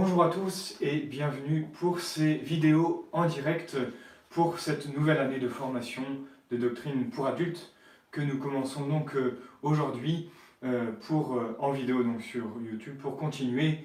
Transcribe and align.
Bonjour 0.00 0.22
à 0.22 0.30
tous 0.30 0.76
et 0.80 0.98
bienvenue 0.98 1.66
pour 1.80 1.98
ces 1.98 2.34
vidéos 2.34 3.08
en 3.10 3.26
direct 3.26 3.76
pour 4.30 4.60
cette 4.60 4.96
nouvelle 4.96 5.18
année 5.18 5.40
de 5.40 5.48
formation 5.48 6.04
de 6.52 6.56
doctrine 6.56 7.10
pour 7.10 7.26
adultes 7.26 7.74
que 8.12 8.20
nous 8.20 8.38
commençons 8.38 8.86
donc 8.86 9.16
euh, 9.16 9.40
aujourd'hui 9.62 10.30
euh, 10.62 10.92
pour, 11.08 11.34
euh, 11.34 11.56
en 11.58 11.72
vidéo 11.72 12.04
sur 12.20 12.44
YouTube 12.64 12.96
pour 12.98 13.16
continuer 13.16 13.80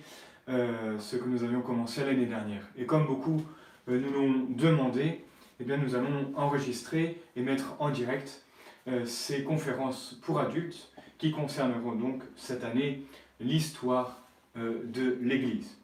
ce 0.47 1.15
que 1.15 1.27
nous 1.27 1.43
avions 1.43 1.61
commencé 1.61 2.05
l'année 2.05 2.27
dernière. 2.27 2.61
Et 2.77 2.85
comme 2.85 3.07
beaucoup 3.07 3.41
nous 3.87 4.11
l'ont 4.11 4.45
demandé, 4.49 5.25
eh 5.59 5.63
bien 5.63 5.77
nous 5.77 5.95
allons 5.95 6.31
enregistrer 6.35 7.23
et 7.35 7.41
mettre 7.41 7.75
en 7.79 7.89
direct 7.89 8.43
ces 9.05 9.43
conférences 9.43 10.19
pour 10.21 10.39
adultes 10.39 10.91
qui 11.17 11.31
concerneront 11.31 11.95
donc 11.95 12.21
cette 12.35 12.63
année 12.63 13.03
l'histoire 13.39 14.19
de 14.55 15.17
l'Église. 15.19 15.82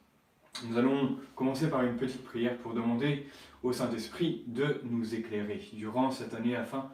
Nous 0.68 0.78
allons 0.78 1.18
commencer 1.36 1.70
par 1.70 1.84
une 1.84 1.96
petite 1.96 2.24
prière 2.24 2.58
pour 2.58 2.74
demander 2.74 3.26
au 3.64 3.72
Saint-Esprit 3.72 4.44
de 4.48 4.82
nous 4.84 5.16
éclairer 5.16 5.62
durant 5.74 6.12
cette 6.12 6.34
année 6.34 6.56
afin 6.56 6.92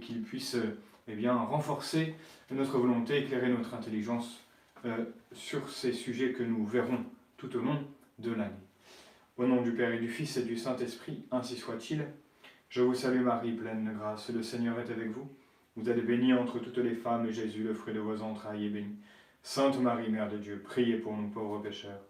qu'il 0.00 0.22
puisse 0.22 0.56
eh 1.08 1.14
bien, 1.14 1.34
renforcer 1.34 2.14
notre 2.50 2.78
volonté, 2.78 3.18
éclairer 3.18 3.48
notre 3.48 3.74
intelligence 3.74 4.44
euh, 4.84 5.04
sur 5.32 5.70
ces 5.70 5.92
sujets 5.92 6.32
que 6.32 6.42
nous 6.42 6.66
verrons 6.66 7.04
tout 7.36 7.54
au 7.56 7.60
long 7.60 7.82
de 8.18 8.32
l'année. 8.32 8.50
Au 9.36 9.46
nom 9.46 9.62
du 9.62 9.72
Père 9.72 9.92
et 9.92 9.98
du 9.98 10.08
Fils 10.08 10.36
et 10.36 10.42
du 10.42 10.56
Saint-Esprit, 10.56 11.24
ainsi 11.30 11.56
soit-il. 11.56 12.06
Je 12.68 12.82
vous 12.82 12.94
salue 12.94 13.22
Marie, 13.22 13.52
pleine 13.52 13.86
de 13.86 13.92
grâce, 13.92 14.30
le 14.30 14.42
Seigneur 14.42 14.78
est 14.78 14.90
avec 14.90 15.10
vous. 15.10 15.28
Vous 15.76 15.88
êtes 15.88 16.04
bénie 16.04 16.34
entre 16.34 16.58
toutes 16.58 16.78
les 16.78 16.94
femmes, 16.94 17.26
et 17.26 17.32
Jésus, 17.32 17.62
le 17.62 17.72
fruit 17.72 17.94
de 17.94 18.00
vos 18.00 18.20
entrailles, 18.20 18.66
est 18.66 18.70
béni. 18.70 18.96
Sainte 19.42 19.80
Marie, 19.80 20.10
Mère 20.10 20.28
de 20.28 20.36
Dieu, 20.36 20.60
priez 20.62 20.96
pour 20.96 21.16
nous 21.16 21.28
pauvres 21.28 21.60
pécheurs 21.60 22.00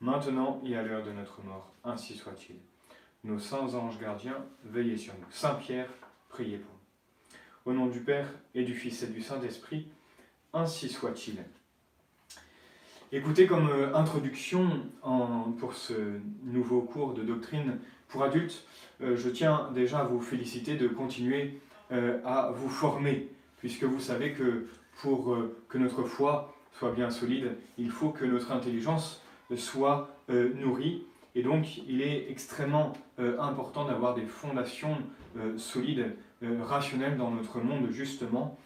maintenant 0.00 0.60
et 0.64 0.76
à 0.76 0.82
l'heure 0.82 1.04
de 1.04 1.12
notre 1.12 1.42
mort. 1.42 1.72
Ainsi 1.84 2.14
soit-il. 2.16 2.56
Nos 3.24 3.38
saints 3.38 3.74
anges 3.74 3.98
gardiens, 3.98 4.44
veillez 4.64 4.96
sur 4.96 5.14
nous. 5.14 5.26
Saint 5.30 5.54
Pierre, 5.54 5.90
priez 6.28 6.58
pour 6.58 6.72
nous. 6.72 7.72
Au 7.72 7.74
nom 7.74 7.86
du 7.86 8.00
Père 8.00 8.28
et 8.54 8.64
du 8.64 8.74
Fils 8.74 9.02
et 9.02 9.08
du 9.08 9.22
Saint-Esprit, 9.22 9.88
ainsi 10.52 10.88
soit-il. 10.88 11.44
Écoutez 13.12 13.46
comme 13.46 13.68
euh, 13.68 13.94
introduction 13.94 14.68
pour 15.58 15.74
ce 15.74 15.94
nouveau 16.44 16.82
cours 16.82 17.14
de 17.14 17.22
doctrine 17.22 17.78
pour 18.08 18.22
adultes, 18.22 18.66
euh, 19.00 19.16
je 19.16 19.30
tiens 19.30 19.70
déjà 19.74 20.00
à 20.00 20.04
vous 20.04 20.20
féliciter 20.20 20.76
de 20.76 20.88
continuer 20.88 21.60
euh, 21.92 22.20
à 22.24 22.50
vous 22.50 22.68
former, 22.68 23.28
puisque 23.58 23.84
vous 23.84 24.00
savez 24.00 24.32
que 24.32 24.66
pour 25.02 25.36
que 25.68 25.78
notre 25.78 26.04
foi 26.04 26.54
soit 26.72 26.92
bien 26.92 27.10
solide, 27.10 27.56
il 27.78 27.90
faut 27.90 28.10
que 28.10 28.24
notre 28.24 28.50
intelligence 28.50 29.22
soit 29.54 30.08
euh, 30.30 30.52
nourri. 30.54 31.04
Et 31.34 31.42
donc, 31.42 31.78
il 31.86 32.02
est 32.02 32.30
extrêmement 32.30 32.94
euh, 33.18 33.38
important 33.40 33.84
d'avoir 33.84 34.14
des 34.14 34.26
fondations 34.26 34.96
euh, 35.36 35.56
solides, 35.56 36.16
rationnelles 36.42 37.16
dans 37.16 37.30
notre 37.30 37.60
monde, 37.60 37.88
justement, 37.90 38.58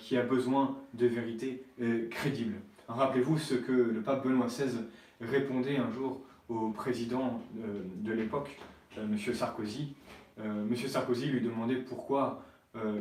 qui 0.00 0.16
a 0.16 0.22
besoin 0.22 0.76
de 0.94 1.06
vérités 1.06 1.62
crédibles. 2.10 2.56
Rappelez-vous 2.88 3.38
ce 3.38 3.54
que 3.54 3.70
le 3.70 4.00
pape 4.00 4.24
Benoît 4.26 4.46
XVI 4.46 4.76
répondait 5.20 5.76
un 5.76 5.88
jour 5.92 6.20
au 6.48 6.70
président 6.70 7.40
de 7.54 8.12
l'époque, 8.12 8.58
M. 8.96 9.16
Sarkozy. 9.16 9.94
M. 10.38 10.74
Sarkozy 10.76 11.26
lui 11.26 11.40
demandait 11.42 11.76
pourquoi 11.76 12.42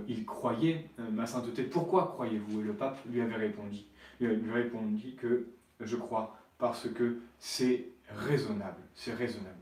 il 0.08 0.24
croyait, 0.24 0.86
ma 1.12 1.26
sainteté, 1.26 1.64
pourquoi 1.64 2.12
croyez-vous? 2.14 2.62
Et 2.62 2.64
le 2.64 2.74
pape 2.74 3.00
lui 3.12 3.22
avait 3.22 3.38
répondu, 3.38 3.80
lui 4.20 4.28
avait 4.28 4.52
répondu 4.54 5.16
que 5.18 5.48
je 5.80 5.96
crois 5.96 6.38
parce 6.58 6.88
que 6.90 7.20
c'est 7.40 7.86
raisonnable, 8.10 8.82
c'est 8.96 9.14
raisonnable. 9.14 9.56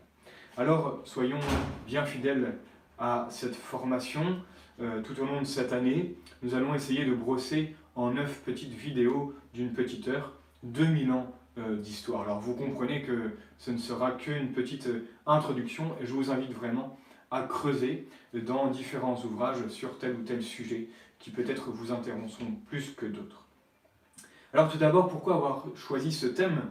Alors, 0.58 1.02
soyons 1.06 1.40
bien 1.88 2.06
fidèles 2.06 2.58
à 3.00 3.28
cette 3.30 3.56
formation. 3.56 4.42
Euh, 4.82 5.02
tout 5.02 5.20
au 5.22 5.26
long 5.26 5.42
de 5.42 5.46
cette 5.46 5.74
année, 5.74 6.16
nous 6.42 6.56
allons 6.56 6.76
essayer 6.76 7.06
de 7.06 7.14
brosser 7.14 7.76
en 7.96 8.12
neuf 8.12 8.42
petites 8.42 8.74
vidéos 8.74 9.34
d'une 9.54 9.74
petite 9.74 10.08
heure 10.08 10.34
2000 10.64 11.12
ans 11.12 11.28
euh, 11.58 11.78
d'histoire. 11.78 12.24
Alors, 12.24 12.40
vous 12.40 12.54
comprenez 12.54 13.02
que 13.02 13.32
ce 13.58 13.72
ne 13.72 13.78
sera 13.78 14.12
qu'une 14.12 14.52
petite 14.52 14.88
introduction 15.26 15.96
et 16.02 16.06
je 16.06 16.14
vous 16.14 16.32
invite 16.32 16.52
vraiment 16.52 16.98
à 17.32 17.42
creuser 17.42 18.08
dans 18.34 18.68
différents 18.68 19.20
ouvrages 19.24 19.68
sur 19.70 19.98
tel 19.98 20.16
ou 20.16 20.24
tel 20.24 20.44
sujet 20.44 20.88
qui 21.18 21.32
peut-être 21.32 21.72
vous 21.72 21.92
intéresseront 21.92 22.52
plus 22.68 22.92
que 22.92 23.06
d'autres. 23.06 23.46
Alors 24.54 24.72
tout 24.72 24.78
d'abord, 24.78 25.08
pourquoi 25.08 25.36
avoir 25.36 25.66
choisi 25.76 26.12
ce 26.12 26.28
thème? 26.28 26.62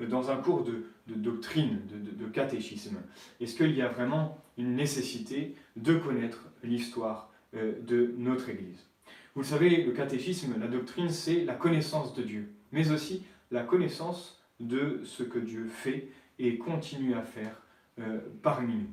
Dans 0.00 0.30
un 0.30 0.36
cours 0.36 0.64
de, 0.64 0.84
doctrine, 1.06 1.80
de, 1.86 2.26
catéchisme 2.26 2.96
Est-ce 3.40 3.56
qu'il 3.56 3.74
y 3.76 3.82
a 3.82 3.88
vraiment 3.88 4.38
une 4.58 4.74
nécessité 4.74 5.54
de 5.76 5.94
connaître 5.94 6.44
l'histoire 6.62 7.30
euh, 7.54 7.74
de 7.82 8.14
notre 8.16 8.48
Église? 8.48 8.86
Vous 9.34 9.42
le 9.42 9.46
savez, 9.46 9.82
le 9.84 9.92
catéchisme, 9.92 10.54
la 10.58 10.66
doctrine, 10.66 11.08
c'est 11.08 11.44
la 11.44 11.54
connaissance 11.54 12.14
de 12.14 12.22
Dieu, 12.22 12.52
mais 12.70 12.90
aussi 12.90 13.24
la 13.50 13.62
connaissance 13.62 14.42
de 14.60 15.00
ce 15.04 15.22
que 15.22 15.38
Dieu 15.38 15.66
fait 15.68 16.08
et 16.38 16.58
continue 16.58 17.14
à 17.14 17.22
faire 17.22 17.62
euh, 17.98 18.18
parmi 18.42 18.74
nous. 18.74 18.90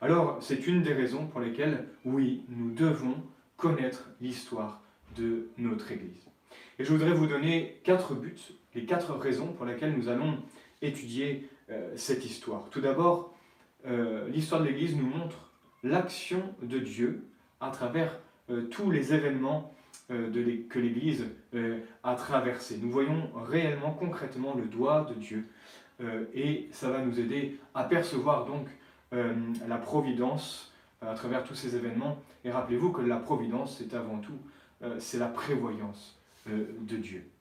Alors, 0.00 0.38
c'est 0.42 0.66
une 0.66 0.82
des 0.82 0.92
raisons 0.92 1.26
pour 1.26 1.40
lesquelles, 1.40 1.88
oui, 2.04 2.42
nous 2.48 2.72
devons 2.72 3.22
connaître 3.56 4.10
l'histoire 4.20 4.82
de 5.16 5.48
notre 5.58 5.92
Église. 5.92 6.28
Et 6.78 6.84
je 6.84 6.92
voudrais 6.92 7.12
vous 7.12 7.26
donner 7.26 7.80
quatre 7.84 8.14
buts, 8.14 8.34
les 8.74 8.84
quatre 8.84 9.14
raisons 9.14 9.48
pour 9.48 9.66
lesquelles 9.66 9.96
nous 9.96 10.08
allons 10.08 10.38
étudier 10.80 11.48
euh, 11.70 11.92
cette 11.96 12.24
histoire. 12.24 12.68
Tout 12.70 12.80
d'abord, 12.80 13.34
euh, 13.86 14.28
l'histoire 14.28 14.60
de 14.60 14.66
l'Église 14.66 14.96
nous 14.96 15.06
montre 15.06 15.52
l'action 15.82 16.42
de 16.62 16.78
Dieu 16.78 17.24
à 17.60 17.70
travers 17.70 18.18
euh, 18.50 18.62
tous 18.68 18.90
les 18.90 19.14
événements 19.14 19.74
que 20.08 20.78
l'Église 20.78 21.24
a 22.02 22.14
traversés. 22.16 22.76
Nous 22.82 22.90
voyons 22.90 23.30
réellement, 23.46 23.92
concrètement 23.92 24.54
le 24.54 24.64
doigt 24.64 25.06
de 25.08 25.14
Dieu 25.14 25.46
et 26.34 26.68
ça 26.72 26.90
va 26.90 27.02
nous 27.02 27.18
aider 27.18 27.58
à 27.72 27.84
percevoir 27.84 28.44
donc 28.44 28.66
la 29.10 29.78
providence 29.78 30.70
à 31.00 31.14
travers 31.14 31.44
tous 31.44 31.54
ces 31.54 31.76
événements. 31.76 32.20
Et 32.44 32.50
rappelez-vous 32.50 32.90
que 32.92 33.00
la 33.00 33.16
providence, 33.16 33.78
c'est 33.78 33.94
avant 33.94 34.18
tout, 34.18 34.38
c'est 34.98 35.18
la 35.18 35.28
prévoyance. 35.28 36.20
De 36.46 36.96
Dieu. 36.96 37.31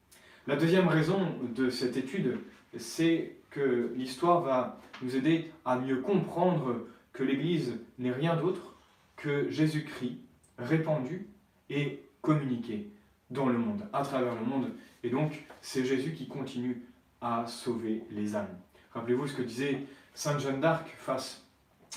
La 0.48 0.56
deuxième 0.56 0.88
raison 0.88 1.20
de 1.56 1.70
cette 1.70 1.98
étude, 1.98 2.40
c'est 2.78 3.36
que 3.50 3.92
l'histoire 3.96 4.42
va 4.42 4.80
nous 5.02 5.16
aider 5.16 5.52
à 5.66 5.78
mieux 5.78 5.98
comprendre 5.98 6.88
que 7.14 7.24
l'Église 7.24 7.80
n'est 8.00 8.12
rien 8.12 8.36
d'autre 8.36 8.76
que 9.18 9.50
Jésus-Christ 9.50 10.18
répandu 10.58 11.28
et 11.70 12.04
communiqué 12.22 12.90
dans 13.30 13.48
le 13.48 13.58
monde, 13.58 13.84
à 13.94 14.04
travers 14.04 14.36
le 14.36 14.46
monde. 14.46 14.70
Et 15.04 15.10
donc, 15.10 15.46
c'est 15.62 15.86
Jésus 15.86 16.14
qui 16.14 16.28
continue 16.28 16.82
à 17.22 17.46
sauver 17.48 18.04
les 18.12 18.36
âmes. 18.36 18.58
Rappelez-vous 18.94 19.28
ce 19.28 19.36
que 19.36 19.42
disait 19.42 19.84
Sainte 20.14 20.40
Jeanne 20.40 20.60
d'Arc 20.60 20.88
face 20.98 21.46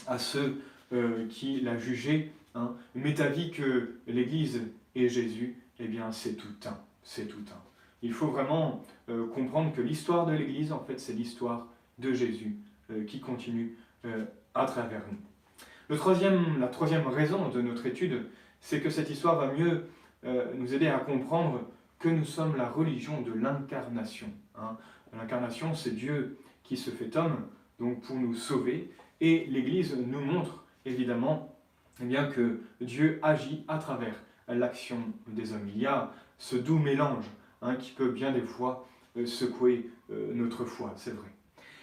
à 0.06 0.19
ceux 0.19 0.60
euh, 0.93 1.27
qui 1.28 1.60
l'a 1.60 1.78
jugé. 1.78 2.33
Hein. 2.54 2.75
M'est 2.94 3.21
avis 3.21 3.50
que 3.50 4.00
l'Église 4.06 4.62
et 4.94 5.09
Jésus, 5.09 5.56
eh 5.81 5.88
bien, 5.88 6.12
c'est 6.12 6.34
tout 6.34 6.54
un 6.66 6.78
c'est 7.04 7.27
tout 7.27 7.44
un. 7.50 7.74
Il 8.04 8.12
faut 8.12 8.26
vraiment 8.26 8.82
euh, 9.09 9.26
comprendre 9.28 9.72
que 9.72 9.81
l'histoire 9.81 10.26
de 10.26 10.32
l'Église, 10.32 10.72
en 10.72 10.78
fait, 10.78 11.00
c'est 11.00 11.15
l'histoire 11.15 11.66
de 11.98 12.12
Jésus 12.12 12.54
euh, 12.91 13.03
qui 13.06 13.19
continue 13.19 13.78
euh, 14.04 14.26
à 14.54 14.66
travers 14.66 15.00
nous. 15.10 15.16
La 15.88 15.97
troisième 16.69 17.06
raison 17.06 17.48
de 17.48 17.62
notre 17.62 17.87
étude, 17.87 18.26
c'est 18.60 18.81
que 18.81 18.91
cette 18.91 19.09
histoire 19.09 19.37
va 19.37 19.53
mieux 19.53 19.87
nous 20.56 20.72
aider 20.72 20.87
à 20.87 20.97
comprendre 20.97 21.60
que 21.98 22.09
nous 22.09 22.25
sommes 22.25 22.56
la 22.56 22.66
religion 22.66 23.21
de 23.21 23.30
l'incarnation. 23.30 24.28
Hein. 24.57 24.78
L'incarnation, 25.15 25.74
c'est 25.74 25.91
Dieu 25.91 26.39
qui 26.62 26.78
se 26.78 26.89
fait 26.89 27.15
homme, 27.18 27.47
donc 27.78 28.00
pour 28.00 28.16
nous 28.16 28.34
sauver, 28.34 28.91
et 29.21 29.45
l'Église 29.50 29.95
nous 29.95 30.21
montre 30.21 30.65
évidemment 30.86 31.54
eh 32.00 32.07
bien, 32.07 32.24
que 32.28 32.62
Dieu 32.80 33.21
agit 33.22 33.66
à 33.68 33.77
travers 33.77 34.15
l'action 34.48 34.97
des 35.27 35.53
hommes. 35.53 35.68
Il 35.68 35.83
y 35.83 35.86
a 35.86 36.10
ce 36.39 36.57
doux 36.57 36.78
mélange 36.78 37.27
hein, 37.65 37.77
qui 37.77 37.91
peut 37.91 38.11
bien 38.11 38.31
des 38.31 38.43
fois 38.43 38.87
euh, 39.16 39.27
secouer 39.27 39.91
euh, 40.11 40.33
notre 40.34 40.65
foi, 40.65 40.93
c'est 40.97 41.13
vrai. 41.13 41.28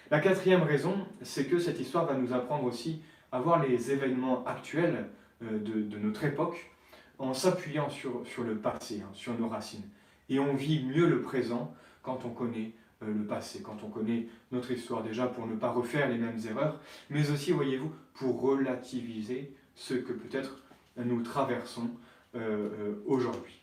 La 0.09 0.19
quatrième 0.19 0.63
raison, 0.63 1.05
c'est 1.21 1.45
que 1.45 1.59
cette 1.59 1.79
histoire 1.79 2.05
va 2.05 2.13
nous 2.13 2.33
apprendre 2.33 2.65
aussi 2.65 3.01
à 3.31 3.39
voir 3.39 3.63
les 3.63 3.91
événements 3.91 4.45
actuels 4.45 5.07
euh, 5.43 5.59
de, 5.59 5.97
notre 5.97 6.23
époque 6.23 6.71
en 7.17 7.33
s'appuyant 7.33 7.89
sur, 7.89 8.25
sur 8.25 8.43
le 8.43 8.55
passé, 8.57 9.01
hein, 9.03 9.09
sur 9.13 9.37
nos 9.37 9.47
racines. 9.47 9.87
Et 10.29 10.39
on 10.39 10.53
vit 10.53 10.85
mieux 10.85 11.07
le 11.07 11.21
présent 11.21 11.73
quand 12.03 12.25
on 12.25 12.29
connaît 12.29 12.71
le 13.03 13.25
passé, 13.25 13.63
quand 13.63 13.77
on 13.83 13.89
connaît 13.89 14.27
notre 14.51 14.69
histoire 14.69 15.01
déjà 15.01 15.25
pour 15.25 15.47
ne 15.47 15.55
pas 15.55 15.71
refaire 15.71 16.07
les 16.07 16.19
mêmes 16.19 16.37
erreurs, 16.47 16.79
mais 17.09 17.31
aussi, 17.31 17.51
voyez-vous, 17.51 17.91
pour 18.13 18.39
relativiser 18.41 19.51
ce 19.73 19.95
que 19.95 20.13
peut-être 20.13 20.61
nous 20.97 21.23
traversons 21.23 21.89
aujourd'hui. 23.07 23.59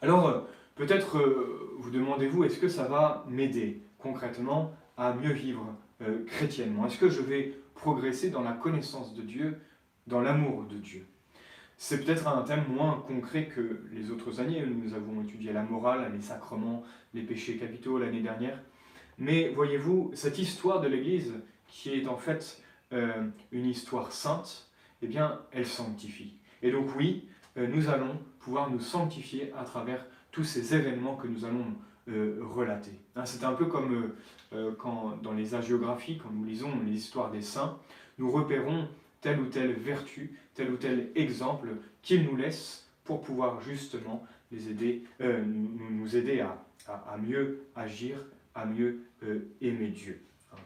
Alors, 0.00 0.48
peut-être 0.80 1.18
euh, 1.18 1.76
vous 1.78 1.90
demandez-vous, 1.90 2.44
est-ce 2.44 2.58
que 2.58 2.68
ça 2.68 2.84
va 2.84 3.26
m'aider 3.28 3.82
concrètement 3.98 4.72
à 4.96 5.12
mieux 5.12 5.32
vivre 5.32 5.76
chrétiennement? 6.26 6.86
Est-ce 6.86 6.98
que 6.98 7.10
je 7.10 7.20
vais 7.20 7.54
progresser 7.74 8.30
dans 8.30 8.40
la 8.40 8.52
connaissance 8.52 9.14
de 9.14 9.20
Dieu, 9.20 9.58
dans 10.06 10.22
l'amour 10.22 10.64
de 10.64 10.76
Dieu? 10.76 11.06
C'est 11.76 12.04
peut-être 12.04 12.28
un 12.28 12.42
thème 12.42 12.64
moins 12.68 13.02
concret 13.06 13.46
que 13.46 13.82
les 13.92 14.10
autres 14.10 14.40
années. 14.40 14.64
Nous 14.66 14.94
avons 14.94 15.22
étudié 15.22 15.52
la 15.52 15.62
morale, 15.62 16.10
les 16.14 16.20
sacrements, 16.20 16.82
les 17.14 17.22
péchés 17.22 17.56
capitaux 17.56 17.98
l'année 17.98 18.20
dernière. 18.20 18.58
Mais 19.18 19.50
voyez-vous, 19.50 20.10
cette 20.14 20.38
histoire 20.38 20.80
de 20.80 20.88
l'Église, 20.88 21.34
qui 21.66 21.94
est 21.94 22.06
en 22.06 22.16
fait 22.16 22.62
euh, 22.92 23.28
une 23.52 23.66
histoire 23.66 24.12
sainte, 24.12 24.68
eh 25.02 25.06
bien, 25.06 25.40
elle 25.52 25.66
sanctifie. 25.66 26.36
Et 26.62 26.70
donc 26.70 26.88
oui, 26.96 27.28
euh, 27.56 27.66
nous 27.66 27.88
allons 27.88 28.18
pouvoir 28.40 28.70
nous 28.70 28.80
sanctifier 28.80 29.52
à 29.56 29.64
travers 29.64 30.04
tous 30.30 30.44
ces 30.44 30.74
événements 30.74 31.16
que 31.16 31.26
nous 31.26 31.44
allons 31.44 31.66
euh, 32.08 32.38
relater. 32.42 32.92
Hein, 33.16 33.24
c'est 33.24 33.44
un 33.44 33.52
peu 33.52 33.66
comme 33.66 34.12
quand 34.78 35.16
dans 35.22 35.32
les 35.32 35.54
hagiographies, 35.54 36.18
quand 36.18 36.30
nous 36.32 36.44
lisons 36.44 36.72
l'histoire 36.84 37.30
des 37.30 37.40
saints, 37.40 37.78
nous 38.18 38.32
repérons 38.32 38.88
telle 39.20 39.40
ou 39.40 39.46
telle 39.46 39.72
vertu, 39.74 40.36
tel 40.54 40.72
ou 40.72 40.76
tel 40.76 41.10
exemple 41.14 41.68
qu'il 42.02 42.24
nous 42.24 42.36
laisse 42.36 42.86
pour 43.04 43.22
pouvoir 43.22 43.60
justement 43.60 44.26
les 44.52 44.68
aider, 44.68 45.04
euh, 45.20 45.42
nous, 45.44 46.16
aider 46.16 46.40
à, 46.40 46.58
à, 46.88 47.16
mieux 47.18 47.62
agir, 47.76 48.24
à 48.54 48.64
mieux 48.64 49.00
euh, 49.22 49.48
aimer 49.60 49.88
Dieu. 49.88 50.20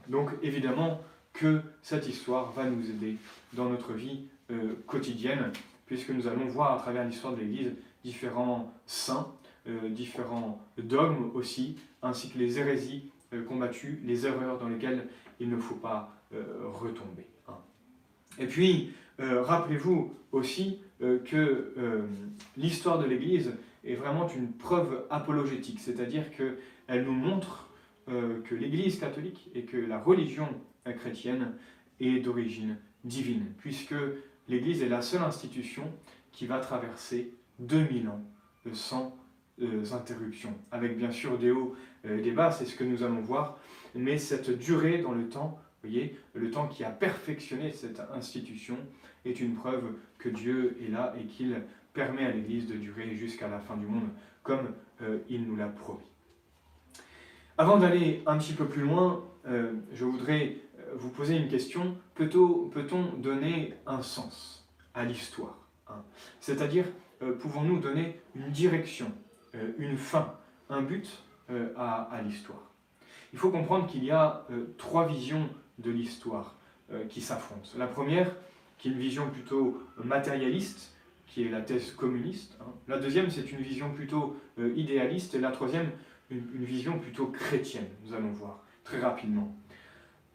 Donc 0.08 0.30
évidemment 0.42 1.00
que 1.32 1.60
cette 1.82 2.08
histoire 2.08 2.52
va 2.52 2.64
nous 2.64 2.88
aider 2.88 3.16
dans 3.52 3.68
notre 3.68 3.92
vie 3.92 4.24
euh, 4.50 4.74
quotidienne, 4.86 5.52
puisque 5.86 6.10
nous 6.10 6.26
allons 6.26 6.46
voir 6.46 6.72
à 6.72 6.78
travers 6.78 7.04
l'histoire 7.04 7.34
de 7.34 7.40
l'Église 7.40 7.72
différents 8.04 8.72
saints, 8.86 9.32
différents 9.66 10.60
dogmes 10.78 11.30
aussi, 11.34 11.76
ainsi 12.02 12.30
que 12.30 12.38
les 12.38 12.58
hérésies 12.58 13.10
combattues, 13.48 14.00
les 14.04 14.26
erreurs 14.26 14.58
dans 14.58 14.68
lesquelles 14.68 15.08
il 15.40 15.48
ne 15.48 15.56
faut 15.56 15.76
pas 15.76 16.14
retomber. 16.32 17.26
Hein. 17.48 17.56
Et 18.38 18.46
puis, 18.46 18.92
euh, 19.20 19.42
rappelez-vous 19.42 20.12
aussi 20.32 20.80
euh, 21.02 21.18
que 21.20 21.72
euh, 21.78 22.02
l'histoire 22.56 22.98
de 22.98 23.06
l'Église 23.06 23.52
est 23.84 23.94
vraiment 23.94 24.28
une 24.28 24.52
preuve 24.52 25.04
apologétique, 25.10 25.78
c'est-à-dire 25.80 26.30
qu'elle 26.30 27.04
nous 27.04 27.12
montre 27.12 27.68
que 28.06 28.54
l'Église 28.54 28.98
catholique 28.98 29.48
et 29.54 29.62
que 29.62 29.78
la 29.78 29.98
religion 29.98 30.46
chrétienne 30.84 31.52
est 32.00 32.20
d'origine 32.20 32.76
divine, 33.02 33.46
puisque 33.56 33.94
l'Église 34.46 34.82
est 34.82 34.90
la 34.90 35.00
seule 35.00 35.22
institution 35.22 35.90
qui 36.30 36.44
va 36.46 36.58
traverser 36.58 37.32
2000 37.60 38.08
ans 38.08 38.20
sans 38.74 39.16
interruption, 39.92 40.54
avec 40.70 40.96
bien 40.96 41.10
sûr 41.10 41.38
des 41.38 41.50
hauts 41.50 41.76
et 42.04 42.20
des 42.20 42.32
bas, 42.32 42.50
c'est 42.50 42.64
ce 42.64 42.74
que 42.74 42.84
nous 42.84 43.02
allons 43.02 43.20
voir, 43.20 43.58
mais 43.94 44.18
cette 44.18 44.50
durée 44.50 44.98
dans 44.98 45.12
le 45.12 45.28
temps 45.28 45.60
voyez, 45.84 46.18
le 46.32 46.50
temps 46.50 46.66
qui 46.66 46.84
a 46.84 46.90
perfectionné 46.90 47.72
cette 47.72 48.00
institution 48.12 48.76
est 49.24 49.40
une 49.40 49.54
preuve 49.54 49.94
que 50.18 50.28
Dieu 50.28 50.76
est 50.82 50.90
là 50.90 51.14
et 51.20 51.26
qu'il 51.26 51.62
permet 51.92 52.24
à 52.24 52.30
l'Église 52.30 52.66
de 52.66 52.74
durer 52.74 53.14
jusqu'à 53.14 53.48
la 53.48 53.60
fin 53.60 53.76
du 53.76 53.86
monde, 53.86 54.08
comme 54.42 54.74
euh, 55.02 55.18
il 55.28 55.46
nous 55.46 55.56
l'a 55.56 55.68
promis. 55.68 56.10
Avant 57.56 57.78
d'aller 57.78 58.22
un 58.26 58.38
petit 58.38 58.54
peu 58.54 58.66
plus 58.66 58.82
loin, 58.82 59.24
euh, 59.46 59.72
je 59.92 60.04
voudrais 60.04 60.56
euh, 60.78 60.92
vous 60.94 61.10
poser 61.10 61.36
une 61.36 61.48
question. 61.48 61.96
Peut-on 62.14 63.12
donner 63.18 63.74
un 63.86 64.02
sens 64.02 64.66
à 64.94 65.04
l'histoire 65.04 65.58
hein? 65.88 66.02
C'est-à-dire, 66.40 66.86
pouvons-nous 67.40 67.78
donner 67.78 68.20
une 68.34 68.50
direction, 68.50 69.10
une 69.78 69.96
fin, 69.96 70.34
un 70.70 70.82
but 70.82 71.22
à 71.76 72.20
l'histoire 72.24 72.70
Il 73.32 73.38
faut 73.38 73.50
comprendre 73.50 73.86
qu'il 73.86 74.04
y 74.04 74.10
a 74.10 74.46
trois 74.78 75.06
visions 75.06 75.48
de 75.78 75.90
l'histoire 75.90 76.56
euh, 76.92 77.04
qui 77.06 77.20
s'affrontent. 77.20 77.70
La 77.78 77.86
première, 77.86 78.30
qui 78.78 78.88
est 78.88 78.92
une 78.92 78.98
vision 78.98 79.30
plutôt 79.30 79.82
matérialiste, 80.02 80.94
qui 81.26 81.44
est 81.44 81.48
la 81.48 81.62
thèse 81.62 81.92
communiste. 81.92 82.58
Hein. 82.60 82.72
La 82.88 82.98
deuxième, 82.98 83.30
c'est 83.30 83.50
une 83.50 83.60
vision 83.60 83.90
plutôt 83.92 84.36
euh, 84.58 84.72
idéaliste. 84.76 85.34
Et 85.34 85.40
la 85.40 85.50
troisième, 85.50 85.90
une, 86.30 86.64
vision 86.64 86.98
plutôt 86.98 87.28
chrétienne, 87.28 87.88
nous 88.04 88.14
allons 88.14 88.32
voir 88.32 88.64
très 88.84 89.00
rapidement. 89.00 89.56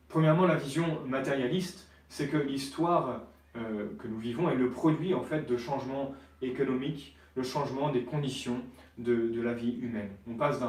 Premièrement, 0.08 0.48
la 0.48 0.56
vision 0.56 1.06
matérialiste, 1.06 1.88
c'est 2.10 2.28
que 2.28 2.38
l'histoire 2.38 3.22
euh, 3.56 3.90
que 4.00 4.08
nous 4.08 4.18
vivons 4.18 4.50
est 4.50 4.56
le 4.56 4.72
produit 4.72 5.14
en 5.14 5.22
fait 5.22 5.48
de 5.48 5.56
changements 5.56 6.16
économiques, 6.42 7.16
le 7.36 7.44
changement 7.44 7.92
des 7.92 8.04
conditions 8.04 8.64
de, 9.00 9.42
la 9.42 9.54
vie 9.54 9.78
humaine. 9.82 10.10
On 10.28 10.36
passe 10.36 10.60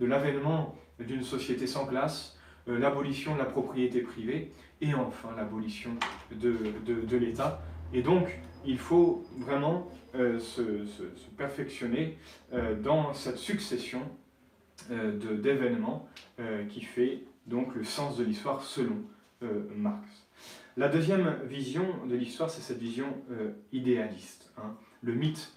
de 0.00 0.06
l'avènement 0.06 0.76
d'une 0.98 1.22
société 1.22 1.66
sans 1.66 1.86
classe 1.86 2.36
euh, 2.68 2.78
l'abolition 2.78 3.34
de 3.34 3.38
la 3.38 3.46
propriété 3.46 4.00
privée 4.00 4.52
et 4.80 4.94
enfin 4.94 5.30
l'abolition 5.36 5.90
de, 6.32 6.56
de, 6.84 7.16
l'État. 7.16 7.62
Et 7.92 8.02
donc, 8.02 8.38
il 8.64 8.78
faut 8.78 9.24
vraiment 9.38 9.88
euh, 10.14 10.38
se, 10.38 10.62
perfectionner 11.36 12.18
euh, 12.52 12.74
dans 12.80 13.14
cette 13.14 13.38
succession 13.38 14.00
d'événements 14.88 16.08
qui 16.70 16.80
fait 16.80 17.20
donc 17.46 17.74
le 17.74 17.84
sens 17.84 18.16
de 18.16 18.24
l'histoire 18.24 18.62
selon 18.62 18.96
Marx. 19.76 20.08
La 20.78 20.88
deuxième 20.88 21.36
vision 21.44 21.84
de 22.08 22.16
l'histoire, 22.16 22.48
c'est 22.48 22.62
cette 22.62 22.78
vision 22.78 23.14
idéaliste, 23.72 24.50
hein, 24.56 24.74
le 25.02 25.12
mythe 25.12 25.52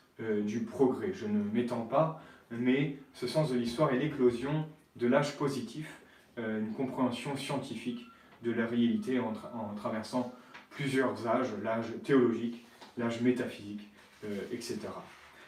du 0.46 0.62
progrès. 0.62 1.12
Je 1.14 1.26
ne 1.26 1.44
m'étends 1.54 1.86
pas, 1.86 2.24
mais 2.52 2.98
ce 3.14 3.28
sens 3.28 3.52
de 3.52 3.58
l'histoire 3.58 3.92
est 3.94 4.00
l'éclosion 4.00 4.66
de 4.96 5.08
l'âge 5.08 5.36
positif 5.38 6.02
euh, 6.40 6.62
une 6.62 6.72
compréhension 6.72 7.38
scientifique 7.38 8.08
de 8.42 8.52
la 8.52 8.66
réalité 8.66 9.20
en, 9.20 9.34
traversant 9.76 10.34
plusieurs 10.72 11.28
âges, 11.28 11.50
l'âge 11.64 11.86
théologique, 12.04 12.66
l'âge 12.98 13.22
métaphysique, 13.22 13.88
euh, 14.26 14.40
etc. 14.52 14.80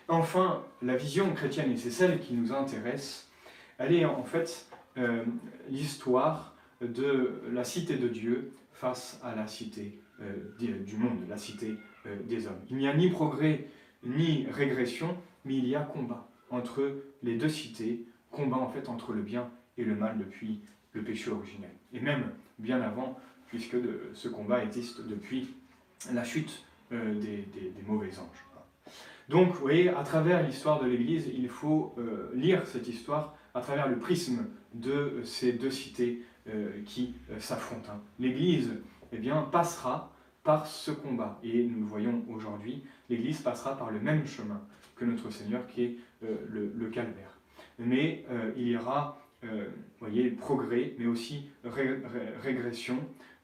Enfin, 0.07 0.63
la 0.83 0.95
vision 0.95 1.33
chrétienne, 1.33 1.72
et 1.72 1.77
c'est 1.77 1.89
celle 1.89 2.19
qui 2.19 2.36
nous 2.36 2.54
intéresse, 2.54 3.31
elle 3.80 3.95
est 3.95 4.06
en 4.06 4.24
fait 4.24 4.68
euh, 4.98 5.25
l'histoire 5.69 6.54
de 6.81 7.42
la 7.51 7.63
cité 7.63 7.98
de 7.98 8.07
Dieu 8.07 8.51
face 8.72 9.19
à 9.24 9.33
la 9.33 9.48
cité 9.48 10.00
du 10.50 10.98
monde, 10.98 11.27
la 11.27 11.38
cité 11.38 11.75
des 12.25 12.48
hommes. 12.48 12.60
Il 12.69 12.77
n'y 12.77 12.88
a 12.88 12.95
ni 12.95 13.10
progrès 13.10 13.68
ni 14.06 14.48
régression, 14.52 15.18
mais 15.44 15.56
il 15.56 15.68
y 15.68 15.75
a 15.75 15.81
combat 15.81 16.28
entre 16.50 17.04
les 17.24 17.36
deux 17.36 17.50
cités, 17.50 18.06
combat 18.31 18.57
en 18.57 18.69
fait 18.69 18.89
entre 18.89 19.13
le 19.13 19.22
bien 19.22 19.50
et 19.77 19.84
le 19.84 19.96
mal 19.96 20.18
depuis 20.18 20.62
le 20.94 21.03
péché 21.03 21.32
originel. 21.32 21.72
Et 21.94 22.00
même 22.00 22.32
bien 22.60 22.82
avant, 22.82 23.20
puisque 23.48 23.77
ce 24.13 24.27
combat 24.27 24.63
existe 24.63 25.06
depuis 25.08 25.53
la 26.13 26.24
chute 26.24 26.65
euh, 26.91 27.20
des, 27.20 27.48
mauvais 27.88 28.18
anges. 28.20 28.46
Donc, 29.27 29.53
vous 29.53 29.60
voyez, 29.62 29.89
à 29.89 30.03
travers 30.03 30.44
l'histoire 30.44 30.79
de 30.82 30.88
l'Église, 30.88 31.27
il 31.34 31.50
faut 31.50 31.96
euh, 31.98 32.29
lire 32.36 32.65
cette 32.68 32.88
histoire 32.88 33.36
à 33.53 33.62
travers 33.62 33.88
le 33.88 33.98
prisme 33.98 34.46
de 34.74 35.22
ces 35.24 35.53
deux 35.53 35.72
cités 35.72 36.22
euh, 36.48 36.84
qui 36.86 37.15
s'affrontent. 37.39 37.91
Hein. 37.91 38.01
L'Église 38.20 38.72
eh 39.12 39.18
bien, 39.18 39.41
passera 39.41 40.12
par 40.46 40.66
ce 40.66 40.92
combat. 40.92 41.38
Et 41.44 41.64
nous 41.64 41.82
le 41.82 41.86
voyons 41.86 42.24
aujourd'hui, 42.30 42.84
l'Église 43.10 43.42
passera 43.42 43.78
par 43.78 43.92
le 43.92 44.00
même 44.00 44.25
chemin 44.25 44.62
que 44.96 45.04
notre 45.04 45.30
Seigneur, 45.30 45.68
qui 45.68 45.84
est 45.84 45.98
le, 46.22 46.72
le, 46.74 46.90
calvaire. 46.90 47.32
Mais 47.78 48.24
il 48.56 48.70
y 48.70 48.78
aura 48.78 49.25
euh, 49.44 49.66
voyez, 50.00 50.30
progrès, 50.30 50.94
mais 50.98 51.08
aussi 51.08 51.50
régression, 52.42 52.98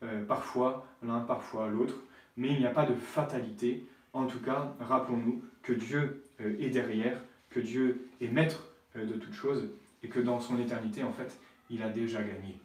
euh, 0.03 0.23
parfois 0.25 0.87
l'un, 1.03 1.19
parfois 1.19 1.67
l'autre. 1.67 1.95
Mais 2.37 2.49
il 2.49 2.59
n'y 2.59 2.65
a 2.65 2.71
pas 2.71 2.85
de 2.85 2.95
fatalité. 2.95 3.85
En 4.13 4.25
tout 4.25 4.39
cas, 4.39 4.73
rappelons-nous 4.79 5.43
que 5.61 5.73
Dieu 5.73 6.23
euh, 6.41 6.55
est 6.59 6.69
derrière, 6.69 7.21
que 7.49 7.59
Dieu 7.59 8.07
est 8.19 8.27
maître 8.27 8.67
de 8.95 9.13
toutes 9.13 9.33
choses 9.33 9.69
et 10.03 10.09
que 10.09 10.19
dans 10.19 10.39
son 10.39 10.59
éternité, 10.59 11.03
en 11.03 11.13
fait, 11.13 11.39
il 11.69 11.81
a 11.81 11.89
déjà 11.89 12.19
gagné. 12.19 12.57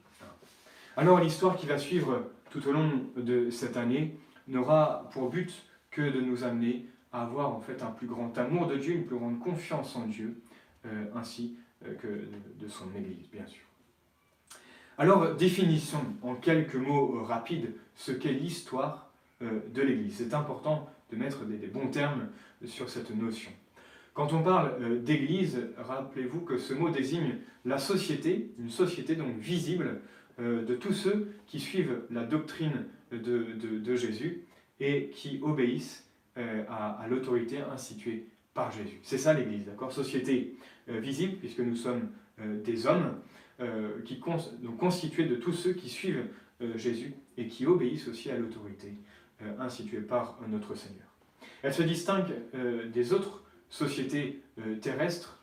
Alors 0.97 1.21
l'histoire 1.21 1.57
qui 1.57 1.67
va 1.67 1.79
suivre 1.79 2.31
tout 2.51 2.67
au 2.67 2.73
long 2.73 2.91
de 3.17 3.51
cette 3.51 3.77
année 3.77 4.19
n'aura 4.49 5.09
pour 5.13 5.31
but 5.31 5.53
que 5.91 6.03
de 6.03 6.21
nous 6.21 6.45
amener 6.45 6.87
à 7.13 7.23
avoir 7.23 7.55
en 7.55 7.61
fait 7.61 7.83
un 7.83 7.91
plus 7.91 8.07
grand 8.07 8.37
amour 8.39 8.67
de 8.67 8.77
Dieu, 8.77 8.95
une 8.95 9.07
plus 9.07 9.17
grande 9.17 9.39
confiance 9.39 9.97
en 9.97 10.07
Dieu, 10.07 10.41
ainsi 11.15 11.57
euh, 11.85 11.95
que 11.95 12.65
de 12.65 12.69
son 12.69 12.87
Église, 12.97 13.29
bien 13.31 13.47
sûr. 13.47 13.63
Alors, 14.97 15.35
définissons 15.35 16.03
en 16.23 16.35
quelques 16.35 16.77
mots 16.77 17.23
rapides 17.23 17.75
ce 17.95 18.13
qu'est 18.13 18.33
l'histoire 18.33 19.11
euh, 19.43 19.61
de 19.75 19.83
l'Église. 19.83 20.17
C'est 20.17 20.33
important 20.33 20.89
de 21.13 21.17
mettre 21.17 21.45
des, 21.45 21.67
bons 21.67 21.89
termes 21.89 22.29
sur 22.65 22.89
cette 22.89 23.15
notion. 23.15 23.51
Quand 24.15 24.33
on 24.33 24.43
parle 24.43 24.73
euh, 24.81 24.99
d'Église, 24.99 25.61
rappelez-vous 25.77 26.41
que 26.41 26.57
ce 26.57 26.73
mot 26.73 26.89
désigne 26.89 27.37
la 27.67 27.77
société, 27.77 28.51
une 28.59 28.71
société 28.71 29.15
donc 29.15 29.37
visible 29.37 30.01
de 30.39 30.75
tous 30.75 30.93
ceux 30.93 31.33
qui 31.47 31.59
suivent 31.59 32.03
la 32.11 32.23
doctrine 32.23 32.85
de, 33.17 33.95
Jésus 33.97 34.45
et 34.81 35.09
qui 35.09 35.41
obéissent 35.43 36.05
à, 36.37 37.01
à 37.01 37.09
l'autorité 37.09 37.61
instituée 37.61 38.27
par 38.57 38.73
Jésus. 38.73 38.99
C'est 39.03 39.19
ça 39.19 39.33
l'Église, 39.33 39.65
d'accord? 39.67 39.93
Société 39.93 40.57
euh, 40.89 40.99
visible, 40.99 41.37
puisque 41.37 41.61
nous 41.61 41.77
sommes 41.77 42.11
euh, 42.41 42.61
des 42.63 42.87
hommes, 42.87 43.21
qui 44.05 44.21
donc 44.61 44.77
constituée 44.77 45.25
de 45.25 45.37
tous 45.37 45.55
ceux 45.55 45.73
qui 45.73 45.89
suivent 45.89 46.27
Jésus 46.75 47.15
et 47.39 47.47
qui 47.49 47.65
obéissent 47.65 48.07
aussi 48.07 48.31
à 48.31 48.37
l'autorité 48.37 48.93
instituée 49.59 50.03
par 50.03 50.39
notre 50.47 50.75
Seigneur. 50.75 51.07
Elle 51.63 51.73
se 51.73 51.83
distingue 51.83 52.35
des 52.93 53.15
autres 53.15 53.45
sociétés 53.71 54.43
terrestres 54.83 55.39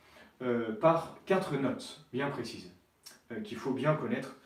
par 0.79 1.17
quatre 1.25 1.57
notes 1.57 2.05
bien 2.13 2.29
précises 2.29 2.71
qu'il 3.43 3.57
faut 3.57 3.73
bien 3.73 3.95
connaître 3.95 4.37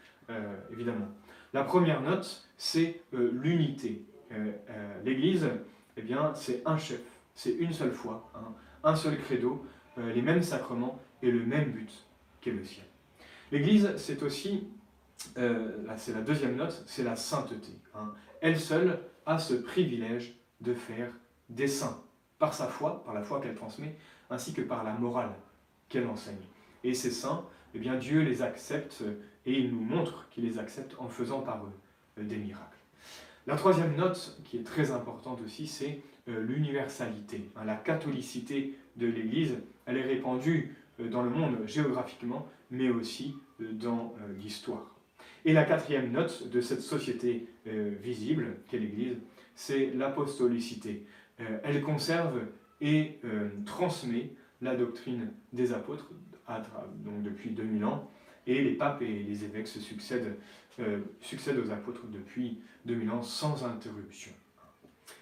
évidemment. 0.71 1.09
La 1.53 1.63
première 1.63 2.01
note, 2.01 2.47
c'est 2.57 3.01
l'unité. 3.13 4.03
L'Église, 5.03 5.49
eh 5.97 6.01
bien, 6.01 6.33
c'est 6.35 6.61
un 6.65 6.77
chef, 6.77 7.01
c'est 7.33 7.53
une 7.53 7.73
seule 7.73 7.91
foi, 7.91 8.29
hein, 8.35 8.53
un 8.83 8.95
seul 8.95 9.17
credo, 9.17 9.65
euh, 9.97 10.13
les 10.13 10.21
mêmes 10.21 10.43
sacrements 10.43 10.99
et 11.23 11.31
le 11.31 11.43
même 11.43 11.71
but 11.71 11.91
qu'est 12.39 12.51
le 12.51 12.63
ciel. 12.63 12.85
L'Église, 13.51 13.95
c'est 13.97 14.21
aussi, 14.21 14.67
euh, 15.37 15.71
c'est 15.97 16.13
la 16.13 16.21
deuxième 16.21 16.55
note, 16.55 16.83
c'est 16.85 17.03
la 17.03 17.15
sainteté. 17.15 17.71
Hein. 17.95 18.13
Elle 18.41 18.59
seule 18.59 18.99
a 19.25 19.39
ce 19.39 19.55
privilège 19.55 20.35
de 20.61 20.73
faire 20.73 21.11
des 21.49 21.67
saints, 21.67 21.99
par 22.37 22.53
sa 22.53 22.67
foi, 22.67 23.03
par 23.03 23.13
la 23.15 23.23
foi 23.23 23.41
qu'elle 23.41 23.55
transmet, 23.55 23.95
ainsi 24.29 24.53
que 24.53 24.61
par 24.61 24.83
la 24.83 24.93
morale 24.93 25.33
qu'elle 25.89 26.07
enseigne. 26.07 26.35
Et 26.83 26.93
ces 26.93 27.11
saints, 27.11 27.45
eh 27.73 27.79
bien, 27.79 27.95
Dieu 27.95 28.21
les 28.21 28.43
accepte 28.43 29.03
et 29.47 29.53
il 29.53 29.71
nous 29.71 29.81
montre 29.81 30.27
qu'il 30.29 30.43
les 30.43 30.59
accepte 30.59 30.95
en 30.99 31.07
faisant 31.07 31.39
par 31.39 31.65
eux 31.65 31.71
euh, 32.19 32.23
des 32.23 32.35
miracles. 32.35 32.77
La 33.47 33.55
troisième 33.55 33.95
note, 33.95 34.39
qui 34.43 34.57
est 34.57 34.63
très 34.63 34.91
importante 34.91 35.39
aussi, 35.43 35.67
c'est 35.67 36.01
euh, 36.27 36.43
l'universalité. 36.43 37.49
Hein, 37.55 37.63
la 37.65 37.75
catholicité 37.75 38.77
de 38.97 39.07
l'Église, 39.07 39.55
elle 39.85 39.97
est 39.97 40.05
répandue 40.05 40.75
euh, 40.99 41.09
dans 41.09 41.23
le 41.23 41.29
monde 41.29 41.59
géographiquement, 41.65 42.47
mais 42.69 42.89
aussi 42.89 43.35
dans 43.59 44.13
l'histoire. 44.37 44.93
Et 45.43 45.51
la 45.51 45.63
quatrième 45.63 46.11
note 46.11 46.47
de 46.47 46.61
cette 46.61 46.81
société 46.81 47.47
visible 47.65 48.57
qu'est 48.67 48.77
l'Église, 48.77 49.17
c'est 49.55 49.91
l'apostolicité. 49.95 51.07
Elle 51.63 51.81
conserve 51.81 52.39
et 52.81 53.19
transmet 53.65 54.29
la 54.61 54.75
doctrine 54.75 55.31
des 55.53 55.73
apôtres 55.73 56.11
donc 57.03 57.23
depuis 57.23 57.49
2000 57.49 57.85
ans, 57.85 58.11
et 58.47 58.63
les 58.63 58.73
papes 58.73 59.01
et 59.01 59.23
les 59.23 59.43
évêques 59.43 59.67
se 59.67 59.79
succèdent, 59.79 60.37
succèdent 61.21 61.59
aux 61.59 61.71
apôtres 61.71 62.07
depuis 62.07 62.59
2000 62.85 63.11
ans 63.11 63.23
sans 63.23 63.65
interruption. 63.65 64.31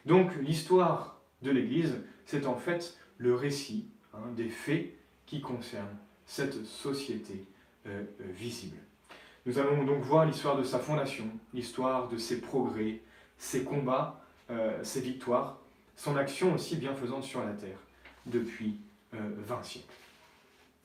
Donc 0.05 0.35
l'histoire 0.41 1.19
de 1.41 1.51
l'Église, 1.51 1.95
c'est 2.25 2.45
en 2.45 2.55
fait 2.55 2.97
le 3.17 3.35
récit 3.35 3.87
hein, 4.13 4.31
des 4.35 4.49
faits 4.49 4.93
qui 5.25 5.41
concernent 5.41 5.97
cette 6.25 6.65
société 6.65 7.45
euh, 7.87 8.03
euh, 8.21 8.23
visible. 8.33 8.77
Nous 9.45 9.59
allons 9.59 9.83
donc 9.83 10.01
voir 10.01 10.25
l'histoire 10.25 10.57
de 10.57 10.63
sa 10.63 10.79
fondation, 10.79 11.25
l'histoire 11.53 12.07
de 12.07 12.17
ses 12.17 12.41
progrès, 12.41 13.01
ses 13.37 13.63
combats, 13.63 14.21
euh, 14.49 14.83
ses 14.83 15.01
victoires, 15.01 15.59
son 15.95 16.15
action 16.17 16.53
aussi 16.53 16.77
bienfaisante 16.77 17.23
sur 17.23 17.43
la 17.43 17.53
terre 17.53 17.77
depuis 18.25 18.77
20 19.13 19.63
siècles. 19.63 19.93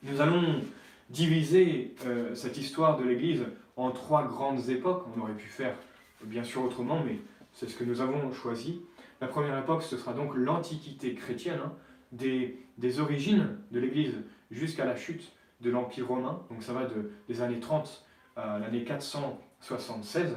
Nous 0.03 0.21
allons 0.21 0.61
diviser 1.11 1.95
cette 2.33 2.57
histoire 2.57 2.97
de 2.97 3.03
l'Église 3.03 3.43
en 3.75 3.91
trois 3.91 4.25
grandes 4.25 4.69
époques. 4.69 5.05
On 5.15 5.21
aurait 5.21 5.33
pu 5.33 5.47
faire 5.47 5.75
bien 6.23 6.43
sûr 6.43 6.63
autrement, 6.63 7.01
mais 7.05 7.19
c'est 7.53 7.69
ce 7.69 7.75
que 7.75 7.83
nous 7.83 8.01
avons 8.01 8.31
choisi. 8.31 8.81
La 9.19 9.27
première 9.27 9.57
époque, 9.57 9.83
ce 9.83 9.97
sera 9.97 10.13
donc 10.13 10.31
l'Antiquité 10.35 11.13
chrétienne, 11.13 11.59
hein, 11.63 11.73
des, 12.11 12.99
origines 12.99 13.57
de 13.71 13.79
l'Église 13.79 14.15
jusqu'à 14.49 14.85
la 14.85 14.95
chute 14.95 15.31
de 15.61 15.69
l'Empire 15.69 16.07
romain, 16.07 16.41
donc 16.49 16.63
ça 16.63 16.73
va 16.73 16.85
de, 16.85 17.11
des 17.27 17.41
années 17.41 17.59
30 17.59 18.03
à 18.35 18.57
l'année 18.57 18.83
476. 18.83 20.35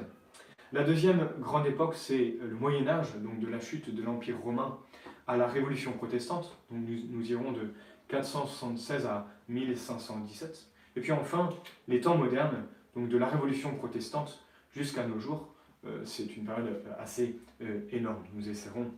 La 0.73 0.85
deuxième 0.85 1.28
grande 1.40 1.66
époque, 1.66 1.95
c'est 1.95 2.37
le 2.43 2.54
Moyen 2.54 2.87
Âge, 2.87 3.14
donc 3.16 3.40
de 3.40 3.47
la 3.47 3.61
chute 3.61 3.95
de 3.95 4.02
l'Empire 4.02 4.38
romain 4.38 4.78
à 5.26 5.37
la 5.37 5.47
Révolution 5.47 5.93
protestante, 5.93 6.59
donc 6.71 6.83
nous, 6.87 7.31
irons 7.31 7.52
de 7.52 7.73
476 8.09 9.07
à 9.07 9.26
1517. 9.49 10.67
Et 10.97 11.01
puis 11.01 11.13
enfin, 11.13 11.51
les 11.89 12.01
temps 12.01 12.17
modernes, 12.17 12.65
donc 12.95 13.09
de 13.09 13.19
la 13.19 13.27
Révolution 13.27 13.75
protestante 13.75 14.45
jusqu'à 14.73 15.07
nos 15.07 15.19
jours, 15.19 15.55
euh, 15.87 16.03
c'est 16.05 16.37
une 16.37 16.45
période 16.45 16.83
assez 16.99 17.39
euh, 17.63 17.81
énorme. 17.91 18.25
Nous 18.35 18.49
essaierons 18.49 18.91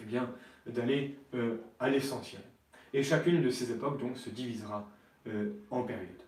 eh 0.00 0.04
bien, 0.04 0.30
d'aller 0.66 1.16
euh, 1.34 1.56
à 1.78 1.88
l'essentiel. 1.88 2.42
Et 2.92 3.02
chacune 3.02 3.42
de 3.42 3.50
ces 3.50 3.70
époques 3.72 3.98
donc 3.98 4.16
se 4.16 4.30
divisera 4.30 4.88
en 5.70 5.82
périodes. 5.82 6.22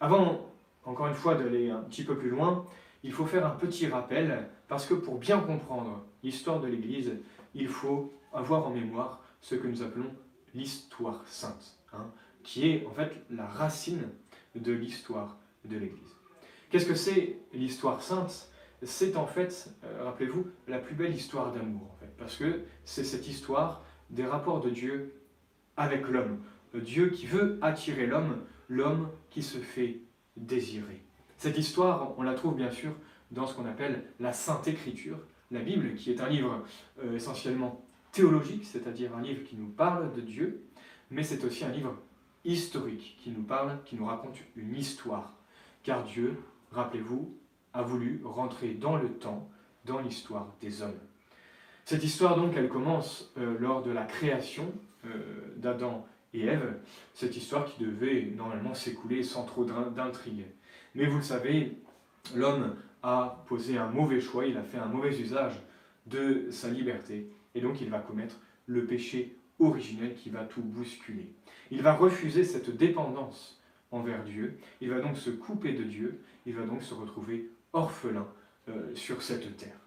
Avant, 0.00 0.50
encore 0.82 1.08
une 1.08 1.14
fois, 1.14 1.34
d'aller 1.34 1.68
un 1.68 1.82
petit 1.82 2.04
peu 2.04 2.16
plus 2.16 2.30
loin, 2.30 2.64
il 3.02 3.12
faut 3.12 3.26
faire 3.26 3.46
un 3.46 3.50
petit 3.50 3.86
rappel, 3.86 4.48
parce 4.66 4.86
que 4.86 4.94
pour 4.94 5.18
bien 5.18 5.40
comprendre 5.40 6.06
l'histoire 6.22 6.58
de 6.58 6.66
l'Église, 6.66 7.12
il 7.54 7.68
faut 7.68 8.14
avoir 8.32 8.66
en 8.66 8.70
mémoire 8.70 9.20
ce 9.42 9.56
que 9.56 9.66
nous 9.66 9.82
appelons 9.82 10.10
l'histoire 10.54 11.22
sainte, 11.26 11.76
hein, 11.92 12.06
qui 12.44 12.68
est 12.68 12.86
en 12.86 12.92
fait 12.92 13.12
la 13.30 13.46
racine 13.46 14.08
de 14.54 14.72
l'histoire 14.72 15.38
de 15.64 15.76
l'Église. 15.76 16.14
Qu'est-ce 16.70 16.86
que 16.86 16.94
c'est 16.94 17.38
l'histoire 17.52 18.02
sainte? 18.02 18.50
C'est 18.82 19.16
en 19.16 19.26
fait, 19.26 19.70
euh, 19.84 20.04
rappelez-vous, 20.04 20.46
la 20.68 20.78
plus 20.78 20.94
belle 20.94 21.14
histoire 21.14 21.52
d'amour, 21.52 21.96
parce 22.18 22.36
que 22.36 22.60
c'est 22.84 23.04
cette 23.04 23.26
histoire 23.26 23.84
des 24.10 24.26
rapports 24.26 24.60
de 24.60 24.70
Dieu 24.70 25.14
avec 25.76 26.06
l'homme. 26.08 26.40
Dieu 26.74 27.08
qui 27.08 27.26
veut 27.26 27.58
attirer 27.62 28.06
l'homme, 28.06 28.44
l'homme 28.68 29.08
qui 29.30 29.42
se 29.42 29.58
fait 29.58 30.00
désirer. 30.36 31.04
Cette 31.38 31.58
histoire, 31.58 32.14
on 32.18 32.22
la 32.22 32.34
trouve 32.34 32.56
bien 32.56 32.70
sûr 32.70 32.92
dans 33.30 33.46
ce 33.46 33.54
qu'on 33.54 33.66
appelle 33.66 34.04
la 34.20 34.32
Sainte 34.32 34.68
Écriture, 34.68 35.18
la 35.50 35.60
Bible, 35.60 35.94
qui 35.94 36.10
est 36.10 36.20
un 36.20 36.28
livre 36.28 36.64
euh, 37.02 37.14
essentiellement 37.14 37.84
théologique, 38.12 38.64
c'est-à-dire 38.64 39.16
un 39.16 39.22
livre 39.22 39.44
qui 39.44 39.56
nous 39.56 39.68
parle 39.68 40.12
de 40.12 40.20
Dieu, 40.20 40.64
mais 41.10 41.22
c'est 41.22 41.44
aussi 41.44 41.64
un 41.64 41.70
livre 41.70 41.96
historique 42.44 43.18
qui 43.22 43.30
nous 43.30 43.42
parle, 43.42 43.78
qui 43.84 43.96
nous 43.96 44.06
raconte 44.06 44.36
une 44.56 44.76
histoire. 44.76 45.32
Car 45.82 46.04
Dieu, 46.04 46.38
rappelez-vous, 46.72 47.34
a 47.72 47.82
voulu 47.82 48.20
rentrer 48.24 48.74
dans 48.74 48.96
le 48.96 49.08
temps, 49.08 49.48
dans 49.84 50.00
l'histoire 50.00 50.54
des 50.60 50.82
hommes. 50.82 50.98
Cette 51.84 52.04
histoire 52.04 52.36
donc, 52.36 52.54
elle 52.56 52.68
commence 52.68 53.30
euh, 53.36 53.58
lors 53.58 53.82
de 53.82 53.90
la 53.90 54.04
création 54.04 54.72
euh, 55.06 55.54
d'Adam 55.56 56.06
et 56.32 56.46
Ève, 56.46 56.78
cette 57.12 57.36
histoire 57.36 57.66
qui 57.66 57.84
devait 57.84 58.32
normalement 58.36 58.74
s'écouler 58.74 59.22
sans 59.22 59.44
trop 59.44 59.64
d'intrigue. 59.64 60.46
Mais 60.94 61.06
vous 61.06 61.18
le 61.18 61.22
savez, 61.22 61.76
l'homme 62.34 62.76
a 63.02 63.44
posé 63.46 63.76
un 63.76 63.88
mauvais 63.88 64.20
choix, 64.20 64.46
il 64.46 64.56
a 64.56 64.62
fait 64.62 64.78
un 64.78 64.86
mauvais 64.86 65.16
usage 65.20 65.60
de 66.06 66.48
sa 66.50 66.68
liberté, 66.68 67.28
et 67.54 67.60
donc 67.60 67.80
il 67.80 67.90
va 67.90 67.98
commettre 67.98 68.36
le 68.66 68.84
péché 68.84 69.36
originel 69.66 70.14
qui 70.14 70.30
va 70.30 70.44
tout 70.44 70.62
bousculer. 70.62 71.28
Il 71.70 71.82
va 71.82 71.94
refuser 71.94 72.44
cette 72.44 72.76
dépendance 72.76 73.60
envers 73.90 74.24
Dieu, 74.24 74.58
il 74.80 74.90
va 74.90 75.00
donc 75.00 75.16
se 75.16 75.30
couper 75.30 75.72
de 75.72 75.84
Dieu, 75.84 76.20
il 76.46 76.54
va 76.54 76.64
donc 76.64 76.82
se 76.82 76.94
retrouver 76.94 77.50
orphelin 77.72 78.26
euh, 78.68 78.94
sur 78.94 79.22
cette 79.22 79.56
terre. 79.56 79.78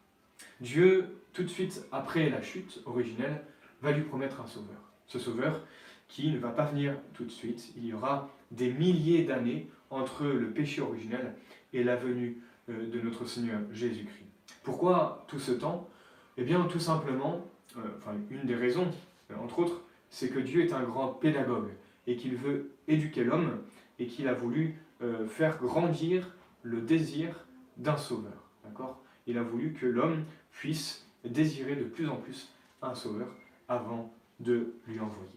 Dieu, 0.61 1.17
tout 1.33 1.43
de 1.43 1.47
suite 1.47 1.85
après 1.91 2.29
la 2.29 2.41
chute 2.41 2.81
originelle, 2.85 3.43
va 3.81 3.91
lui 3.91 4.03
promettre 4.03 4.41
un 4.41 4.47
sauveur. 4.47 4.81
Ce 5.07 5.19
sauveur 5.19 5.61
qui 6.07 6.31
ne 6.31 6.39
va 6.39 6.49
pas 6.49 6.65
venir 6.65 6.97
tout 7.13 7.25
de 7.25 7.31
suite. 7.31 7.73
Il 7.75 7.85
y 7.85 7.93
aura 7.93 8.29
des 8.51 8.71
milliers 8.71 9.23
d'années 9.23 9.69
entre 9.89 10.25
le 10.25 10.51
péché 10.51 10.81
originel 10.81 11.35
et 11.73 11.83
la 11.83 11.95
venue 11.95 12.41
euh, 12.69 12.89
de 12.89 12.99
notre 13.01 13.25
Seigneur 13.25 13.59
Jésus-Christ. 13.71 14.25
Pourquoi 14.63 15.25
tout 15.27 15.39
ce 15.39 15.51
temps? 15.51 15.89
Eh 16.37 16.43
bien, 16.43 16.65
tout 16.65 16.79
simplement, 16.79 17.45
euh, 17.77 17.81
enfin, 17.97 18.15
une 18.29 18.45
des 18.45 18.55
raisons, 18.55 18.91
entre 19.35 19.59
autres, 19.59 19.81
c'est 20.09 20.29
que 20.29 20.39
Dieu 20.39 20.63
est 20.63 20.73
un 20.73 20.83
grand 20.83 21.09
pédagogue 21.09 21.69
et 22.05 22.15
qu'il 22.15 22.35
veut 22.35 22.71
éduquer 22.87 23.23
l'homme 23.23 23.61
et 23.99 24.07
qu'il 24.07 24.27
a 24.27 24.33
voulu 24.33 24.79
faire 25.27 25.57
grandir 25.57 26.35
le 26.63 26.81
désir 26.81 27.45
d'un 27.77 27.97
sauveur. 27.97 28.49
D'accord? 28.63 29.01
Il 29.25 29.37
a 29.37 29.43
voulu 29.43 29.73
que 29.73 29.85
l'homme 29.85 30.23
puisse 30.51 31.07
désirer 31.25 31.75
de 31.75 31.83
plus 31.83 32.07
en 32.07 32.15
plus 32.15 32.53
un 32.81 32.95
sauveur 32.95 33.27
avant 33.67 34.13
de 34.39 34.73
lui 34.87 34.99
envoyer. 34.99 35.29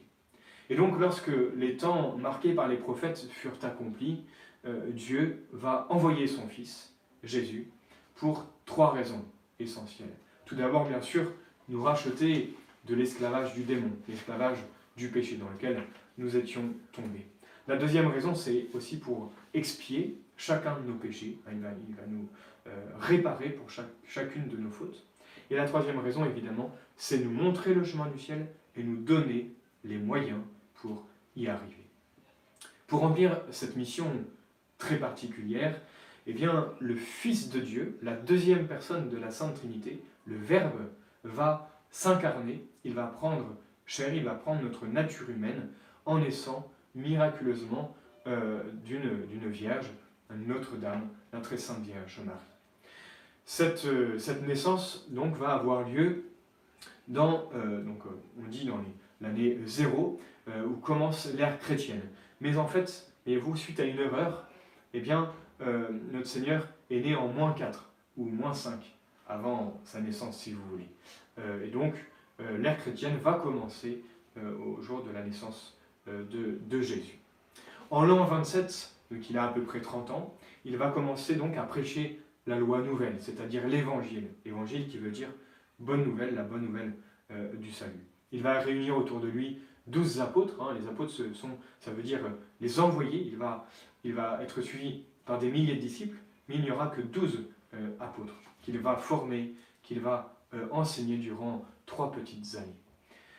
Et 0.68 0.76
donc 0.76 0.98
lorsque 1.00 1.32
les 1.56 1.76
temps 1.76 2.16
marqués 2.16 2.52
par 2.52 2.68
les 2.68 2.76
prophètes 2.76 3.28
furent 3.30 3.58
accomplis, 3.62 4.22
euh, 4.66 4.90
Dieu 4.90 5.44
va 5.52 5.86
envoyer 5.90 6.26
son 6.26 6.46
Fils, 6.46 6.94
Jésus, 7.24 7.68
pour 8.14 8.46
trois 8.66 8.92
raisons 8.92 9.24
essentielles. 9.58 10.14
Tout 10.44 10.54
d'abord, 10.54 10.86
bien 10.86 11.00
sûr, 11.00 11.32
nous 11.68 11.82
racheter 11.82 12.54
de 12.90 12.96
l'esclavage 12.96 13.54
du 13.54 13.62
démon, 13.62 13.90
l'esclavage 14.08 14.58
du 14.96 15.08
péché 15.08 15.36
dans 15.36 15.48
lequel 15.48 15.84
nous 16.18 16.36
étions 16.36 16.74
tombés. 16.92 17.26
La 17.68 17.76
deuxième 17.76 18.08
raison, 18.08 18.34
c'est 18.34 18.66
aussi 18.74 18.98
pour 18.98 19.32
expier 19.54 20.18
chacun 20.36 20.76
de 20.80 20.88
nos 20.88 20.96
péchés. 20.96 21.38
Il 21.52 21.60
va, 21.60 21.70
nous 22.08 22.28
euh, 22.66 22.70
réparer 22.98 23.50
pour 23.50 23.68
chacune 24.06 24.48
de 24.48 24.56
nos 24.56 24.70
fautes. 24.70 25.06
Et 25.50 25.54
la 25.54 25.66
troisième 25.66 26.00
raison, 26.00 26.24
évidemment, 26.24 26.74
c'est 26.96 27.18
nous 27.18 27.30
montrer 27.30 27.74
le 27.74 27.84
chemin 27.84 28.08
du 28.08 28.18
ciel 28.18 28.48
et 28.74 28.82
nous 28.82 28.96
donner 28.96 29.52
les 29.84 29.98
moyens 29.98 30.40
pour 30.74 31.06
y 31.36 31.46
arriver. 31.46 31.84
Pour 32.88 33.00
remplir 33.00 33.40
cette 33.52 33.76
mission 33.76 34.06
très 34.78 34.96
particulière, 34.96 35.80
eh 36.26 36.32
bien, 36.32 36.72
le 36.80 36.96
Fils 36.96 37.50
de 37.50 37.60
Dieu, 37.60 37.98
la 38.02 38.14
deuxième 38.14 38.66
personne 38.66 39.08
de 39.08 39.16
la 39.16 39.30
Sainte 39.30 39.54
Trinité, 39.54 40.02
le 40.26 40.36
Verbe, 40.36 40.88
va 41.22 41.70
s'incarner, 41.90 42.64
il 42.84 42.94
va 42.94 43.06
prendre 43.06 43.46
chair, 43.86 44.14
il 44.14 44.24
va 44.24 44.34
prendre 44.34 44.62
notre 44.62 44.86
nature 44.86 45.28
humaine 45.30 45.68
en 46.06 46.18
naissant 46.18 46.70
miraculeusement 46.94 47.94
euh, 48.26 48.62
d'une 48.84 49.48
vierge, 49.48 49.86
Notre-Dame, 50.30 51.08
la 51.32 51.40
très 51.40 51.56
sainte 51.56 51.82
Vierge 51.82 52.20
Marie. 52.24 52.38
Cette, 53.44 53.84
euh, 53.86 54.18
cette, 54.18 54.46
naissance 54.46 55.06
donc 55.10 55.36
va 55.36 55.54
avoir 55.54 55.88
lieu 55.88 56.24
dans, 57.08 57.50
euh, 57.54 57.82
donc, 57.82 58.02
on 58.38 58.48
dit 58.48 58.66
dans 58.66 58.78
l'année 59.20 59.58
zéro, 59.66 60.20
où 60.66 60.74
commence 60.78 61.32
l'ère 61.34 61.60
chrétienne. 61.60 62.02
Mais 62.40 62.56
en 62.56 62.66
fait, 62.66 63.12
et 63.24 63.36
vous, 63.36 63.54
suite 63.54 63.78
à 63.78 63.84
une 63.84 63.98
erreur, 64.00 64.48
eh 64.94 65.00
bien, 65.00 65.32
notre 66.10 66.26
Seigneur 66.26 66.66
est 66.90 66.98
né 66.98 67.14
en 67.14 67.28
moins 67.28 67.52
4 67.52 67.88
ou 68.16 68.24
moins 68.24 68.52
5 68.52 68.80
avant 69.28 69.80
sa 69.84 70.00
naissance, 70.00 70.38
si 70.38 70.52
vous 70.52 70.62
voulez. 70.68 70.88
et 71.64 71.68
donc, 71.68 71.94
l'ère 72.58 72.78
chrétienne 72.78 73.16
va 73.18 73.34
commencer 73.34 74.02
au 74.36 74.80
jour 74.80 75.02
de 75.02 75.10
la 75.10 75.22
naissance 75.22 75.76
de, 76.06 76.58
de 76.60 76.80
Jésus. 76.80 77.18
En 77.90 78.04
l'an 78.04 78.24
27, 78.24 78.94
donc 79.10 79.28
il 79.30 79.38
a 79.38 79.44
à 79.44 79.48
peu 79.48 79.62
près 79.62 79.80
30 79.80 80.10
ans, 80.10 80.34
il 80.64 80.76
va 80.76 80.90
commencer 80.90 81.34
donc 81.34 81.56
à 81.56 81.62
prêcher 81.62 82.20
la 82.46 82.58
loi 82.58 82.80
nouvelle, 82.82 83.16
c'est-à-dire 83.20 83.66
l'évangile. 83.66 84.28
Évangile 84.44 84.88
qui 84.88 84.98
veut 84.98 85.10
dire 85.10 85.28
bonne 85.78 86.04
nouvelle, 86.04 86.34
la 86.34 86.42
bonne 86.42 86.62
nouvelle 86.62 86.94
euh, 87.30 87.54
du 87.54 87.72
salut. 87.72 88.06
Il 88.32 88.42
va 88.42 88.60
réunir 88.60 88.96
autour 88.96 89.20
de 89.20 89.28
lui 89.28 89.58
12 89.86 90.20
apôtres. 90.20 90.60
Hein. 90.60 90.76
les 90.80 90.86
apôtres, 90.86 91.12
sont, 91.34 91.50
ça 91.80 91.90
veut 91.90 92.02
dire 92.02 92.20
les 92.60 92.80
envoyés. 92.80 93.22
Il 93.26 93.36
va, 93.36 93.66
il 94.04 94.14
va 94.14 94.42
être 94.42 94.60
suivi 94.60 95.04
par 95.24 95.38
des 95.38 95.50
milliers 95.50 95.76
de 95.76 95.80
disciples, 95.80 96.18
mais 96.48 96.56
il 96.56 96.62
n'y 96.62 96.70
aura 96.70 96.88
que 96.88 97.00
12 97.00 97.44
euh, 97.74 97.90
apôtres 97.98 98.34
qu'il 98.62 98.78
va 98.78 98.96
former, 98.96 99.54
qu'il 99.82 100.00
va 100.00 100.36
euh, 100.54 100.66
enseigner 100.70 101.16
durant 101.16 101.64
trois 101.90 102.12
petites 102.12 102.54
années. 102.54 102.80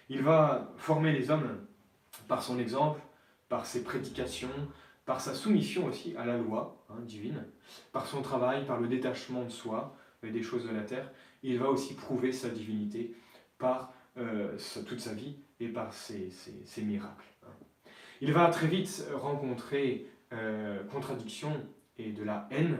Il 0.10 0.22
va 0.22 0.74
former 0.76 1.14
les 1.14 1.32
hommes 1.32 1.66
par 2.28 2.44
son 2.44 2.60
exemple, 2.60 3.02
par 3.48 3.66
ses 3.66 3.82
prédications, 3.82 4.50
par 5.06 5.22
sa 5.22 5.34
soumission 5.34 5.86
aussi 5.86 6.16
à 6.18 6.26
la 6.26 6.38
loi 6.38 6.86
hein, 6.90 7.00
divine, 7.04 7.46
par 7.94 8.06
son 8.06 8.22
travail, 8.22 8.66
par 8.66 8.80
le 8.80 8.90
détachement 8.90 9.46
de 9.46 9.50
soi 9.50 9.96
euh, 10.26 10.32
des 10.32 10.44
choses 10.44 10.68
de 10.68 10.74
la 10.76 10.82
terre. 10.82 11.10
Il 11.44 11.58
va 11.60 11.70
aussi 11.70 11.96
prouver 11.96 12.34
sa 12.34 12.50
divinité 12.50 13.16
par 13.58 13.94
euh, 14.18 14.58
toute 14.86 15.00
sa 15.00 15.14
vie 15.14 15.38
et 15.62 15.70
par 15.70 15.94
ses, 15.94 16.30
miracles. 16.84 17.32
Hein. 17.44 17.54
Il 18.20 18.34
va 18.34 18.50
très 18.50 18.68
vite 18.68 19.08
rencontrer 19.14 20.08
euh, 20.34 20.84
contradiction 20.86 21.54
et 21.98 22.12
de 22.12 22.24
la 22.24 22.48
haine, 22.52 22.78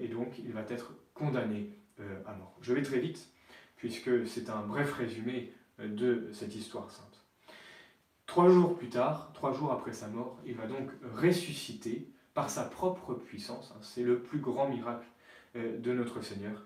et 0.00 0.08
donc 0.08 0.38
il 0.38 0.52
va 0.52 0.60
être 0.68 0.92
condamné 1.14 1.70
à 2.26 2.34
mort. 2.34 2.54
Je 2.60 2.74
vais 2.74 2.82
très 2.82 2.98
vite, 2.98 3.30
puisque 3.84 4.26
c'est 4.26 4.48
un 4.48 4.62
bref 4.62 4.94
résumé 4.94 5.52
de 5.78 6.30
cette 6.32 6.54
histoire 6.54 6.90
sainte. 6.90 7.22
Trois 8.24 8.48
jours 8.48 8.78
plus 8.78 8.88
tard, 8.88 9.30
trois 9.34 9.52
jours 9.52 9.72
après 9.72 9.92
sa 9.92 10.08
mort, 10.08 10.38
il 10.46 10.54
va 10.54 10.66
donc 10.66 10.88
ressusciter 11.14 12.08
par 12.32 12.48
sa 12.48 12.64
propre 12.64 13.12
puissance. 13.12 13.74
Hein. 13.76 13.80
C'est 13.82 14.02
le 14.02 14.20
plus 14.20 14.38
grand 14.38 14.70
miracle 14.70 15.06
euh, 15.56 15.78
de 15.78 15.92
notre 15.92 16.22
Seigneur. 16.22 16.64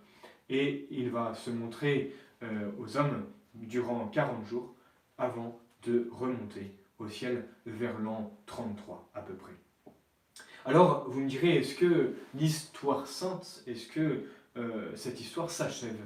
Et 0.49 0.87
il 0.93 1.11
va 1.11 1.35
se 1.35 1.51
montrer 1.51 2.15
euh, 2.45 2.71
aux 2.79 2.97
hommes 2.97 3.25
durant 3.55 4.07
40 4.07 4.47
jours 4.47 4.77
avant 5.19 5.59
de 5.89 6.09
remonter 6.13 6.71
au 7.01 7.09
ciel 7.09 7.49
vers 7.67 7.99
l'an 7.99 8.33
33 8.47 9.11
à 9.15 9.23
peu 9.23 9.35
près. 9.35 9.55
Alors, 10.65 11.11
vous 11.11 11.19
me 11.19 11.29
direz, 11.29 11.57
est-ce 11.57 11.75
que 11.75 12.15
l'histoire 12.37 13.09
sainte, 13.09 13.65
est-ce 13.67 13.89
que 13.89 14.23
euh, 14.57 14.95
cette 14.95 15.21
histoire 15.21 15.51
s'achève 15.51 15.99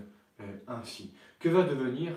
ainsi. 0.67 1.13
Que 1.39 1.49
va 1.49 1.63
devenir 1.63 2.13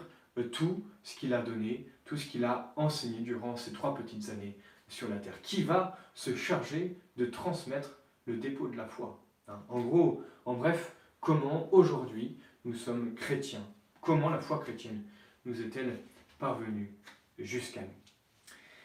tout 0.51 0.83
ce 1.03 1.15
qu'il 1.15 1.33
a 1.33 1.41
donné 1.41 1.87
tout 2.05 2.17
ce 2.17 2.27
qu'il 2.27 2.45
a 2.45 2.71
enseigné 2.75 3.19
durant 3.19 3.57
ces 3.57 3.73
trois 3.73 3.95
petites 3.95 4.29
années 4.29 4.55
sur 4.87 5.09
la 5.09 5.17
terre? 5.17 5.41
Qui 5.41 5.63
va 5.63 5.97
se 6.13 6.35
charger 6.35 6.97
de 7.17 7.25
transmettre 7.25 7.99
le 8.25 8.37
dépôt 8.37 8.67
de 8.67 8.77
la 8.77 8.85
foi 8.85 9.19
hein? 9.47 9.59
En 9.69 9.81
gros, 9.81 10.23
en 10.45 10.53
bref, 10.53 10.95
comment 11.19 11.67
aujourd'hui 11.73 12.37
nous 12.63 12.75
sommes 12.75 13.15
chrétiens? 13.15 13.65
Comment 14.01 14.29
la 14.29 14.39
foi 14.39 14.59
chrétienne 14.59 15.03
nous 15.45 15.61
est-elle 15.61 15.99
parvenue 16.37 16.93
jusqu'à 17.39 17.81
nous? 17.81 17.87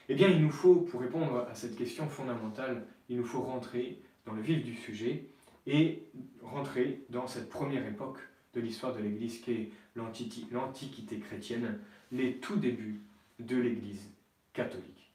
Eh 0.09 0.15
bien, 0.15 0.29
il 0.29 0.43
nous 0.43 0.51
faut, 0.51 0.77
pour 0.77 1.03
répondre 1.03 1.47
à 1.49 1.55
cette 1.55 1.77
question 1.77 2.09
fondamentale, 2.09 2.87
il 3.09 3.19
nous 3.19 3.25
faut 3.25 3.43
rentrer 3.43 4.03
dans 4.27 4.33
le 4.33 4.43
vif 4.43 4.65
du 4.65 4.75
sujet 4.75 5.27
et 5.67 6.03
rentrer 6.43 7.05
dans 7.11 7.27
cette 7.27 7.49
première 7.49 7.87
époque 7.87 8.19
de 8.55 8.61
l'histoire 8.61 8.95
de 8.95 9.01
l'Église 9.01 9.41
qui 9.41 9.53
est 9.53 9.71
l'Antiquité 9.95 11.19
chrétienne, 11.19 11.79
les 12.13 12.37
tout 12.37 12.57
débuts 12.57 13.01
de 13.39 13.57
l'Église 13.57 14.11
catholique. 14.53 15.13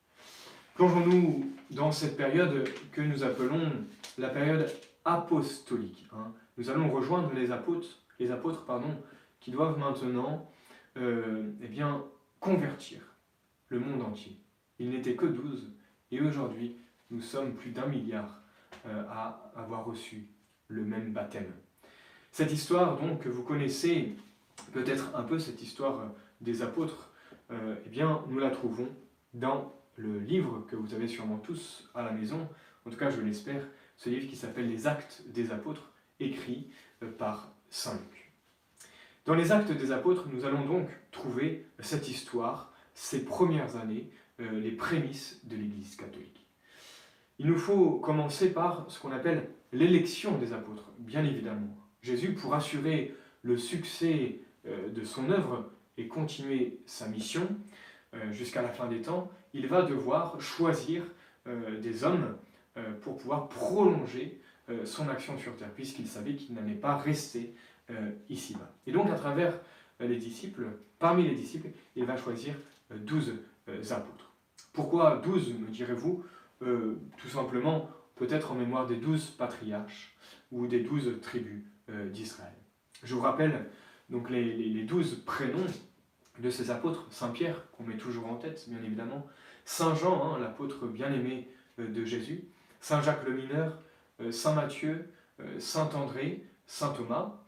Plongeons-nous 0.76 1.52
dans 1.71 1.91
cette 1.91 2.17
période 2.17 2.67
que 2.91 3.02
nous 3.02 3.24
appelons 3.24 3.71
la 4.17 4.30
période 4.30 4.69
apostolique. 5.04 6.08
Hein. 6.13 6.34
Nous 6.58 6.69
allons 6.69 6.91
rejoindre 6.91 7.34
les 7.34 7.52
apôtres, 7.52 8.00
les 8.19 8.32
apôtres 8.32 8.65
pardon, 8.65 8.95
qui 9.39 9.52
doivent 9.52 9.78
maintenant 9.78 10.50
euh, 10.98 11.52
eh 11.62 11.67
bien, 11.67 12.04
convertir 12.39 13.02
le 13.69 13.80
monde 13.80 14.02
entier. 14.02 14.38
Ils 14.80 14.89
n'étaient 14.89 15.15
que 15.15 15.26
douze, 15.26 15.71
et 16.12 16.21
aujourd'hui, 16.21 16.76
nous 17.12 17.21
sommes 17.21 17.54
plus 17.54 17.71
d'un 17.71 17.88
milliard 17.88 18.41
euh, 18.86 19.04
à 19.10 19.52
avoir 19.56 19.86
reçu 19.86 20.28
le 20.67 20.84
même 20.84 21.12
baptême. 21.13 21.52
Cette 22.36 22.52
histoire, 22.52 23.00
donc, 23.00 23.26
vous 23.28 23.43
connaissez 23.43 24.13
peut-être 24.74 25.15
un 25.15 25.24
peu, 25.24 25.39
cette 25.39 25.62
histoire 25.62 26.12
des 26.41 26.63
apôtres, 26.63 27.10
euh, 27.50 27.78
eh 27.86 27.88
bien, 27.88 28.26
nous 28.28 28.39
la 28.39 28.50
trouvons 28.50 28.89
dans 29.34 29.74
le 29.95 30.19
livre 30.19 30.65
que 30.69 30.76
vous 30.76 30.93
avez 30.93 31.08
sûrement 31.08 31.38
tous 31.38 31.89
à 31.95 32.04
la 32.04 32.12
maison, 32.12 32.50
en 32.86 32.89
tout 32.89 32.98
cas 32.98 33.10
je 33.10 33.21
l'espère, 33.21 33.65
ce 33.95 34.10
livre 34.10 34.28
qui 34.30 34.36
s'appelle 34.36 34.67
Les 34.67 34.86
Actes 34.86 35.24
des 35.28 35.50
Apôtres, 35.52 35.93
écrit 36.19 36.67
euh, 37.04 37.10
par 37.10 37.54
Saint 37.69 37.93
Luc. 37.93 38.34
Dans 39.24 39.36
les 39.36 39.54
Actes 39.54 39.71
des 39.71 39.93
Apôtres, 39.93 40.28
nous 40.28 40.43
allons 40.43 40.65
donc 40.65 40.89
trouver 41.12 41.65
cette 41.80 42.10
histoire, 42.10 42.74
ces 42.93 43.24
premières 43.24 43.78
années, 43.78 44.12
euh, 44.41 44.60
les 44.60 44.74
prémices 44.74 45.39
de 45.45 45.56
l'Église 45.56 45.95
catholique. 45.95 46.45
Il 47.39 47.48
nous 47.48 47.58
faut 47.58 47.91
commencer 47.91 48.52
par 48.52 48.91
ce 48.91 49.00
qu'on 49.00 49.13
appelle 49.13 49.52
l'élection 49.71 50.38
des 50.38 50.52
apôtres, 50.52 50.91
bien 51.00 51.24
évidemment. 51.24 51.78
Jésus, 52.06 52.34
pour 52.34 52.54
assurer 52.54 53.15
le 53.41 53.58
succès 53.58 54.39
de 54.63 55.04
son 55.04 55.30
œuvre, 55.30 55.72
et 55.98 56.08
continuer 56.08 56.80
sa 56.86 57.08
mission 57.08 57.48
euh, 58.13 58.32
jusqu'à 58.32 58.62
la 58.62 58.70
fin 58.70 58.88
des 58.88 59.02
temps, 59.02 59.32
il 59.54 59.68
va 59.68 59.84
devoir 59.84 60.39
choisir 60.41 61.04
euh, 61.48 61.80
des 61.80 62.04
hommes 62.04 62.36
euh, 62.78 62.94
pour 63.02 63.18
pouvoir 63.18 63.48
prolonger 63.48 64.39
son 64.84 65.08
action 65.10 65.38
sur 65.38 65.56
terre, 65.58 65.70
puisqu'il 65.76 66.08
savait 66.08 66.34
qu'il 66.34 66.56
n'allait 66.56 66.74
pas 66.74 66.98
rester 66.98 67.54
ici-bas. 68.30 68.74
Et 68.88 68.91
donc, 68.91 69.12
à 69.12 69.13
travers 69.13 69.60
les 70.00 70.15
disciples, 70.15 70.65
parmi 70.98 71.22
les 71.22 71.36
disciples, 71.36 71.68
il 71.96 72.04
va 72.04 72.18
choisir 72.18 72.56
douze 72.89 73.36
apôtres. 73.68 74.34
Pourquoi 74.74 75.18
douze, 75.18 75.54
me 75.54 75.68
direz-vous? 75.68 76.26
Tout 76.62 77.30
simplement, 77.30 77.91
peut-être 78.15 78.54
en 78.54 78.56
mémoire 78.56 78.88
des 78.88 78.96
douze 78.96 79.28
patriarches 79.38 80.15
ou 80.52 80.65
des 80.65 80.80
douze 80.80 81.12
tribus 81.22 81.62
d'Israël. 81.89 82.54
Je 83.04 83.13
vous 83.13 83.21
rappelle 83.21 83.65
donc 84.10 84.30
les, 84.30 84.84
douze 84.84 85.24
prénoms 85.26 85.65
de 86.39 86.50
ces 86.50 86.69
apôtres, 86.69 87.08
Saint 87.12 87.30
Pierre, 87.30 87.69
qu'on 87.71 87.84
met 87.84 87.98
toujours 87.98 88.28
en 88.28 88.36
tête, 88.36 88.65
bien 88.67 88.84
évidemment, 88.84 89.26
Saint 89.63 89.95
Jean, 89.95 90.24
hein, 90.24 90.39
l'apôtre 90.39 90.88
bien-aimé 90.88 91.50
euh, 91.80 91.88
de 91.88 92.06
Jésus, 92.06 92.43
Saint 92.82 93.02
Jacques 93.02 93.26
le 93.26 93.34
mineur, 93.34 93.80
euh, 94.21 94.32
Saint 94.32 94.54
Matthieu, 94.54 95.12
euh, 95.39 95.60
Saint 95.60 95.89
André, 95.93 96.45
Saint 96.67 96.89
Thomas, 96.89 97.41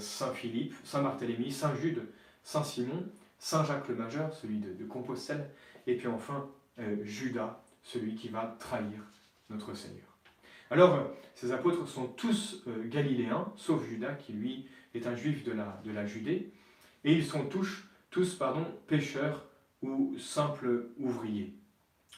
Saint 0.00 0.32
Philippe, 0.32 0.74
Saint 0.82 1.02
Barthélemy, 1.04 1.52
Saint 1.52 1.72
Jude, 1.76 2.02
Saint 2.42 2.64
Simon, 2.64 3.06
Saint 3.38 3.64
Jacques 3.64 3.86
le 3.86 3.94
majeur, 3.94 4.34
celui 4.34 4.58
de 4.58 4.84
Compostelle, 4.84 5.50
et 5.86 5.96
puis 5.96 6.08
enfin 6.08 6.48
Judas, 7.02 7.62
celui 7.84 8.16
qui 8.16 8.28
va 8.28 8.56
trahir 8.58 9.04
notre 9.50 9.74
Seigneur. 9.74 10.07
Alors, 10.70 11.10
ces 11.34 11.52
apôtres 11.52 11.86
sont 11.88 12.06
tous 12.08 12.62
galiléens, 12.86 13.52
sauf 13.56 13.86
Judas 13.88 14.14
qui, 14.14 14.32
lui, 14.32 14.66
est 14.94 15.06
un 15.06 15.14
juif 15.14 15.44
de 15.44 15.52
la, 15.52 15.80
de 15.84 15.92
la 15.92 16.06
Judée, 16.06 16.52
et 17.04 17.12
ils 17.12 17.24
sont 17.24 17.46
tous, 17.46 17.84
tous 18.10 18.34
pardon, 18.34 18.66
pêcheurs 18.86 19.46
ou 19.82 20.16
simples 20.18 20.90
ouvriers, 20.98 21.54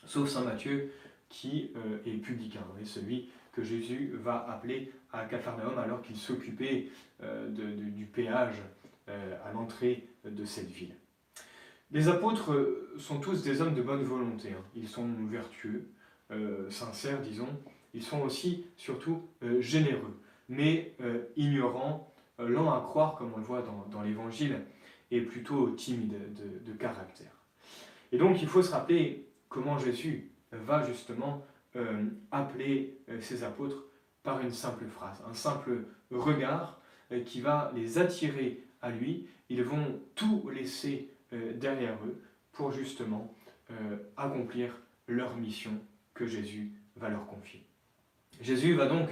sauf 0.06 0.28
Saint 0.28 0.44
Matthieu 0.44 0.92
qui 1.28 1.70
euh, 1.76 1.98
est 2.06 2.18
publicain, 2.18 2.64
et 2.80 2.84
celui 2.84 3.30
que 3.52 3.62
Jésus 3.62 4.12
va 4.20 4.48
appeler 4.50 4.92
à 5.12 5.24
Capharnaüm 5.24 5.78
alors 5.78 6.02
qu'il 6.02 6.16
s'occupait 6.16 6.88
euh, 7.22 7.48
du 7.48 8.06
péage 8.06 8.56
euh, 9.08 9.36
à 9.44 9.52
l'entrée 9.52 10.08
de 10.24 10.44
cette 10.44 10.70
ville. 10.70 10.94
Les 11.92 12.08
apôtres 12.08 12.52
sont 12.98 13.18
tous 13.18 13.42
des 13.42 13.60
hommes 13.60 13.74
de 13.74 13.82
bonne 13.82 14.04
volonté, 14.04 14.50
hein. 14.52 14.64
ils 14.76 14.88
sont 14.88 15.08
vertueux, 15.28 15.88
sincères 16.68 17.20
disons, 17.20 17.48
ils 17.94 18.02
sont 18.02 18.20
aussi 18.20 18.64
surtout 18.76 19.22
généreux, 19.58 20.20
mais 20.48 20.94
ignorants, 21.36 22.12
lents 22.38 22.72
à 22.72 22.80
croire, 22.80 23.14
comme 23.16 23.32
on 23.34 23.38
le 23.38 23.42
voit 23.42 23.62
dans, 23.90 24.02
l'Évangile, 24.02 24.60
et 25.10 25.20
plutôt 25.20 25.70
timides 25.70 26.16
de, 26.64 26.72
caractère. 26.72 27.32
Et 28.12 28.18
donc 28.18 28.40
il 28.42 28.48
faut 28.48 28.62
se 28.62 28.70
rappeler 28.70 29.28
comment 29.48 29.78
Jésus 29.78 30.30
va 30.52 30.84
justement 30.86 31.44
appeler 32.30 32.98
ses 33.20 33.42
apôtres 33.42 33.84
par 34.22 34.40
une 34.40 34.52
simple 34.52 34.86
phrase, 34.86 35.22
un 35.28 35.34
simple 35.34 35.84
regard 36.10 36.80
qui 37.24 37.40
va 37.40 37.72
les 37.74 37.98
attirer 37.98 38.64
à 38.82 38.90
lui. 38.90 39.26
Ils 39.48 39.64
vont 39.64 40.00
tout 40.14 40.48
laisser 40.52 41.12
derrière 41.32 41.96
eux 42.06 42.22
pour 42.52 42.72
justement 42.72 43.34
accomplir 44.16 44.76
leur 45.06 45.36
mission 45.36 45.72
que 46.14 46.26
Jésus 46.26 46.72
va 46.96 47.08
leur 47.08 47.26
confier. 47.26 47.64
Jésus 48.40 48.74
va 48.74 48.86
donc 48.86 49.08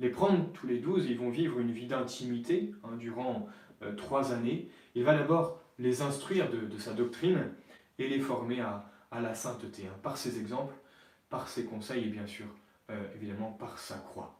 les 0.00 0.10
prendre 0.10 0.52
tous 0.52 0.66
les 0.66 0.78
douze, 0.78 1.06
ils 1.06 1.18
vont 1.18 1.30
vivre 1.30 1.60
une 1.60 1.70
vie 1.70 1.86
d'intimité 1.86 2.74
hein, 2.82 2.96
durant 2.98 3.48
euh, 3.82 3.94
trois 3.94 4.32
années. 4.32 4.68
Il 4.94 5.04
va 5.04 5.16
d'abord 5.16 5.60
les 5.78 6.02
instruire 6.02 6.50
de, 6.50 6.78
sa 6.78 6.92
doctrine 6.92 7.50
et 7.98 8.08
les 8.08 8.18
former 8.18 8.60
à, 8.60 8.84
la 9.20 9.34
sainteté, 9.34 9.84
hein, 9.86 9.96
par 10.02 10.16
ses 10.16 10.40
exemples, 10.40 10.74
par 11.30 11.48
ses 11.48 11.64
conseils 11.64 12.04
et 12.04 12.08
bien 12.08 12.26
sûr, 12.26 12.46
euh, 12.90 12.94
évidemment, 13.14 13.52
par 13.52 13.78
sa 13.78 13.96
croix. 13.96 14.34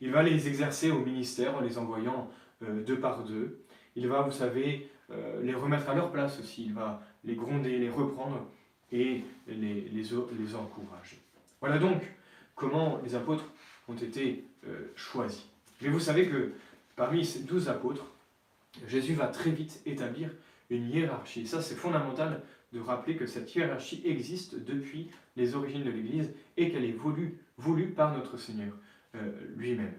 Il 0.00 0.12
va 0.12 0.22
les 0.22 0.46
exercer 0.46 0.90
au 0.90 1.00
ministère 1.00 1.56
en 1.56 1.60
les 1.60 1.78
envoyant 1.78 2.30
euh, 2.62 2.84
deux 2.84 3.00
par 3.00 3.24
deux. 3.24 3.64
Il 3.96 4.06
va, 4.06 4.22
vous 4.22 4.32
savez, 4.32 4.88
les 5.42 5.54
remettre 5.54 5.88
à 5.88 5.94
leur 5.94 6.12
place 6.12 6.38
aussi. 6.38 6.66
Il 6.66 6.74
va 6.74 7.02
les 7.24 7.34
gronder, 7.34 7.78
les 7.78 7.88
reprendre 7.88 8.46
et 8.92 9.24
les, 9.46 10.54
encourager. 10.54 11.18
Voilà 11.60 11.78
donc 11.78 12.02
comment 12.54 13.00
les 13.02 13.14
apôtres 13.14 13.50
ont 13.88 13.96
été 13.96 14.44
euh, 14.66 14.92
choisis. 14.94 15.46
Mais 15.80 15.88
vous 15.88 16.00
savez 16.00 16.28
que 16.28 16.52
parmi 16.96 17.24
ces 17.24 17.40
douze 17.40 17.68
apôtres, 17.68 18.06
Jésus 18.86 19.14
va 19.14 19.26
très 19.26 19.50
vite 19.50 19.80
établir 19.86 20.30
une 20.70 20.88
hiérarchie. 20.88 21.46
ça, 21.46 21.62
c'est 21.62 21.74
fondamental 21.74 22.42
de 22.72 22.80
rappeler 22.80 23.16
que 23.16 23.26
cette 23.26 23.54
hiérarchie 23.54 24.02
existe 24.04 24.62
depuis 24.62 25.10
les 25.36 25.54
origines 25.54 25.84
de 25.84 25.90
l'Église 25.90 26.30
et 26.56 26.70
qu'elle 26.70 26.84
est 26.84 26.92
voulue, 26.92 27.38
par 27.96 28.16
notre 28.16 28.36
Seigneur 28.36 28.74
euh, 29.14 29.32
lui-même. 29.56 29.94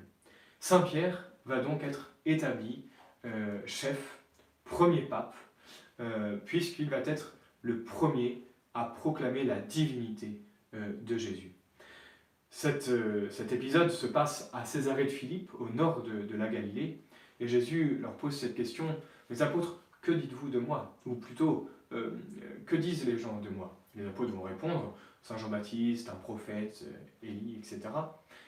Saint 0.60 0.82
Pierre 0.82 1.32
va 1.46 1.60
donc 1.60 1.84
être 1.84 2.14
établi 2.26 2.86
euh, 3.26 3.60
chef, 3.66 4.20
premier 4.64 5.02
pape, 5.02 5.36
puisqu'il 6.46 6.90
va 6.90 7.00
être 7.00 7.36
le 7.62 7.84
premier 7.84 8.46
à 8.74 8.86
proclamer 8.86 9.44
la 9.44 9.60
divinité 9.60 10.42
de 10.72 11.18
Jésus. 11.18 11.52
Euh, 12.66 13.30
cet 13.30 13.52
épisode 13.52 13.90
se 13.90 14.08
passe 14.08 14.50
à 14.54 14.66
Césarée 14.66 15.06
de 15.06 15.10
Philippe, 15.10 15.52
au 15.60 15.70
nord 15.70 16.04
de, 16.04 16.36
la 16.36 16.48
Galilée, 16.48 17.00
et 17.40 17.48
Jésus 17.48 18.00
leur 18.02 18.18
pose 18.18 18.36
cette 18.38 18.56
question, 18.56 18.86
les 19.30 19.42
apôtres, 19.42 19.82
que 20.02 20.12
dites-vous 20.12 20.50
de 20.50 20.60
moi? 20.60 20.98
Ou 21.06 21.16
plutôt, 21.16 21.70
euh, 21.94 22.12
que 22.66 22.76
disent 22.76 23.06
les 23.06 23.18
gens 23.18 23.40
de 23.40 23.50
moi? 23.50 23.78
Les 23.96 24.06
apôtres 24.06 24.34
vont 24.34 24.42
répondre, 24.42 24.98
Saint 25.22 25.38
Jean-Baptiste, 25.38 26.10
un 26.10 26.16
prophète, 26.16 26.84
euh, 26.88 27.28
Élie, 27.28 27.58
etc. 27.58 27.82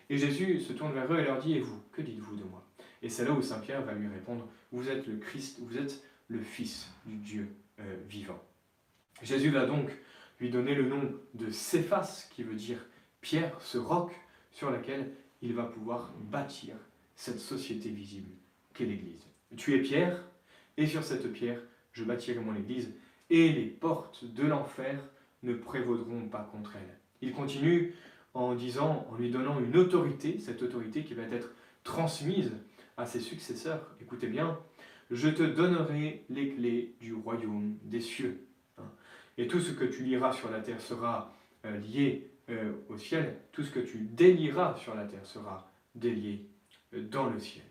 Et 0.10 0.18
Jésus 0.18 0.60
se 0.60 0.74
tourne 0.74 0.94
vers 0.94 1.12
eux 1.14 1.20
et 1.20 1.24
leur 1.24 1.40
dit, 1.40 1.54
et 1.54 1.62
vous, 1.62 1.82
que 1.92 2.02
dites-vous 2.02 2.36
de 2.36 2.44
moi? 2.44 2.66
Et 3.02 3.10
c'est 3.10 3.26
là 3.26 3.32
où 3.32 3.42
Saint 3.42 3.60
Pierre 3.60 3.84
va 3.84 3.94
lui 3.94 4.08
répondre, 4.08 4.48
vous 4.72 4.90
êtes 4.90 5.08
le 5.08 5.18
Christ, 5.18 5.60
vous 5.62 5.78
êtes 5.78 6.04
le 6.28 6.40
Fils 6.40 6.90
du 7.06 7.18
Dieu 7.18 7.48
vivant. 8.08 8.40
Jésus 9.24 9.50
va 9.50 9.66
donc 9.66 9.90
lui 10.40 10.52
donner 10.52 10.76
le 10.76 10.88
nom 10.88 11.14
de 11.34 11.50
Céphas, 11.50 12.28
qui 12.32 12.44
veut 12.44 12.56
dire 12.56 12.78
Pierre, 13.22 13.56
ce 13.62 13.78
roc 13.78 14.12
sur 14.52 14.72
lequel 14.72 15.14
il 15.42 15.54
va 15.54 15.64
pouvoir 15.64 16.12
bâtir 16.20 16.76
cette 17.16 17.40
société 17.40 17.90
visible 17.90 18.32
qu'est 18.74 18.86
l'Église. 18.86 19.26
Tu 19.58 19.76
es 19.76 19.80
Pierre, 19.80 20.24
et 20.78 20.88
sur 20.88 21.04
cette 21.04 21.32
pierre, 21.32 21.62
je 21.92 22.04
bâtirai 22.04 22.40
mon 22.40 22.56
Église, 22.56 22.94
et 23.30 23.52
les 23.52 23.66
portes 23.66 24.26
de 24.26 24.44
l'enfer 24.44 25.00
ne 25.44 25.54
prévaudront 25.54 26.28
pas 26.28 26.50
contre 26.52 26.76
elle. 26.76 26.98
Il 27.22 27.34
continue 27.34 27.94
en 28.34 28.56
disant, 28.56 29.08
en 29.12 29.16
lui 29.16 29.30
donnant 29.30 29.60
une 29.60 29.78
autorité, 29.78 30.40
cette 30.40 30.64
autorité 30.64 31.04
qui 31.04 31.14
va 31.14 31.24
être 31.24 31.52
transmise 31.84 32.52
à 32.98 33.06
ses 33.06 33.20
successeurs. 33.20 33.96
Écoutez 34.02 34.28
bien, 34.28 34.60
je 35.10 35.30
te 35.30 35.44
donnerai 35.44 36.24
les 36.30 36.50
clés 36.50 36.96
du 37.00 37.14
royaume 37.14 37.78
des 37.84 38.02
cieux. 38.02 38.46
Et 39.38 39.48
tout 39.48 39.60
ce 39.60 39.72
que 39.72 39.86
tu 39.86 40.04
liras 40.04 40.34
sur 40.34 40.50
la 40.50 40.60
terre 40.60 40.82
sera 40.82 41.34
euh, 41.66 41.78
lié 41.78 42.31
euh, 42.52 42.74
au 42.90 42.98
ciel, 42.98 43.38
tout 43.54 43.64
ce 43.64 43.72
que 43.72 43.80
tu 43.80 44.00
délieras 44.00 44.76
sur 44.76 44.94
la 44.94 45.06
terre 45.06 45.26
sera 45.26 45.72
délié 45.96 46.46
euh, 46.94 47.08
dans 47.08 47.30
le 47.30 47.40
ciel. 47.40 47.64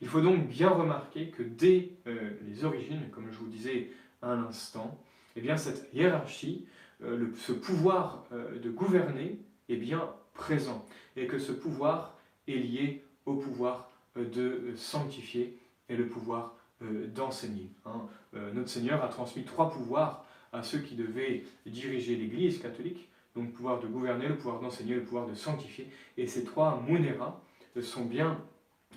Il 0.00 0.08
faut 0.08 0.22
donc 0.22 0.48
bien 0.48 0.70
remarquer 0.70 1.28
que 1.28 1.42
dès 1.42 1.90
euh, 2.06 2.30
les 2.46 2.64
origines, 2.64 3.10
comme 3.10 3.30
je 3.30 3.36
vous 3.36 3.48
disais 3.48 3.90
à 4.22 4.34
l'instant, 4.34 4.98
eh 5.34 5.40
bien 5.40 5.56
cette 5.56 5.92
hiérarchie, 5.92 6.66
ce 7.02 7.52
pouvoir 7.52 8.24
de 8.30 8.70
gouverner 8.70 9.38
est 9.68 9.76
bien 9.76 10.14
présent 10.32 10.86
et 11.14 11.26
que 11.26 11.38
ce 11.38 11.52
pouvoir 11.52 12.18
est 12.48 12.56
lié 12.56 13.04
au 13.26 13.34
pouvoir 13.34 13.90
de 14.16 14.72
sanctifier 14.76 15.58
et 15.90 15.96
le 15.96 16.06
pouvoir 16.06 16.56
d'enseigner. 16.80 17.68
Hein. 17.84 18.08
notre 18.54 18.70
Seigneur 18.70 19.04
a 19.04 19.08
transmis 19.08 19.44
trois 19.44 19.70
pouvoirs 19.70 20.24
à 20.54 20.62
ceux 20.62 20.78
qui 20.78 20.94
devaient 20.94 21.44
diriger 21.66 22.16
l'Église 22.16 22.62
catholique 22.62 23.10
donc 23.36 23.46
le 23.46 23.52
pouvoir 23.52 23.80
de 23.80 23.86
gouverner, 23.86 24.28
le 24.28 24.36
pouvoir 24.36 24.60
d'enseigner, 24.60 24.94
le 24.94 25.04
pouvoir 25.04 25.26
de 25.26 25.34
sanctifier. 25.34 25.86
Et 26.16 26.26
ces 26.26 26.42
trois 26.42 26.82
munera 26.88 27.40
sont 27.82 28.06
bien 28.06 28.42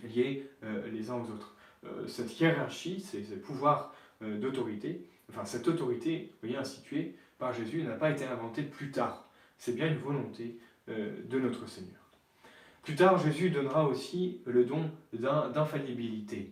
liés 0.03 0.49
euh, 0.63 0.89
les 0.89 1.09
uns 1.09 1.15
aux 1.15 1.31
autres. 1.31 1.55
Euh, 1.85 2.07
cette 2.07 2.39
hiérarchie, 2.39 3.01
ces, 3.01 3.21
pouvoirs 3.37 3.93
euh, 4.21 4.39
d'autorité, 4.39 5.05
enfin 5.29 5.43
cette 5.43 5.67
autorité, 5.67 6.31
voyez, 6.41 6.55
instituée 6.55 7.15
par 7.37 7.53
Jésus, 7.53 7.83
n'a 7.83 7.95
pas 7.95 8.09
été 8.09 8.25
inventée 8.25 8.63
plus 8.63 8.91
tard. 8.91 9.29
C'est 9.57 9.75
bien 9.75 9.87
une 9.87 9.97
volonté 9.97 10.57
de 10.87 11.39
notre 11.39 11.67
Seigneur. 11.69 11.99
Plus 12.81 12.95
tard, 12.95 13.19
Jésus 13.19 13.51
donnera 13.51 13.85
aussi 13.85 14.41
le 14.45 14.65
don 14.65 14.89
d'infaillibilité 15.13 16.51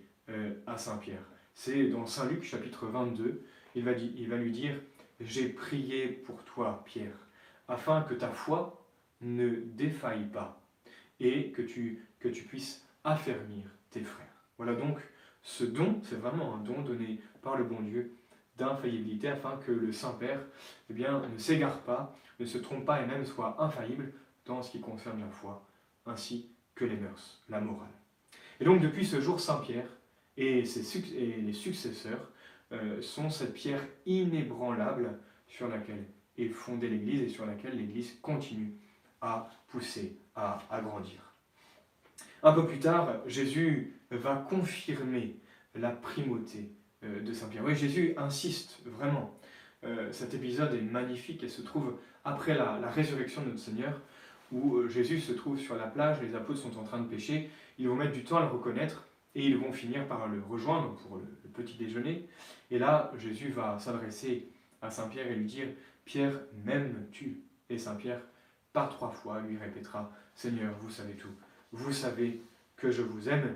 à 0.68 0.78
Saint 0.78 0.98
Pierre. 0.98 1.24
C'est 1.56 1.86
dans 1.86 2.06
Saint 2.06 2.30
Luc 2.30 2.44
chapitre 2.44 2.86
22, 2.86 3.42
il 3.74 3.84
va, 3.84 3.94
il 3.94 4.30
va 4.30 4.36
lui 4.36 4.52
dire, 4.52 4.76
J'ai 5.22 5.50
prié 5.50 6.08
pour 6.08 6.44
toi, 6.44 6.84
Pierre 6.86 7.27
afin 7.68 8.02
que 8.02 8.14
ta 8.14 8.30
foi 8.30 8.86
ne 9.22 9.56
défaille 9.56 10.28
pas 10.28 10.62
et 11.20 11.52
que 11.52 11.62
tu, 11.62 12.06
que 12.20 12.28
tu 12.28 12.44
puisses 12.44 12.86
affermir 13.04 13.66
tes 13.90 14.02
frères. 14.02 14.26
Voilà 14.58 14.76
donc 14.76 14.98
ce 15.42 15.64
don, 15.64 16.00
c'est 16.04 16.16
vraiment 16.16 16.56
un 16.56 16.58
don 16.58 16.82
donné 16.82 17.20
par 17.42 17.58
le 17.58 17.64
bon 17.64 17.82
Dieu 17.82 18.16
d'infaillibilité 18.58 19.30
afin 19.30 19.58
que 19.58 19.72
le 19.72 19.92
Saint-Père 19.92 20.42
eh 20.90 20.94
bien, 20.94 21.22
ne 21.28 21.38
s'égare 21.38 21.82
pas, 21.82 22.16
ne 22.40 22.46
se 22.46 22.58
trompe 22.58 22.86
pas 22.86 23.02
et 23.02 23.06
même 23.06 23.26
soit 23.26 23.56
infaillible 23.62 24.12
dans 24.46 24.62
ce 24.62 24.72
qui 24.72 24.80
concerne 24.80 25.20
la 25.20 25.30
foi, 25.30 25.66
ainsi 26.06 26.50
que 26.76 26.86
les 26.86 26.98
mœurs, 26.98 27.42
la 27.50 27.62
morale. 27.62 27.88
Et 28.60 28.66
donc 28.66 28.82
depuis 28.82 29.06
ce 29.06 29.22
jour, 29.22 29.40
Saint-Pierre 29.40 29.88
et, 30.36 30.66
ses, 30.66 30.98
et 31.16 31.42
les 31.42 31.54
successeurs 31.54 32.30
euh, 32.72 33.02
sont 33.02 33.30
cette 33.30 33.54
pierre 33.54 33.84
inébranlable 34.06 35.20
sur 35.48 35.68
laquelle 35.68 36.06
et 36.38 36.50
fonder 36.50 36.90
l'Église 36.90 37.22
et 37.22 37.30
sur 37.30 37.46
laquelle 37.46 37.78
l'Église 37.78 38.18
continue 38.22 38.74
à 39.22 39.50
pousser, 39.68 40.18
à, 40.36 40.60
grandir. 40.84 41.34
Un 42.44 42.54
peu 42.54 42.66
plus 42.66 42.80
tard, 42.80 43.22
Jésus 43.26 44.00
va 44.12 44.36
confirmer 44.36 45.36
la 45.76 45.90
primauté 45.90 46.72
euh, 47.04 47.22
de 47.22 47.34
Saint 47.34 47.48
Pierre. 47.48 47.64
Oui, 47.66 47.76
Jésus 47.76 48.14
insiste 48.18 48.80
vraiment. 48.86 49.38
Euh, 49.84 50.12
cet 50.12 50.34
épisode 50.34 50.74
est 50.74 50.82
magnifique 50.82 51.44
et 51.44 51.50
se 51.50 51.62
trouve 51.62 51.98
après 52.24 52.56
la, 52.56 52.90
résurrection 52.90 53.42
de 53.42 53.48
notre 53.48 53.60
Seigneur, 53.60 54.02
où 54.52 54.78
euh, 54.78 54.88
Jésus 54.88 55.20
se 55.20 55.32
trouve 55.32 55.60
sur 55.60 55.76
la 55.76 55.88
plage, 55.88 56.22
les 56.22 56.36
apôtres 56.36 56.60
sont 56.60 56.78
en 56.78 56.84
train 56.84 57.00
de 57.00 57.08
pêcher, 57.08 57.50
ils 57.78 57.88
vont 57.88 57.96
mettre 57.96 58.14
du 58.14 58.24
temps 58.24 58.38
à 58.38 58.42
le 58.42 58.48
reconnaître 58.48 59.08
et 59.36 59.46
ils 59.46 59.58
vont 59.58 59.72
finir 59.72 60.08
par 60.08 60.28
le 60.28 60.42
rejoindre 60.42 60.96
pour 60.96 61.18
le 61.18 61.50
petit 61.54 61.76
déjeuner. 61.76 62.28
Et 62.72 62.80
là, 62.80 63.12
Jésus 63.18 63.50
va 63.50 63.78
s'adresser 63.80 64.50
à 64.82 64.90
Saint 64.90 65.08
Pierre 65.08 65.28
et 65.28 65.36
lui 65.36 65.46
dire 65.46 65.68
Pierre, 66.08 66.40
m'aimes-tu? 66.64 67.42
Et 67.70 67.78
Saint 67.78 67.96
Pierre, 67.96 68.22
par 68.72 68.88
trois 68.90 69.12
fois, 69.12 69.42
lui 69.42 69.58
répétera, 69.58 70.10
Seigneur, 70.34 70.74
vous 70.82 70.90
savez 70.90 71.14
tout, 71.14 71.34
vous 71.74 71.92
savez 71.92 72.42
que 72.78 72.90
je 72.90 73.02
vous 73.02 73.28
aime. 73.28 73.56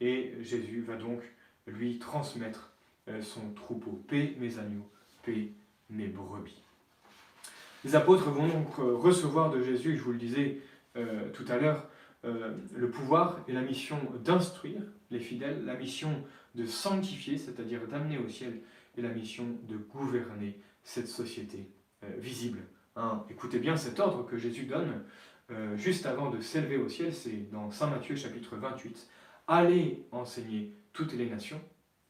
Et 0.00 0.34
Jésus 0.40 0.82
va 0.82 0.96
donc 0.96 1.20
lui 1.68 2.00
transmettre 2.00 2.72
euh, 3.08 3.22
son 3.22 3.52
troupeau. 3.54 4.02
Paix 4.08 4.34
mes 4.40 4.58
agneaux, 4.58 4.90
paix 5.22 5.52
mes 5.90 6.08
brebis. 6.08 6.60
Les 7.84 7.94
apôtres 7.94 8.30
vont 8.30 8.48
donc 8.48 8.78
euh, 8.80 8.96
recevoir 8.96 9.50
de 9.50 9.62
Jésus, 9.62 9.96
je 9.96 10.02
vous 10.02 10.12
le 10.12 10.18
disais 10.18 10.58
euh, 10.96 11.30
tout 11.30 11.44
à 11.48 11.56
l'heure, 11.56 11.88
le 12.24 12.88
pouvoir 12.88 13.40
et 13.48 13.52
la 13.52 13.62
mission 13.62 13.98
d'instruire 14.24 14.80
les 15.10 15.18
fidèles, 15.18 15.64
la 15.64 15.74
mission 15.74 16.22
de 16.54 16.66
sanctifier, 16.66 17.36
c'est-à-dire 17.36 17.84
d'amener 17.88 18.16
au 18.16 18.28
ciel, 18.28 18.60
et 18.96 19.02
la 19.02 19.08
mission 19.08 19.44
de 19.68 19.76
gouverner 19.76 20.56
cette 20.84 21.08
société 21.08 21.66
visible. 22.18 22.60
Hein. 22.96 23.24
Écoutez 23.30 23.58
bien 23.58 23.76
cet 23.76 24.00
ordre 24.00 24.26
que 24.26 24.36
Jésus 24.36 24.64
donne 24.64 25.02
euh, 25.52 25.76
juste 25.76 26.06
avant 26.06 26.30
de 26.30 26.40
s'élever 26.40 26.78
au 26.78 26.88
ciel, 26.88 27.12
c'est 27.12 27.50
dans 27.50 27.70
Saint 27.70 27.88
Matthieu 27.88 28.16
chapitre 28.16 28.56
28, 28.56 29.08
allez 29.46 30.06
enseigner 30.10 30.72
toutes 30.92 31.12
les 31.12 31.28
nations, 31.28 31.60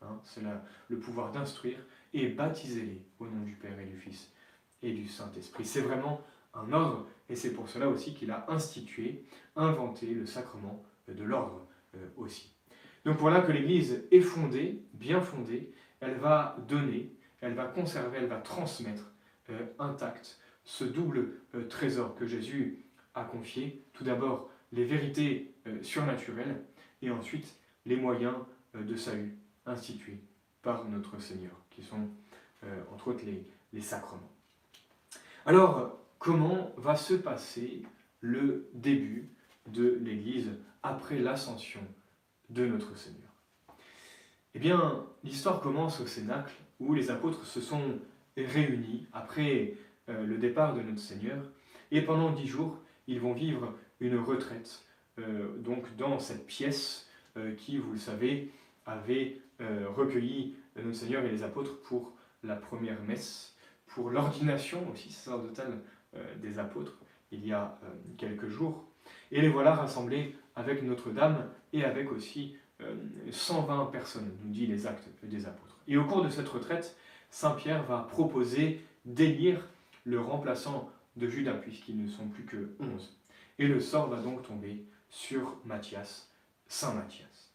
hein, 0.01 0.21
c'est 0.25 0.43
le 0.89 0.99
pouvoir 0.99 1.33
d'instruire, 1.33 1.79
et 2.13 2.29
baptisez-les 2.29 3.03
au 3.19 3.27
nom 3.27 3.43
du 3.43 3.55
Père 3.55 3.79
et 3.81 3.87
du 3.87 3.97
Fils 3.97 4.31
et 4.83 4.93
du 4.93 5.09
Saint-Esprit. 5.09 5.65
C'est 5.65 5.81
vraiment 5.81 6.21
un 6.55 6.73
ordre, 6.73 7.07
et 7.29 7.35
c'est 7.35 7.53
pour 7.53 7.69
cela 7.69 7.89
aussi 7.89 8.15
qu'il 8.15 8.31
a 8.31 8.45
institué, 8.49 9.25
inventé 9.57 10.07
le 10.07 10.27
sacrement 10.27 10.85
de 11.09 11.25
l'ordre 11.25 11.67
euh, 11.97 12.09
aussi. 12.17 12.55
Donc 13.05 13.17
voilà 13.19 13.41
que 13.41 13.51
l'Église 13.51 14.05
est 14.13 14.21
fondée, 14.21 14.85
bien 14.93 15.21
fondée, 15.21 15.73
elle 16.01 16.17
va 16.17 16.57
donner, 16.69 17.13
elle 17.41 17.55
va 17.55 17.65
conserver, 17.65 18.19
elle 18.19 18.29
va 18.29 18.39
transmettre 18.39 19.12
euh, 19.53 19.67
intact 19.79 20.39
ce 20.65 20.85
double 20.85 21.35
euh, 21.55 21.67
trésor 21.69 22.15
que 22.15 22.27
Jésus 22.27 22.85
a 23.15 23.25
confié. 23.25 23.85
Tout 23.93 24.05
d'abord 24.05 24.51
les 24.73 24.85
vérités 24.85 25.55
surnaturelles 25.83 26.65
et 27.03 27.11
ensuite 27.11 27.55
les 27.85 27.97
moyens 27.97 28.35
de 28.75 28.97
salut 28.97 29.37
institués 29.67 30.19
par 30.63 30.89
notre 30.89 31.21
Seigneur, 31.21 31.53
qui 31.69 31.83
sont 31.83 32.09
entre 32.91 33.09
autres 33.09 33.27
les, 33.27 33.45
les 33.75 33.83
sacrements. 33.83 34.33
Alors, 35.45 35.99
comment 36.19 36.73
va 36.79 36.97
se 36.97 37.13
passer 37.13 37.83
le 38.21 38.71
début 38.73 39.29
de 39.67 39.99
l'Église 40.03 40.51
après 40.83 41.19
l'ascension 41.19 41.87
de 42.49 42.67
notre 42.67 42.97
Seigneur? 42.97 43.31
Eh 44.55 44.59
bien, 44.59 45.07
l'histoire 45.25 45.61
commence 45.61 46.01
au 46.01 46.07
Cénacle, 46.07 46.55
où 46.81 46.95
les 46.95 47.11
apôtres 47.11 47.45
se 47.45 47.61
sont 47.61 47.99
réunis 48.37 49.07
après 49.13 49.75
euh, 50.09 50.25
le 50.25 50.39
départ 50.39 50.75
de 50.75 50.83
notre 50.83 51.01
Seigneur, 51.01 51.43
et 51.91 52.03
pendant 52.03 52.31
dix 52.31 52.47
jours, 52.47 52.79
ils 53.07 53.21
vont 53.21 53.33
vivre 53.33 53.75
une 54.01 54.19
retraite, 54.19 54.85
euh, 55.19 55.57
donc 55.59 55.97
dans 55.97 56.19
cette 56.19 56.47
pièce 56.47 57.09
euh, 57.37 57.55
qui, 57.55 57.79
vous 57.79 57.93
le 57.93 57.99
savez, 57.99 58.51
avait 58.87 59.39
recueilli 59.95 60.57
notre 60.75 60.97
Seigneur 60.97 61.25
et 61.25 61.31
les 61.31 61.45
apôtres 61.45 61.81
pour 61.83 62.15
la 62.43 62.57
première 62.57 63.01
messe, 63.05 63.55
pour 63.87 64.11
l'ordination 64.11 64.91
aussi 64.91 65.13
sacerdotale 65.13 65.79
des 66.43 66.59
apôtres, 66.59 66.99
il 67.31 67.47
y 67.47 67.53
a 67.53 67.79
quelques 68.19 68.49
jours. 68.49 68.85
Et 69.31 69.41
les 69.41 69.49
voilà 69.49 69.77
rassemblés 69.77 70.35
avec 70.57 70.83
Notre-Dame 70.83 71.49
et 71.73 71.85
avec 71.85 72.11
aussi 72.11 72.57
120 73.31 73.81
euh, 73.81 73.85
personnes, 73.87 74.31
nous 74.45 74.51
dit 74.51 74.67
les 74.67 74.87
actes 74.87 75.09
des 75.23 75.47
apôtres. 75.47 75.79
Et 75.89 75.97
au 75.97 76.05
cours 76.05 76.23
de 76.23 76.29
cette 76.29 76.49
retraite, 76.49 76.97
Saint 77.33 77.53
Pierre 77.53 77.83
va 77.85 78.07
proposer 78.11 78.85
d'élire 79.07 79.67
le 80.05 80.21
remplaçant 80.21 80.91
de 81.17 81.29
Judas, 81.29 81.55
puisqu'ils 81.55 82.01
ne 82.01 82.07
sont 82.07 82.29
plus 82.29 82.45
que 82.45 82.75
11. 82.79 83.19
Et 83.59 83.67
le 83.67 83.81
sort 83.81 84.11
va 84.11 84.21
donc 84.21 84.47
tomber 84.47 84.85
sur 85.09 85.57
Matthias, 85.65 86.31
Saint 86.69 86.93
Matthias. 86.93 87.53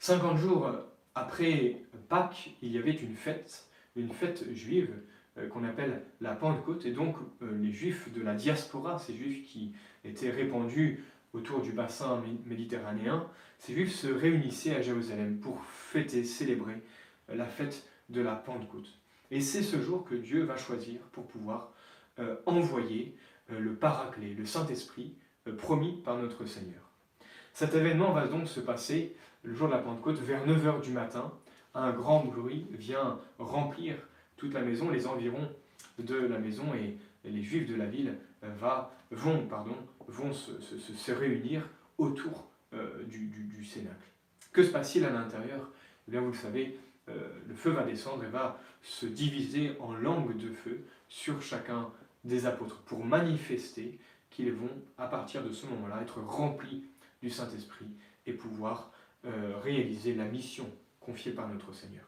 50 0.00 0.38
jours 0.38 0.70
après 1.14 1.82
Pâques, 2.08 2.50
il 2.60 2.72
y 2.72 2.78
avait 2.78 2.92
une 2.92 3.14
fête, 3.14 3.68
une 3.94 4.12
fête 4.12 4.52
juive 4.52 4.92
euh, 5.38 5.48
qu'on 5.48 5.62
appelle 5.62 6.02
la 6.20 6.34
Pentecôte, 6.34 6.84
et 6.84 6.92
donc 6.92 7.16
euh, 7.42 7.56
les 7.60 7.72
juifs 7.72 8.12
de 8.12 8.20
la 8.20 8.34
diaspora, 8.34 8.98
ces 8.98 9.14
juifs 9.14 9.46
qui 9.46 9.72
étaient 10.04 10.30
répandus 10.30 11.04
autour 11.32 11.62
du 11.62 11.70
bassin 11.70 12.22
méditerranéen, 12.44 13.24
ces 13.60 13.74
juifs 13.74 13.94
se 13.94 14.08
réunissaient 14.08 14.74
à 14.74 14.82
Jérusalem 14.82 15.38
pour 15.38 15.62
fêter, 15.62 16.24
célébrer 16.24 16.82
euh, 17.30 17.36
la 17.36 17.46
fête 17.46 17.84
de 18.08 18.20
la 18.20 18.34
Pentecôte. 18.34 18.88
Et 19.30 19.40
c'est 19.40 19.62
ce 19.62 19.80
jour 19.80 20.04
que 20.04 20.14
Dieu 20.14 20.44
va 20.44 20.56
choisir 20.56 21.00
pour 21.12 21.26
pouvoir 21.26 21.72
envoyer 22.46 23.14
le 23.48 23.74
Paraclet, 23.74 24.34
le 24.36 24.44
Saint-Esprit, 24.44 25.14
promis 25.58 26.00
par 26.04 26.16
notre 26.16 26.46
Seigneur. 26.46 26.80
Cet 27.52 27.74
événement 27.74 28.12
va 28.12 28.26
donc 28.26 28.48
se 28.48 28.60
passer 28.60 29.16
le 29.42 29.54
jour 29.54 29.68
de 29.68 29.72
la 29.72 29.78
Pentecôte 29.78 30.18
vers 30.18 30.46
9h 30.46 30.80
du 30.80 30.90
matin. 30.90 31.32
Un 31.74 31.92
grand 31.92 32.24
bruit 32.24 32.66
vient 32.70 33.20
remplir 33.38 33.96
toute 34.36 34.54
la 34.54 34.62
maison, 34.62 34.90
les 34.90 35.06
environs 35.06 35.48
de 35.98 36.16
la 36.16 36.38
maison 36.38 36.74
et 36.74 36.96
les 37.24 37.42
juifs 37.42 37.68
de 37.68 37.74
la 37.74 37.86
ville 37.86 38.16
euh, 38.44 38.48
va, 38.58 38.94
vont, 39.10 39.46
pardon, 39.46 39.76
vont 40.06 40.32
se, 40.32 41.12
réunir 41.12 41.68
autour 41.98 42.48
euh, 42.74 43.02
du, 43.04 43.26
du, 43.26 43.64
cénacle. 43.64 43.96
Que 44.52 44.62
se 44.62 44.70
passe-t-il 44.70 45.04
à 45.04 45.10
l'intérieur? 45.10 45.68
Eh 46.06 46.12
bien, 46.12 46.20
vous 46.20 46.30
le 46.30 46.36
savez, 46.36 46.78
euh, 46.78 46.87
le 47.46 47.54
feu 47.54 47.70
va 47.70 47.84
descendre 47.84 48.24
et 48.24 48.28
va 48.28 48.60
se 48.82 49.06
diviser 49.06 49.76
en 49.80 49.94
langues 49.94 50.36
de 50.36 50.50
feu 50.50 50.84
sur 51.08 51.42
chacun 51.42 51.90
des 52.24 52.46
apôtres 52.46 52.78
pour 52.82 53.04
manifester 53.04 53.98
qu'ils 54.30 54.52
vont, 54.52 54.70
à 54.98 55.06
partir 55.06 55.42
de 55.42 55.52
ce 55.52 55.66
moment-là, 55.66 56.02
être 56.02 56.20
remplis 56.20 56.84
du 57.22 57.30
Saint-Esprit 57.30 57.88
et 58.26 58.32
pouvoir 58.32 58.92
réaliser 59.62 60.14
la 60.14 60.24
mission 60.24 60.70
confiée 61.00 61.32
par 61.32 61.48
notre 61.48 61.72
Seigneur. 61.72 62.04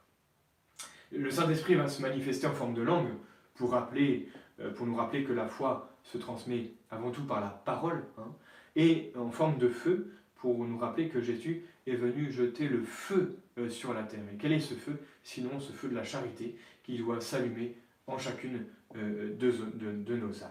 Le 1.12 1.30
Saint-Esprit 1.30 1.74
va 1.74 1.88
se 1.88 2.02
manifester 2.02 2.46
en 2.46 2.52
forme 2.52 2.74
de 2.74 2.82
langue 2.82 3.08
pour, 3.54 3.72
rappeler, 3.72 4.28
euh, 4.60 4.72
pour 4.72 4.86
nous 4.86 4.94
rappeler 4.94 5.24
que 5.24 5.32
la 5.32 5.46
foi 5.46 5.90
se 6.04 6.18
transmet 6.18 6.72
avant 6.90 7.10
tout 7.10 7.24
par 7.24 7.40
la 7.40 7.48
parole, 7.48 8.04
hein, 8.18 8.32
et 8.76 9.12
en 9.16 9.30
forme 9.30 9.58
de 9.58 9.68
feu 9.68 10.12
pour 10.36 10.64
nous 10.64 10.78
rappeler 10.78 11.08
que 11.08 11.20
Jésus 11.20 11.64
est 11.90 11.96
venu 11.96 12.30
jeter 12.30 12.68
le 12.68 12.82
feu 12.82 13.38
euh, 13.58 13.68
sur 13.68 13.92
la 13.92 14.02
terre. 14.02 14.24
Et 14.32 14.36
quel 14.36 14.52
est 14.52 14.60
ce 14.60 14.74
feu? 14.74 14.98
Sinon 15.22 15.60
ce 15.60 15.72
feu 15.72 15.88
de 15.88 15.94
la 15.94 16.04
charité 16.04 16.56
qui 16.82 16.98
doit 16.98 17.20
s'allumer 17.20 17.76
en 18.06 18.18
chacune 18.18 18.66
euh, 18.96 19.36
de, 19.36 20.16
nos 20.16 20.42
âmes. 20.42 20.50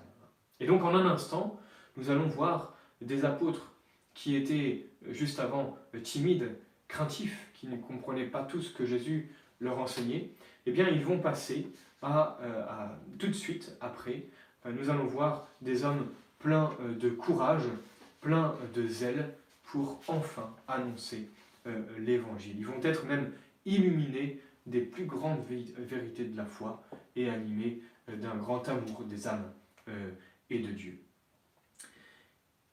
Et 0.60 0.67
donc 0.67 0.84
en 0.84 0.95
un 0.95 1.06
instant, 1.06 1.60
nous 1.97 2.10
allons 2.10 2.28
voir 2.28 2.78
des 3.02 3.25
apôtres 3.25 3.73
qui 4.13 4.36
étaient 4.36 4.88
juste 5.10 5.39
avant 5.39 5.78
timides, 6.04 6.56
craintifs, 6.88 7.49
qui 7.54 7.67
ne 7.67 7.78
comprenaient 7.78 8.25
pas 8.25 8.43
tout 8.43 8.62
ce 8.62 8.73
que 8.73 8.86
Jésus 8.86 9.32
leur 9.60 9.80
enseignait, 9.80 10.32
eh 10.65 10.71
bien, 10.71 10.88
ils 10.89 11.04
vont 11.04 11.19
passer 11.19 11.71
à, 12.02 12.38
euh, 12.41 12.88
tout 13.17 13.28
de 13.28 13.34
suite 13.34 13.75
après, 13.82 14.25
euh, 14.65 14.71
nous 14.71 14.89
allons 14.89 15.06
voir 15.06 15.47
des 15.62 15.84
hommes 15.84 16.08
pleins 16.39 16.71
euh, 16.82 16.93
de 16.93 17.10
courage, 17.10 17.63
pleins 18.21 18.56
de 18.73 18.88
zèle 18.88 19.34
pour 19.71 20.01
enfin 20.08 20.55
annoncer 20.67 21.29
l'évangile. 21.97 22.55
Ils 22.58 22.65
vont 22.65 22.82
être 22.82 23.05
même 23.05 23.32
illuminés 23.65 24.41
des 24.65 24.82
plus 24.82 25.05
grandes 25.05 25.43
vérités 25.45 26.25
de 26.25 26.36
la 26.36 26.45
foi 26.45 26.84
et 27.15 27.29
animés 27.29 27.82
d'un 28.08 28.36
grand 28.36 28.67
amour 28.67 29.03
des 29.03 29.27
âmes 29.27 29.51
et 30.49 30.60
de 30.60 30.71
Dieu. 30.71 30.99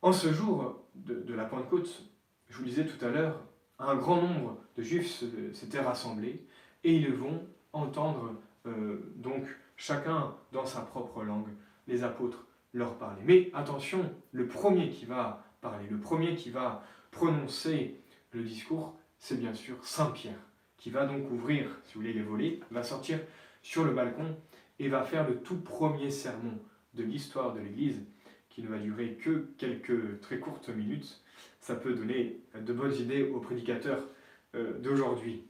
En 0.02 0.12
ce 0.12 0.32
jour 0.32 0.84
de, 0.94 1.34
la 1.34 1.44
Pentecôte, 1.44 2.04
je 2.48 2.58
vous 2.58 2.64
disais 2.64 2.86
tout 2.86 3.02
à 3.04 3.08
l'heure, 3.08 3.40
un 3.78 3.96
grand 3.96 4.22
nombre 4.22 4.58
de 4.76 4.82
Juifs 4.82 5.24
s'étaient 5.52 5.80
rassemblés 5.80 6.46
et 6.84 6.94
ils 6.94 7.12
vont 7.12 7.44
entendre 7.72 8.36
euh, 8.66 9.12
donc 9.16 9.44
chacun 9.76 10.34
dans 10.52 10.64
sa 10.64 10.80
propre 10.80 11.22
langue 11.22 11.48
les 11.88 12.04
apôtres 12.04 12.46
leur 12.72 12.94
parler. 12.98 13.22
Mais 13.24 13.50
attention, 13.54 14.10
le 14.32 14.46
premier 14.46 14.90
qui 14.90 15.06
va 15.06 15.45
le 15.90 15.98
premier 15.98 16.36
qui 16.36 16.50
va 16.50 16.84
prononcer 17.10 17.96
le 18.32 18.42
discours, 18.42 18.98
c'est 19.18 19.38
bien 19.38 19.54
sûr 19.54 19.76
Saint 19.84 20.10
Pierre, 20.10 20.38
qui 20.76 20.90
va 20.90 21.06
donc 21.06 21.30
ouvrir, 21.30 21.78
si 21.84 21.94
vous 21.94 22.00
voulez, 22.00 22.12
les 22.12 22.22
volets, 22.22 22.60
va 22.70 22.82
sortir 22.82 23.18
sur 23.62 23.84
le 23.84 23.92
balcon 23.92 24.36
et 24.78 24.88
va 24.88 25.02
faire 25.02 25.28
le 25.28 25.36
tout 25.36 25.58
premier 25.58 26.10
sermon 26.10 26.58
de 26.94 27.02
l'histoire 27.02 27.54
de 27.54 27.60
l'Église, 27.60 28.02
qui 28.48 28.62
ne 28.62 28.68
va 28.68 28.78
durer 28.78 29.14
que 29.14 29.48
quelques 29.58 30.20
très 30.20 30.38
courtes 30.38 30.68
minutes. 30.68 31.22
Ça 31.60 31.74
peut 31.74 31.94
donner 31.94 32.40
de 32.54 32.72
bonnes 32.72 32.94
idées 32.94 33.22
aux 33.22 33.40
prédicateurs 33.40 34.08
euh, 34.54 34.78
d'aujourd'hui. 34.78 35.42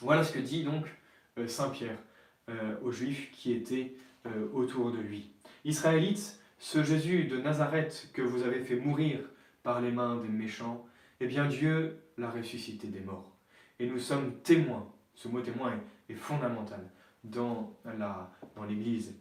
Voilà 0.00 0.22
ce 0.22 0.32
que 0.32 0.38
dit 0.38 0.62
donc 0.62 0.84
euh, 1.38 1.48
Saint 1.48 1.70
Pierre 1.70 1.98
euh, 2.48 2.76
aux 2.82 2.92
Juifs 2.92 3.30
qui 3.32 3.52
étaient 3.52 3.94
autour 4.54 4.90
de 4.90 4.98
lui. 4.98 5.30
Israélites, 5.64 6.40
ce 6.58 6.82
Jésus 6.82 7.26
de 7.26 7.38
Nazareth 7.38 8.08
que 8.12 8.22
vous 8.22 8.42
avez 8.42 8.58
fait 8.58 8.74
mourir 8.74 9.20
par 9.66 9.80
les 9.80 9.90
mains 9.90 10.14
des 10.22 10.28
méchants, 10.28 10.86
eh 11.18 11.26
bien 11.26 11.46
Dieu 11.46 11.98
l'a 12.18 12.30
ressuscité 12.30 12.86
des 12.86 13.00
morts. 13.00 13.36
Et 13.80 13.88
nous 13.88 13.98
sommes 13.98 14.40
témoins, 14.42 14.88
ce 15.16 15.26
mot 15.26 15.40
témoin 15.40 15.72
est, 16.08 16.14
fondamental 16.14 16.88
dans 17.24 17.76
l'Église. 18.68 19.16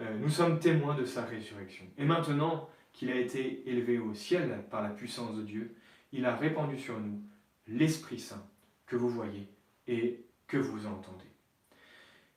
Dans 0.00 0.06
nous 0.18 0.28
sommes 0.28 0.58
témoins 0.58 0.96
de 0.96 1.04
sa 1.04 1.24
résurrection. 1.24 1.84
Et 1.96 2.04
maintenant 2.04 2.68
qu'il 2.92 3.08
a 3.12 3.14
été 3.14 3.62
élevé 3.70 4.00
au 4.00 4.14
ciel 4.14 4.64
par 4.68 4.82
la 4.82 4.88
puissance 4.88 5.36
de 5.36 5.42
Dieu, 5.42 5.76
il 6.12 6.26
a 6.26 6.34
répandu 6.34 6.76
sur 6.76 6.98
nous 6.98 7.22
l'Esprit 7.68 8.18
Saint 8.18 8.44
que 8.86 8.96
vous 8.96 9.08
voyez 9.08 9.46
et 9.86 10.24
que 10.48 10.56
vous 10.56 10.88
entendez. 10.88 11.30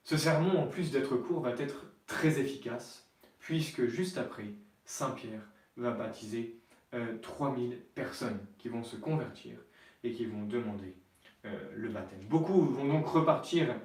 Ce 0.04 0.16
sermon, 0.16 0.60
en 0.60 0.68
plus 0.68 0.92
d'être 0.92 1.18
court, 1.18 1.42
va 1.42 1.54
être 1.54 1.88
très 2.06 2.40
efficace, 2.40 3.10
puisque 3.40 3.88
juste 3.88 4.20
après, 4.20 4.54
Saint 4.86 5.10
Pierre 5.10 5.50
va 5.76 5.90
baptiser 5.90 6.57
3000 7.22 7.74
euh, 7.74 7.76
personnes 7.96 8.40
qui 8.58 8.70
vont 8.70 8.84
se 8.84 8.96
convertir 8.96 9.58
et 10.04 10.12
qui 10.12 10.26
vont 10.26 10.46
demander 10.46 10.96
euh, 11.46 11.50
le 11.76 11.90
baptême. 11.90 12.22
Beaucoup 12.30 12.62
vont 12.62 12.86
donc 12.86 13.08
repartir 13.08 13.76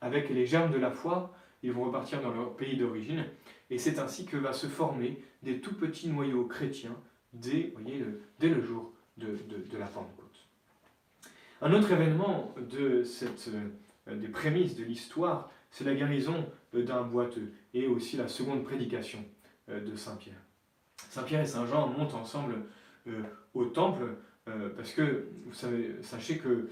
avec 0.00 0.30
les 0.30 0.46
germes 0.46 0.72
de 0.72 0.78
la 0.78 0.90
foi, 0.90 1.34
ils 1.62 1.72
vont 1.72 1.84
repartir 1.84 2.22
dans 2.22 2.32
leur 2.32 2.56
pays 2.56 2.76
d'origine, 2.76 3.24
Et 3.68 3.78
c'est 3.78 3.98
ainsi 3.98 4.24
que 4.24 4.36
va 4.36 4.52
se 4.52 4.66
former 4.66 5.22
des 5.42 5.60
tout 5.60 5.74
petits 5.74 6.08
noyaux 6.08 6.46
chrétiens 6.46 6.96
dès, 7.32 7.72
le, 8.40 8.62
jour 8.62 8.92
de, 9.16 9.78
la 9.78 9.86
Pentecôte. 9.86 10.48
Un 11.60 11.72
autre 11.72 11.92
événement 11.92 12.54
de 12.58 13.02
cette, 13.04 13.50
euh, 14.08 14.16
des 14.16 14.28
prémices 14.28 14.76
de 14.76 14.84
l'histoire, 14.84 15.50
c'est 15.70 15.84
la 15.84 15.94
guérison 15.94 16.46
d'un 16.72 17.02
boiteux 17.02 17.52
et 17.74 17.86
aussi 17.86 18.16
la 18.16 18.28
seconde 18.28 18.64
prédication 18.64 19.24
euh, 19.68 19.80
de 19.80 19.94
Saint 19.96 20.18
Pierre. 21.00 21.12
Saint 21.12 21.22
Pierre 21.22 21.40
et 21.42 21.46
Saint 21.46 21.66
Jean 21.66 21.88
montent 21.88 22.14
ensemble 22.14 22.54
euh, 23.06 23.22
au 23.54 23.64
temple 23.64 24.04
parce 24.76 24.90
que 24.90 25.28
vous 25.46 25.54
savez, 25.54 25.94
sachez 26.02 26.38
que 26.38 26.68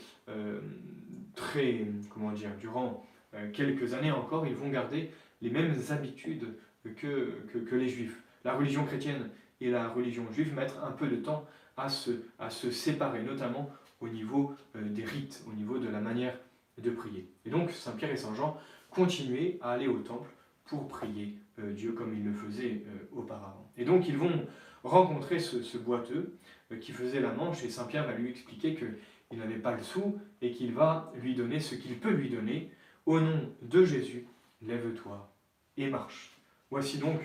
très, 1.36 1.86
comment 2.10 2.32
dire, 2.32 2.50
durant 2.58 3.06
quelques 3.52 3.94
années 3.94 4.10
encore, 4.10 4.48
ils 4.48 4.56
vont 4.56 4.68
garder 4.68 5.12
les 5.42 5.50
mêmes 5.50 5.76
habitudes 5.90 6.56
que, 6.96 7.76
les 7.76 7.88
juifs. 7.88 8.20
La 8.44 8.54
religion 8.54 8.84
chrétienne 8.84 9.30
et 9.60 9.70
la 9.70 9.88
religion 9.88 10.24
juive 10.32 10.54
mettent 10.54 10.74
un 10.82 10.90
peu 10.90 11.06
de 11.06 11.16
temps 11.16 11.46
à 11.76 11.88
se, 11.88 12.70
séparer, 12.72 13.22
notamment 13.22 13.70
au 14.00 14.08
niveau 14.08 14.56
des 14.74 15.04
rites, 15.04 15.44
au 15.46 15.52
niveau 15.52 15.78
de 15.78 15.88
la 15.88 16.00
manière 16.00 16.36
de 16.82 16.90
prier. 16.90 17.28
Et 17.44 17.50
donc 17.50 17.70
Saint 17.70 17.92
Pierre 17.92 18.10
et 18.10 18.16
Saint 18.16 18.34
Jean 18.34 18.58
continuaient 18.90 19.58
à 19.60 19.72
aller 19.72 19.88
au 19.88 19.98
temple 19.98 20.30
pour 20.64 20.88
prier 20.88 21.34
euh, 21.34 21.47
Dieu 21.62 21.92
comme 21.92 22.14
ils 22.14 22.24
le 22.24 22.32
faisaient 22.32 22.82
euh, 22.86 23.08
auparavant. 23.12 23.70
Et 23.76 23.84
donc 23.84 24.08
ils 24.08 24.16
vont 24.16 24.46
rencontrer 24.84 25.38
ce, 25.38 25.78
boiteux 25.78 26.36
euh, 26.72 26.76
qui 26.76 26.92
faisait 26.92 27.20
la 27.20 27.32
manche 27.32 27.64
et 27.64 27.70
Saint 27.70 27.84
Pierre 27.84 28.06
va 28.06 28.14
lui 28.14 28.30
expliquer 28.30 28.74
qu'il 28.74 29.38
n'avait 29.38 29.58
pas 29.58 29.74
le 29.74 29.82
sou 29.82 30.18
et 30.40 30.52
qu'il 30.52 30.72
va 30.72 31.12
lui 31.20 31.34
donner 31.34 31.60
ce 31.60 31.74
qu'il 31.74 31.98
peut 31.98 32.10
lui 32.10 32.30
donner. 32.30 32.70
Au 33.06 33.20
nom 33.20 33.50
de 33.62 33.84
Jésus, 33.84 34.26
lève-toi 34.62 35.32
et 35.76 35.88
marche. 35.88 36.36
Voici 36.70 36.98
donc 36.98 37.20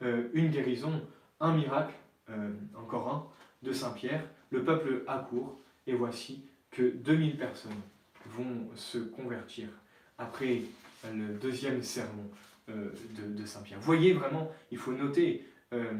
une 0.00 0.48
guérison, 0.48 1.00
un 1.38 1.54
miracle, 1.54 1.94
encore 2.76 3.08
un, 3.08 3.26
de 3.62 3.72
Saint 3.72 3.90
Pierre. 3.90 4.24
Le 4.50 4.64
peuple 4.64 5.04
accourt 5.06 5.60
et 5.86 5.94
voici 5.94 6.42
que 6.72 6.90
2000 6.90 7.36
personnes 7.36 7.80
vont 8.26 8.68
se 8.74 8.98
convertir 8.98 9.68
après 10.18 10.62
le 11.04 11.34
deuxième 11.34 11.82
sermon 11.82 12.28
euh, 12.68 12.92
de, 13.16 13.44
Saint-Pierre. 13.44 13.80
Voyez 13.80 14.12
vraiment, 14.12 14.50
il 14.70 14.78
faut 14.78 14.92
noter 14.92 15.46
euh, 15.72 15.92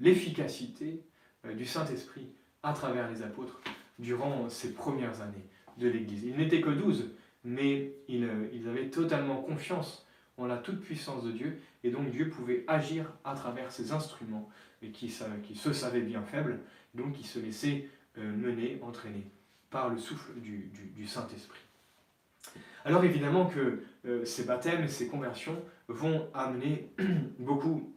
l'efficacité 0.00 1.02
euh, 1.46 1.54
du 1.54 1.64
Saint-Esprit 1.64 2.28
à 2.62 2.72
travers 2.72 3.10
les 3.10 3.22
apôtres 3.22 3.60
durant 3.98 4.48
ces 4.48 4.74
premières 4.74 5.20
années 5.22 5.46
de 5.78 5.88
l'Église. 5.88 6.24
Ils 6.24 6.36
n'étaient 6.36 6.60
que 6.60 6.70
douze, 6.70 7.10
mais 7.44 7.92
ils, 8.08 8.24
avaient 8.68 8.90
totalement 8.90 9.36
confiance 9.42 10.06
en 10.36 10.46
la 10.46 10.56
toute-puissance 10.56 11.24
de 11.24 11.32
Dieu, 11.32 11.60
et 11.84 11.90
donc 11.90 12.10
Dieu 12.10 12.28
pouvait 12.28 12.64
agir 12.66 13.12
à 13.24 13.34
travers 13.34 13.70
ces 13.70 13.92
instruments 13.92 14.48
qui, 14.92 15.12
qui 15.42 15.54
se 15.54 15.72
savaient 15.72 16.00
bien 16.00 16.22
faibles, 16.22 16.60
donc 16.94 17.12
qui 17.12 17.24
se 17.24 17.38
laissaient 17.38 17.88
mener, 18.16 18.78
entraîner 18.82 19.26
par 19.70 19.88
le 19.88 19.98
souffle 19.98 20.32
du, 20.40 21.06
Saint-Esprit. 21.06 21.60
Alors 22.84 23.04
évidemment 23.04 23.46
que 23.46 23.82
euh, 24.06 24.24
ces 24.24 24.44
baptêmes, 24.44 24.88
ces 24.88 25.08
conversions 25.08 25.62
vont 25.88 26.28
amener 26.34 26.90
beaucoup 27.38 27.94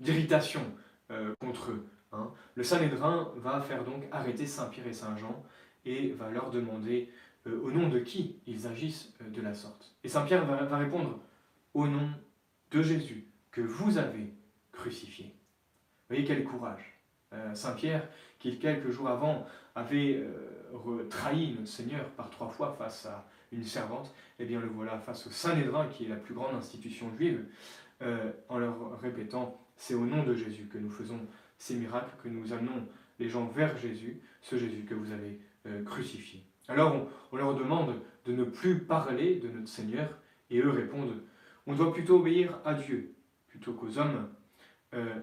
d'irritation 0.00 0.62
euh, 1.10 1.34
contre 1.40 1.72
eux. 1.72 1.86
Hein. 2.12 2.30
Le 2.54 2.62
Sanhédrin 2.62 3.32
va 3.36 3.60
faire 3.60 3.84
donc 3.84 4.04
arrêter 4.10 4.46
Saint-Pierre 4.46 4.86
et 4.86 4.92
Saint-Jean 4.92 5.44
et 5.84 6.12
va 6.12 6.30
leur 6.30 6.50
demander 6.50 7.10
euh, 7.46 7.60
au 7.62 7.70
nom 7.70 7.88
de 7.88 7.98
qui 7.98 8.36
ils 8.46 8.66
agissent 8.66 9.12
de 9.20 9.42
la 9.42 9.54
sorte. 9.54 9.94
Et 10.02 10.08
Saint-Pierre 10.08 10.46
va, 10.46 10.64
va, 10.64 10.78
répondre 10.78 11.20
au 11.74 11.86
nom 11.86 12.10
de 12.70 12.82
Jésus 12.82 13.26
que 13.50 13.60
vous 13.60 13.98
avez 13.98 14.32
crucifié. 14.72 15.26
Vous 15.26 16.16
voyez 16.16 16.24
quel 16.24 16.44
courage. 16.44 16.97
Saint-Pierre, 17.54 18.08
qui 18.38 18.58
quelques 18.58 18.90
jours 18.90 19.08
avant 19.08 19.46
avait 19.74 20.16
euh, 20.16 21.08
trahi 21.08 21.54
notre 21.54 21.68
Seigneur 21.68 22.04
par 22.10 22.30
trois 22.30 22.48
fois 22.48 22.74
face 22.78 23.06
à 23.06 23.26
une 23.52 23.64
servante, 23.64 24.14
eh 24.38 24.44
bien 24.44 24.60
le 24.60 24.68
voilà 24.68 24.98
face 24.98 25.26
au 25.26 25.30
Saint-Nédrin, 25.30 25.86
qui 25.88 26.04
est 26.04 26.08
la 26.08 26.16
plus 26.16 26.34
grande 26.34 26.54
institution 26.54 27.10
juive, 27.16 27.46
euh, 28.02 28.30
en 28.48 28.58
leur 28.58 29.00
répétant 29.00 29.60
c'est 29.76 29.94
au 29.94 30.04
nom 30.04 30.24
de 30.24 30.34
Jésus 30.34 30.68
que 30.72 30.78
nous 30.78 30.90
faisons 30.90 31.20
ces 31.56 31.74
miracles, 31.74 32.10
que 32.22 32.28
nous 32.28 32.52
amenons 32.52 32.86
les 33.18 33.28
gens 33.28 33.46
vers 33.46 33.76
Jésus, 33.78 34.20
ce 34.42 34.56
Jésus 34.56 34.84
que 34.84 34.94
vous 34.94 35.12
avez 35.12 35.40
euh, 35.66 35.82
crucifié. 35.84 36.42
Alors 36.68 37.08
on, 37.32 37.36
leur 37.36 37.54
demande 37.54 37.94
de 38.26 38.32
ne 38.32 38.44
plus 38.44 38.80
parler 38.80 39.36
de 39.36 39.48
notre 39.48 39.68
Seigneur, 39.68 40.18
et 40.50 40.60
eux 40.60 40.70
répondent 40.70 41.22
on 41.66 41.74
doit 41.74 41.92
plutôt 41.92 42.20
obéir 42.20 42.58
à 42.64 42.74
Dieu 42.74 43.14
plutôt 43.48 43.74
qu'aux 43.74 43.98
hommes. 43.98 44.28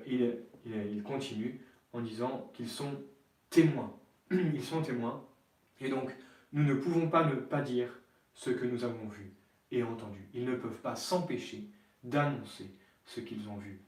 il 0.06 1.04
continue 1.04 1.60
en 1.96 2.02
disant 2.02 2.52
qu'ils 2.54 2.70
sont 2.70 3.02
témoins. 3.50 3.96
Ils 4.32 4.64
sont 4.64 4.82
témoins. 4.82 5.24
Et 5.80 5.90
donc, 5.90 6.12
nous 6.52 6.64
ne 6.64 6.74
pouvons 6.74 7.10
pas 7.10 7.26
ne 7.26 7.36
pas 7.36 7.62
dire 7.62 7.90
ce 8.34 8.50
que 8.50 8.66
nous 8.66 8.84
avons 8.84 9.08
vu 9.08 9.34
et 9.72 9.82
entendu. 9.82 10.28
Ils 10.34 10.46
ne 10.46 10.56
peuvent 10.56 10.82
pas 10.82 10.96
s'empêcher 10.96 11.64
d'annoncer 12.04 12.70
ce 13.06 13.22
qu'ils 13.22 13.48
ont 13.48 13.56
vu 13.56 13.82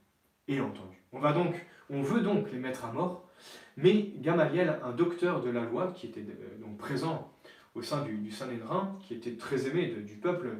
et 0.47 0.61
entendu. 0.61 1.03
On 1.11 1.19
va 1.19 1.33
donc, 1.33 1.65
on 1.89 2.01
veut 2.01 2.21
donc 2.21 2.51
les 2.51 2.59
mettre 2.59 2.85
à 2.85 2.91
mort, 2.93 3.29
mais 3.75 4.11
Gamaliel, 4.17 4.79
un 4.83 4.91
docteur 4.91 5.41
de 5.41 5.49
la 5.49 5.61
loi 5.61 5.91
qui 5.93 6.07
était 6.07 6.21
euh, 6.21 6.57
donc 6.61 6.77
présent 6.77 7.31
au 7.75 7.81
sein 7.81 8.03
du, 8.03 8.17
du 8.17 8.31
Sanhédrin, 8.31 8.97
qui 9.01 9.15
était 9.15 9.35
très 9.35 9.67
aimé 9.67 9.87
du 9.87 10.15
peuple, 10.15 10.55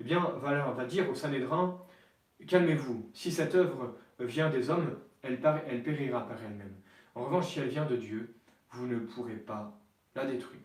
eh 0.00 0.04
bien, 0.04 0.20
va, 0.40 0.84
dire 0.84 1.08
au 1.10 1.14
Sanhédrin 1.14 1.78
Calmez-vous, 2.46 3.08
si 3.14 3.32
cette 3.32 3.54
œuvre 3.54 3.96
vient 4.18 4.50
des 4.50 4.68
hommes, 4.68 4.98
elle 5.22 5.40
périra 5.82 6.26
par 6.26 6.36
elle-même. 6.42 6.74
En 7.16 7.24
revanche, 7.24 7.54
si 7.54 7.60
elle 7.60 7.70
vient 7.70 7.86
de 7.86 7.96
Dieu, 7.96 8.34
vous 8.72 8.86
ne 8.86 8.98
pourrez 8.98 9.36
pas 9.36 9.80
la 10.14 10.26
détruire. 10.26 10.60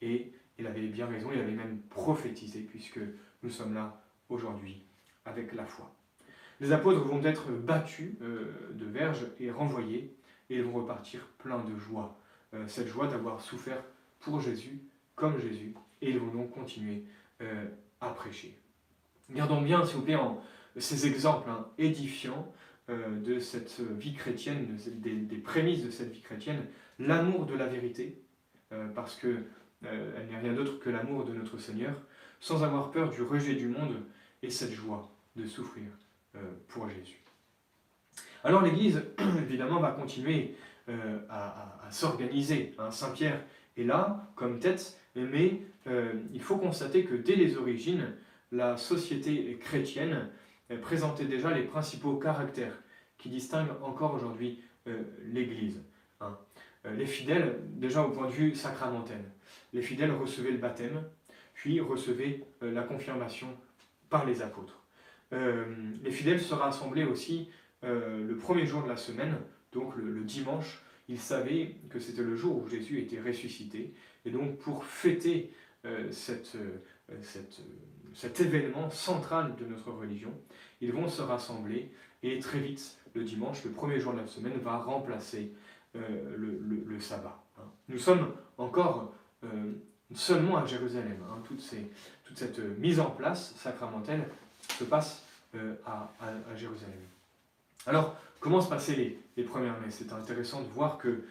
Et 0.00 0.32
il 0.56 0.66
avait 0.68 0.86
bien 0.86 1.06
raison, 1.06 1.30
il 1.32 1.40
avait 1.40 1.50
même 1.50 1.80
prophétisé, 1.90 2.60
puisque 2.60 3.00
nous 3.42 3.50
sommes 3.50 3.74
là 3.74 4.00
aujourd'hui 4.28 4.82
avec 5.24 5.52
la 5.52 5.66
foi. 5.66 5.92
Les 6.60 6.70
apôtres 6.70 7.00
vont 7.00 7.22
être 7.24 7.50
battus 7.50 8.14
euh, 8.22 8.52
de 8.72 8.84
verges 8.84 9.26
et 9.40 9.50
renvoyés, 9.50 10.14
et 10.48 10.58
ils 10.58 10.62
vont 10.62 10.74
repartir 10.74 11.26
pleins 11.38 11.64
de 11.64 11.76
joie. 11.76 12.16
Euh, 12.54 12.68
cette 12.68 12.86
joie 12.86 13.08
d'avoir 13.08 13.40
souffert 13.40 13.82
pour 14.20 14.40
Jésus, 14.40 14.78
comme 15.16 15.40
Jésus, 15.40 15.74
et 16.00 16.10
ils 16.10 16.18
vont 16.20 16.32
donc 16.32 16.52
continuer 16.52 17.02
euh, 17.42 17.66
à 18.00 18.10
prêcher. 18.10 18.56
Gardons 19.28 19.60
bien, 19.60 19.84
s'il 19.84 19.96
vous 19.96 20.02
plaît, 20.02 20.18
ces 20.76 21.08
exemples 21.08 21.50
hein, 21.50 21.66
édifiants 21.78 22.52
de 22.88 23.38
cette 23.38 23.80
vie 23.98 24.12
chrétienne, 24.12 24.76
des, 24.96 25.38
prémices 25.38 25.84
de 25.84 25.90
cette 25.90 26.12
vie 26.12 26.20
chrétienne, 26.20 26.66
l'amour 26.98 27.46
de 27.46 27.54
la 27.54 27.66
vérité, 27.66 28.20
euh, 28.72 28.88
parce 28.94 29.16
que 29.16 29.28
euh, 29.86 30.12
elle 30.16 30.26
n'est 30.26 30.38
rien 30.38 30.52
d'autre 30.52 30.78
que 30.78 30.90
l'amour 30.90 31.24
de 31.24 31.32
notre 31.32 31.58
Seigneur, 31.58 31.94
sans 32.40 32.62
avoir 32.62 32.90
peur 32.90 33.10
du 33.10 33.22
rejet 33.22 33.54
du 33.54 33.68
monde 33.68 33.94
et 34.42 34.50
cette 34.50 34.72
joie 34.72 35.10
de 35.36 35.46
souffrir 35.46 35.84
pour 36.68 36.88
Jésus. 36.88 37.22
Alors 38.42 38.60
l'Église, 38.60 39.02
évidemment, 39.38 39.80
va 39.80 39.92
continuer 39.92 40.56
à, 41.30 41.88
s'organiser. 41.90 42.74
Hein. 42.78 42.90
Saint 42.90 43.12
Pierre 43.12 43.40
est 43.76 43.84
là 43.84 44.30
comme 44.34 44.58
tête, 44.58 44.98
mais 45.14 45.62
il 45.86 46.40
faut 46.40 46.56
constater 46.56 47.04
que 47.04 47.14
dès 47.14 47.36
les 47.36 47.56
origines, 47.56 48.12
la 48.52 48.76
société 48.76 49.58
chrétienne 49.60 50.28
présentait 50.82 51.26
déjà 51.26 51.52
les 51.52 51.64
principaux 51.64 52.14
caractères 52.14 52.78
qui 53.18 53.28
distinguent 53.28 53.82
encore 53.82 54.14
aujourd'hui 54.14 54.62
euh, 54.86 55.02
l'Église. 55.24 55.80
Hein. 56.20 56.36
Euh, 56.84 56.94
les 56.94 57.06
fidèles, 57.06 57.58
déjà 57.68 58.02
au 58.02 58.10
point 58.10 58.26
de 58.26 58.32
vue 58.32 58.54
sacramentel, 58.54 59.24
les 59.72 59.80
fidèles 59.80 60.12
recevaient 60.12 60.50
le 60.50 60.58
baptême, 60.58 61.02
puis 61.54 61.80
recevaient 61.80 62.44
euh, 62.62 62.70
la 62.70 62.82
confirmation 62.82 63.48
par 64.10 64.26
les 64.26 64.42
apôtres. 64.42 64.80
les 65.32 66.10
fidèles 66.12 66.40
se 66.40 66.54
rassemblaient 66.54 67.04
aussi 67.04 67.48
le 67.82 68.36
premier 68.36 68.64
jour 68.64 68.84
de 68.84 68.88
la 68.88 68.96
semaine, 68.96 69.34
donc 69.72 69.96
le, 69.96 70.20
dimanche. 70.20 70.82
Ils 71.08 71.18
savaient 71.18 71.74
que 71.90 71.98
c'était 71.98 72.22
le 72.22 72.36
jour 72.36 72.62
où 72.62 72.68
Jésus 72.68 73.00
était 73.00 73.20
ressuscité. 73.20 73.92
Et 74.24 74.30
donc 74.30 74.58
pour 74.58 74.84
fêter 74.84 75.52
cette 76.10 76.56
cet 78.14 78.40
événement 78.40 78.90
central 78.90 79.54
de 79.56 79.64
notre 79.64 79.90
religion, 79.90 80.32
ils 80.80 80.92
vont 80.92 81.08
se 81.08 81.22
rassembler 81.22 81.90
et 82.22 82.38
très 82.38 82.58
vite, 82.58 82.96
le 83.14 83.22
dimanche, 83.22 83.62
le 83.64 83.70
premier 83.70 84.00
jour 84.00 84.14
de 84.14 84.20
la 84.20 84.26
semaine, 84.26 84.58
va 84.62 84.78
remplacer 84.78 85.52
euh, 85.94 86.00
le, 86.36 87.00
sabbat. 87.00 87.38
Hein. 87.58 87.64
Nous 87.88 87.98
sommes 87.98 88.32
encore 88.56 89.12
euh, 89.44 89.48
seulement 90.14 90.56
à 90.56 90.64
Jérusalem. 90.64 91.18
Hein. 91.30 91.42
Toute, 91.44 91.60
cette 91.60 92.58
mise 92.78 92.98
en 92.98 93.10
place 93.10 93.54
sacramentelle 93.56 94.26
se 94.78 94.84
passe 94.84 95.22
euh, 95.54 95.74
à, 95.86 96.08
Jérusalem. 96.56 96.98
Alors, 97.86 98.16
comment 98.40 98.62
se 98.62 98.70
passaient 98.70 99.18
les, 99.36 99.44
premières 99.44 99.78
messes? 99.80 99.96
C'est 99.98 100.12
intéressant 100.12 100.62
de 100.62 100.68
voir 100.68 100.98
que 100.98 101.24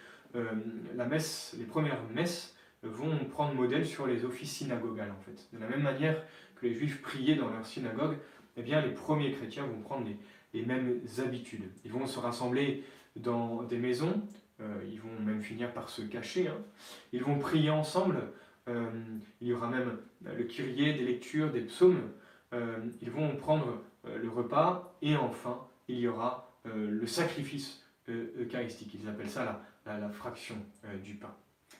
la 0.95 1.05
messe, 1.05 1.55
les 1.59 1.65
premières 1.65 2.01
messes 2.13 2.55
vont 2.83 3.17
prendre 3.25 3.53
modèle 3.53 3.85
sur 3.85 4.07
les 4.07 4.25
offices 4.25 4.51
synagogales 4.57 5.11
en 5.11 5.21
fait. 5.23 5.47
De 5.53 5.59
la 5.59 5.67
même 5.67 5.81
manière 5.81 6.23
les 6.63 6.73
Juifs 6.73 7.01
priaient 7.01 7.35
dans 7.35 7.49
leur 7.49 7.65
synagogue, 7.65 8.17
eh 8.57 8.61
bien, 8.61 8.81
les 8.81 8.91
premiers 8.91 9.31
chrétiens 9.31 9.65
vont 9.65 9.81
prendre 9.81 10.07
les, 10.53 10.65
mêmes 10.65 11.01
habitudes. 11.17 11.69
Ils 11.83 11.91
vont 11.91 12.05
se 12.05 12.19
rassembler 12.19 12.83
dans 13.15 13.63
des 13.63 13.77
maisons, 13.77 14.21
euh, 14.61 14.83
ils 14.87 14.99
vont 14.99 15.19
même 15.19 15.41
finir 15.41 15.73
par 15.73 15.89
se 15.89 16.03
cacher, 16.03 16.47
hein. 16.47 16.57
ils 17.11 17.23
vont 17.23 17.39
prier 17.39 17.71
ensemble, 17.71 18.21
euh, 18.69 18.89
il 19.41 19.47
y 19.47 19.53
aura 19.53 19.67
même 19.67 19.97
le 20.23 20.43
kyrie, 20.43 20.93
des 20.93 21.03
lectures, 21.03 21.51
des 21.51 21.61
psaumes, 21.61 22.11
euh, 22.53 22.77
ils 23.01 23.09
vont 23.09 23.35
prendre 23.35 23.81
le 24.05 24.29
repas, 24.29 24.95
et 25.01 25.15
enfin, 25.15 25.59
il 25.87 25.99
y 25.99 26.07
aura 26.07 26.49
le 26.65 27.05
sacrifice 27.07 27.83
eucharistique, 28.07 28.93
ils 28.93 29.07
appellent 29.07 29.29
ça 29.29 29.63
la, 29.85 29.99
la 29.99 30.09
fraction 30.09 30.55
du 31.03 31.15
pain. 31.15 31.33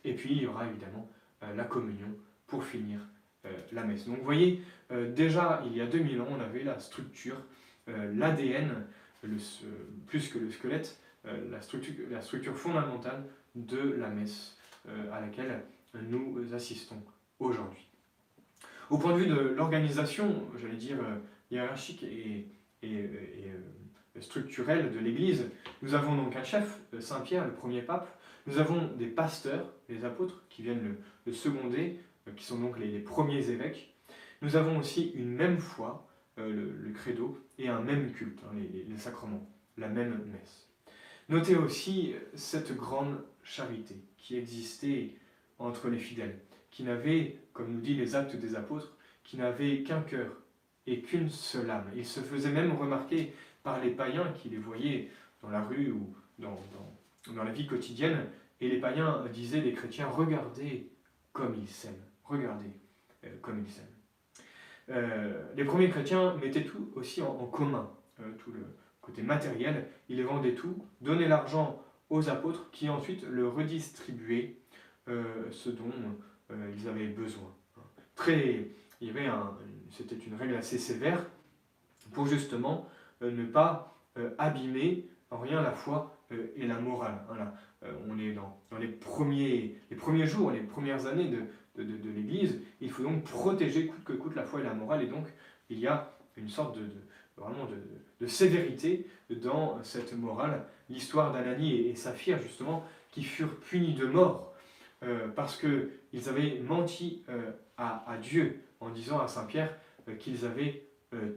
Et 0.06 0.14
puis, 0.14 0.32
il 0.32 0.42
y 0.44 0.48
aura 0.48 0.68
évidemment 0.68 1.10
la 1.42 1.64
communion 1.66 2.08
pour 2.48 2.64
finir 2.64 3.00
la 3.72 3.84
messe. 3.84 4.06
Donc 4.06 4.18
vous 4.20 4.24
voyez, 4.24 4.62
déjà 4.90 5.64
il 5.66 5.76
y 5.76 5.82
a 5.82 5.86
2000 5.86 6.22
ans, 6.22 6.28
on 6.30 6.40
avait 6.40 6.64
la 6.64 6.80
structure, 6.80 7.38
l'ADN, 7.88 8.86
plus 10.08 10.28
que 10.30 10.40
le 10.40 10.52
squelette, 10.52 11.00
la, 11.26 11.62
structure, 11.62 11.94
la 12.10 12.22
structure 12.22 12.56
fondamentale 12.56 13.24
de 13.56 13.96
la 14.00 14.10
messe 14.10 14.58
à 15.12 15.22
laquelle 15.22 15.62
nous 16.10 16.54
assistons 16.54 17.02
aujourd'hui. 17.40 17.88
Au 18.90 18.98
point 18.98 19.14
de 19.14 19.20
vue 19.20 19.28
de 19.28 19.36
l'organisation, 19.36 20.44
j'allais 20.60 20.76
dire 20.76 20.98
hiérarchique 21.52 22.04
et, 22.04 22.48
structurelle 24.20 24.92
de 24.92 25.00
l'Église, 25.00 25.50
nous 25.82 25.96
avons 25.96 26.16
donc 26.16 26.36
un 26.36 26.44
chef, 26.44 26.80
Saint 27.00 27.22
Pierre, 27.22 27.46
le 27.46 27.54
premier 27.54 27.82
pape, 27.82 28.08
nous 28.46 28.58
avons 28.58 28.88
des 28.98 29.08
pasteurs, 29.08 29.66
les 29.90 30.06
apôtres, 30.06 30.44
qui 30.50 30.62
viennent 30.64 30.96
le 31.26 31.34
seconder, 31.34 32.00
euh, 32.00 32.13
qui 32.36 32.44
sont 32.44 32.60
donc 32.60 32.80
les, 32.80 33.00
premiers 33.00 33.50
évêques. 33.50 33.94
Nous 34.42 34.56
avons 34.56 34.78
aussi 34.78 35.12
une 35.16 35.30
même 35.30 35.60
foi, 35.60 36.08
euh, 36.40 36.72
le, 36.82 36.92
credo, 36.92 37.40
et 37.58 37.68
un 37.68 37.82
même 37.82 38.12
culte, 38.12 38.40
hein, 38.46 38.56
les, 38.88 38.98
sacrements, 38.98 39.48
la 39.78 39.88
même 39.88 40.24
messe. 40.32 40.68
Notez 41.30 41.56
aussi 41.56 42.16
cette 42.34 42.76
grande 42.76 43.24
charité 43.44 43.96
qui 44.18 44.38
existait 44.38 45.12
entre 45.60 45.90
les 45.90 46.00
fidèles, 46.00 46.40
qui 46.72 46.84
n'avaient, 46.84 47.38
comme 47.54 47.72
nous 47.72 47.82
dit 47.82 47.94
les 47.94 48.16
actes 48.16 48.36
des 48.36 48.56
apôtres, 48.56 48.96
qui 49.24 49.38
n'avaient 49.38 49.84
qu'un 49.84 50.02
cœur 50.02 50.32
et 50.86 51.02
qu'une 51.02 51.30
seule 51.30 51.70
âme. 51.70 51.90
Ils 51.96 52.06
se 52.06 52.20
faisaient 52.20 52.52
même 52.52 52.74
remarquer 52.74 53.34
par 53.64 53.82
les 53.82 53.92
païens 53.92 54.34
qui 54.34 54.50
les 54.50 54.58
voyaient 54.58 55.10
dans 55.42 55.50
la 55.50 55.64
rue 55.64 55.92
ou 55.92 56.14
dans 56.40 57.44
la 57.44 57.52
vie 57.52 57.68
quotidienne, 57.68 58.28
et 58.60 58.70
les 58.70 58.80
païens 58.80 59.26
disaient 59.34 59.62
des 59.62 59.74
chrétiens, 59.74 60.08
regardez 60.08 60.90
comme 61.32 61.56
ils 61.56 61.68
s'aiment. 61.68 61.94
Regardez 62.26 62.72
euh, 63.26 63.30
comme 63.42 63.64
ils 63.66 63.72
s'aiment. 63.72 63.86
Euh, 64.90 65.44
les 65.56 65.64
premiers 65.64 65.90
chrétiens 65.90 66.36
mettaient 66.36 66.64
tout 66.64 66.92
aussi 66.96 67.22
en, 67.22 67.46
commun, 67.46 67.90
euh, 68.20 68.32
tout 68.38 68.52
le 68.52 68.66
côté 69.02 69.22
matériel. 69.22 69.88
Ils 70.10 70.24
vendaient 70.24 70.56
tout, 70.56 70.86
donnaient 71.02 71.28
l'argent 71.28 71.82
aux 72.10 72.30
apôtres 72.30 72.70
qui 72.72 72.90
ensuite 72.90 73.24
le 73.30 73.48
redistribuaient 73.48 74.58
ce 75.08 75.70
dont 75.70 75.92
ils 76.50 76.88
avaient 76.88 77.08
besoin. 77.08 77.54
Très, 78.16 78.70
il 79.02 79.08
y 79.08 79.10
avait 79.10 79.28
c'était 79.92 80.16
une 80.16 80.36
règle 80.36 80.56
assez 80.56 80.78
sévère 80.78 81.26
pour 82.14 82.26
justement 82.26 82.88
ne 83.22 83.46
pas 83.46 83.98
abîmer 84.38 85.10
en 85.30 85.40
rien 85.40 85.62
la 85.62 85.72
foi 85.72 86.16
et 86.56 86.68
la 86.68 86.80
morale. 86.80 87.26
on 88.08 88.18
est 88.18 88.32
dans, 88.32 88.62
dans, 88.70 88.78
les, 88.78 88.88
premiers, 88.88 89.76
les 89.90 89.98
premiers 89.98 90.28
jours, 90.28 90.52
les 90.52 90.62
premières 90.62 91.06
années 91.06 91.28
de, 91.28 91.40
de, 91.76 92.10
l'Église. 92.10 92.60
Il 92.82 92.92
faut 92.92 93.04
donc 93.04 93.24
protéger 93.24 93.88
coûte 93.88 94.04
que 94.04 94.14
coûte 94.14 94.36
la 94.36 94.44
foi 94.44 94.60
et 94.60 94.64
la 94.64 94.74
morale, 94.74 95.04
et 95.04 95.08
donc 95.08 95.28
il 95.70 95.80
y 95.80 95.88
a 95.88 96.16
une 96.38 96.50
sorte 96.50 96.78
de, 96.78 96.86
vraiment 97.38 97.66
de, 98.20 98.28
sévérité 98.28 99.06
dans 99.30 99.84
cette 99.84 100.14
morale. 100.14 100.66
L'histoire 100.90 101.34
d'Anani 101.34 101.88
et, 101.88 101.96
Saphir, 101.96 102.42
justement, 102.42 102.86
qui 103.12 103.22
furent 103.22 103.60
punis 103.60 103.96
de 103.96 104.06
mort 104.06 104.54
euh, 105.04 105.28
parce 105.28 105.60
qu'ils 105.60 106.30
avaient 106.30 106.60
menti 106.60 107.24
euh, 107.28 107.52
à, 107.78 108.18
Dieu 108.22 108.62
en 108.80 108.90
disant 108.90 109.20
à 109.20 109.28
Saint 109.28 109.46
Pierre 109.46 109.76
euh, 110.08 110.16
qu'ils 110.16 110.46
avaient 110.46 110.88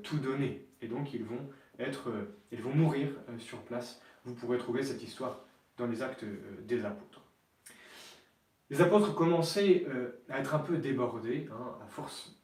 tout 0.02 0.18
donné. 0.18 0.66
Et 0.80 0.88
donc 0.88 1.12
ils 1.12 1.22
vont, 1.22 1.50
être, 1.78 2.10
ils 2.50 2.62
vont 2.62 2.74
mourir 2.74 3.08
sur 3.38 3.58
place. 3.58 4.00
Vous 4.24 4.32
pourrez 4.32 4.56
trouver 4.56 4.82
cette 4.82 5.02
histoire 5.02 5.40
dans 5.76 5.86
les 5.86 6.02
actes 6.02 6.24
des 6.66 6.86
apôtres. 6.86 7.15
Les 8.68 8.80
apôtres 8.80 9.14
commençaient 9.14 9.86
euh, 9.88 10.10
à 10.28 10.40
être 10.40 10.54
un 10.54 10.58
peu 10.58 10.78
débordés, 10.78 11.48
hein, 11.52 11.78
à 11.82 11.86
force 11.86 12.36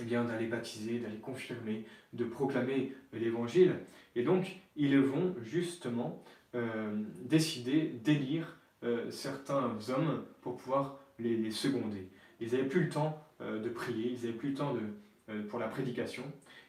eh 0.00 0.04
bien, 0.04 0.24
d'aller 0.24 0.46
baptiser, 0.46 0.98
d'aller 0.98 1.18
confirmer, 1.18 1.84
de 2.14 2.24
proclamer 2.24 2.94
l'évangile. 3.12 3.74
Et 4.16 4.22
donc, 4.22 4.60
ils 4.76 4.98
vont 4.98 5.34
justement 5.42 6.22
euh, 6.54 6.90
décider 7.20 7.88
d'élire 8.02 8.56
euh, 8.82 9.10
certains 9.10 9.76
hommes 9.90 10.24
pour 10.40 10.56
pouvoir 10.56 11.00
les, 11.18 11.50
seconder. 11.50 12.08
Ils 12.40 12.52
n'avaient 12.52 12.68
plus 12.68 12.84
le 12.84 12.88
temps 12.88 13.24
de 13.40 13.68
prier, 13.68 14.10
ils 14.10 14.24
n'avaient 14.24 14.38
plus 14.38 14.50
le 14.50 14.54
temps 14.54 14.74
de, 14.74 15.42
pour 15.42 15.58
la 15.58 15.68
prédication. 15.68 16.22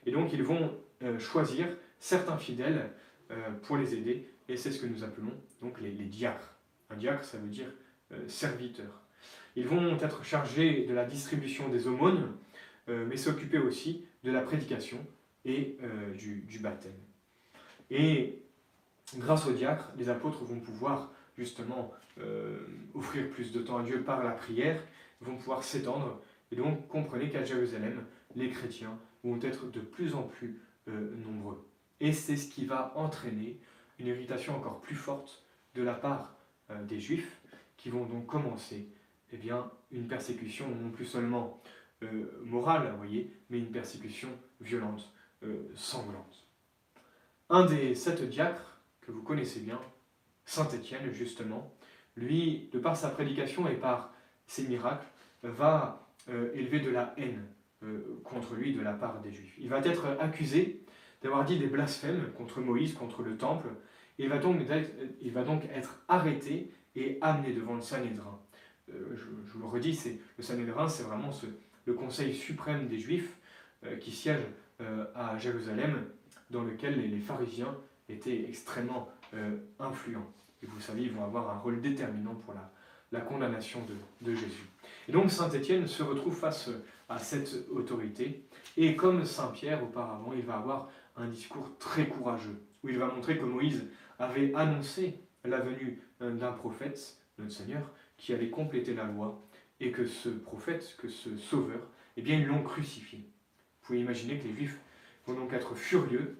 Et 0.05 0.11
donc, 0.11 0.33
ils 0.33 0.43
vont 0.43 0.75
choisir 1.19 1.67
certains 1.99 2.37
fidèles 2.37 2.91
pour 3.61 3.77
les 3.77 3.93
aider. 3.93 4.27
Et 4.47 4.57
c'est 4.57 4.71
ce 4.71 4.81
que 4.81 4.87
nous 4.87 5.03
appelons 5.03 5.33
donc 5.61 5.79
les, 5.81 5.91
les 5.91 6.05
diacres. 6.05 6.55
Un 6.89 6.97
diacre, 6.97 7.23
ça 7.23 7.37
veut 7.37 7.49
dire 7.49 7.71
serviteurs. 8.27 9.01
Ils 9.55 9.67
vont 9.67 9.97
être 9.97 10.23
chargés 10.23 10.85
de 10.85 10.93
la 10.93 11.05
distribution 11.05 11.69
des 11.69 11.87
aumônes, 11.87 12.31
euh, 12.87 13.05
mais 13.07 13.17
s'occuper 13.17 13.57
aussi 13.57 14.05
de 14.23 14.31
la 14.31 14.41
prédication 14.41 15.05
et 15.45 15.77
euh, 15.83 16.13
du, 16.13 16.59
baptême. 16.59 16.97
Et 17.89 18.41
grâce 19.17 19.45
au 19.47 19.51
diacre, 19.51 19.91
les 19.97 20.09
apôtres 20.09 20.43
vont 20.43 20.59
pouvoir 20.59 21.11
justement 21.37 21.93
offrir 22.93 23.29
plus 23.29 23.53
de 23.53 23.61
temps 23.61 23.77
à 23.77 23.83
Dieu 23.83 24.03
par 24.03 24.21
la 24.25 24.31
prière, 24.31 24.83
vont 25.21 25.37
pouvoir 25.37 25.63
s'étendre. 25.63 26.21
Et 26.51 26.57
donc 26.57 26.85
comprenez 26.89 27.29
qu'à 27.29 27.45
Jérusalem, 27.45 28.03
les 28.35 28.49
chrétiens 28.49 28.99
vont 29.23 29.39
être 29.41 29.71
de 29.71 29.79
plus 29.79 30.13
en 30.15 30.23
plus 30.23 30.59
nombreux. 30.85 31.65
Et 32.01 32.11
c'est 32.11 32.35
ce 32.35 32.49
qui 32.49 32.65
va 32.65 32.91
entraîner 32.97 33.57
une 33.99 34.07
irritation 34.07 34.57
encore 34.57 34.81
plus 34.81 34.95
forte 34.95 35.45
de 35.75 35.81
la 35.81 35.93
part 35.93 36.35
des 36.89 36.99
Juifs, 36.99 37.38
qui 37.79 37.89
vont 37.89 38.05
donc 38.05 38.25
commencer 38.25 38.89
eh 39.31 39.37
bien, 39.37 39.71
une 39.91 40.07
persécution 40.07 40.67
non 40.67 40.89
plus 40.89 41.05
seulement 41.05 41.61
euh, 42.03 42.41
morale, 42.43 42.93
voyez, 42.97 43.33
mais 43.49 43.59
une 43.59 43.71
persécution 43.71 44.29
violente, 44.59 45.13
euh, 45.43 45.71
sanglante. 45.75 46.45
Un 47.49 47.65
des 47.65 47.95
sept 47.95 48.21
diacres 48.29 48.81
que 49.01 49.11
vous 49.11 49.23
connaissez 49.23 49.61
bien, 49.61 49.79
Saint 50.45 50.69
Étienne 50.69 51.11
justement, 51.13 51.73
lui, 52.15 52.69
de 52.73 52.79
par 52.79 52.97
sa 52.97 53.09
prédication 53.09 53.67
et 53.67 53.75
par 53.75 54.13
ses 54.45 54.67
miracles, 54.67 55.07
va 55.43 56.09
euh, 56.29 56.51
élever 56.53 56.79
de 56.79 56.89
la 56.89 57.13
haine 57.17 57.45
contre 58.25 58.55
lui 58.55 58.73
de 58.73 58.81
la 58.81 58.91
part 58.91 59.21
des 59.21 59.31
Juifs. 59.31 59.55
Il 59.57 59.69
va 59.69 59.79
être 59.79 60.05
accusé 60.19 60.81
d'avoir 61.21 61.45
dit 61.45 61.57
des 61.57 61.67
blasphèmes 61.67 62.29
contre 62.33 62.59
Moïse, 62.59 62.93
contre 62.93 63.23
le 63.23 63.37
temple, 63.37 63.69
et 64.17 64.25
il 64.25 64.29
va 65.31 65.43
donc 65.43 65.63
être 65.73 66.03
arrêté 66.09 66.73
et 66.95 67.17
amené 67.21 67.53
devant 67.53 67.75
le 67.75 67.81
Sanhédrin. 67.81 68.39
Euh, 68.93 69.15
je, 69.15 69.23
vous 69.53 69.59
le 69.59 69.65
redis, 69.67 69.95
c'est, 69.95 70.19
le 70.37 70.43
Sanhédrin, 70.43 70.87
c'est 70.87 71.03
vraiment 71.03 71.31
le 71.85 71.93
conseil 71.93 72.33
suprême 72.33 72.87
des 72.87 72.99
Juifs 72.99 73.37
euh, 73.85 73.97
qui 73.97 74.11
siège 74.11 74.43
euh, 74.81 75.05
à 75.15 75.37
Jérusalem, 75.37 76.05
dans 76.49 76.63
lequel 76.63 76.99
les, 77.09 77.19
pharisiens 77.19 77.75
étaient 78.07 78.45
extrêmement 78.47 79.09
influents. 79.79 80.25
Et 80.63 80.65
vous 80.65 80.79
savez, 80.79 81.03
ils 81.03 81.11
vont 81.11 81.23
avoir 81.23 81.51
un 81.51 81.59
rôle 81.59 81.79
déterminant 81.79 82.33
pour 82.33 82.55
la, 83.11 83.21
condamnation 83.21 83.81
de, 83.85 84.25
de, 84.25 84.35
Jésus. 84.35 84.67
Et 85.07 85.11
donc 85.11 85.29
Saint 85.29 85.51
Étienne 85.51 85.85
se 85.87 86.01
retrouve 86.01 86.35
face 86.35 86.71
à 87.07 87.19
cette 87.19 87.67
autorité, 87.69 88.43
et 88.77 88.95
comme 88.95 89.25
Saint 89.25 89.49
Pierre 89.49 89.83
auparavant, 89.83 90.33
il 90.33 90.43
va 90.43 90.55
avoir 90.55 90.89
un 91.15 91.27
discours 91.27 91.69
très 91.77 92.07
courageux, 92.07 92.59
où 92.83 92.89
il 92.89 92.97
va 92.97 93.07
montrer 93.07 93.37
que 93.37 93.45
Moïse 93.45 93.85
avait 94.17 94.53
annoncé 94.55 95.19
la 95.43 95.59
venue 95.59 96.01
d'un 96.19 96.51
prophète, 96.51 97.17
notre 97.37 97.51
Seigneur, 97.51 97.89
qui 98.17 98.33
allait 98.33 98.49
compléter 98.49 98.93
la 98.93 99.05
loi, 99.05 99.41
et 99.79 99.91
que 99.91 100.05
ce 100.05 100.29
prophète, 100.29 100.95
que 100.97 101.07
ce 101.07 101.37
sauveur, 101.37 101.87
eh 102.17 102.21
bien, 102.21 102.37
ils 102.37 102.45
l'ont 102.45 102.63
crucifié. 102.63 103.19
Vous 103.19 103.87
pouvez 103.87 104.01
imaginer 104.01 104.37
que 104.37 104.47
les 104.47 104.53
Juifs 104.53 104.79
vont 105.25 105.33
donc 105.33 105.53
être 105.53 105.75
furieux, 105.75 106.37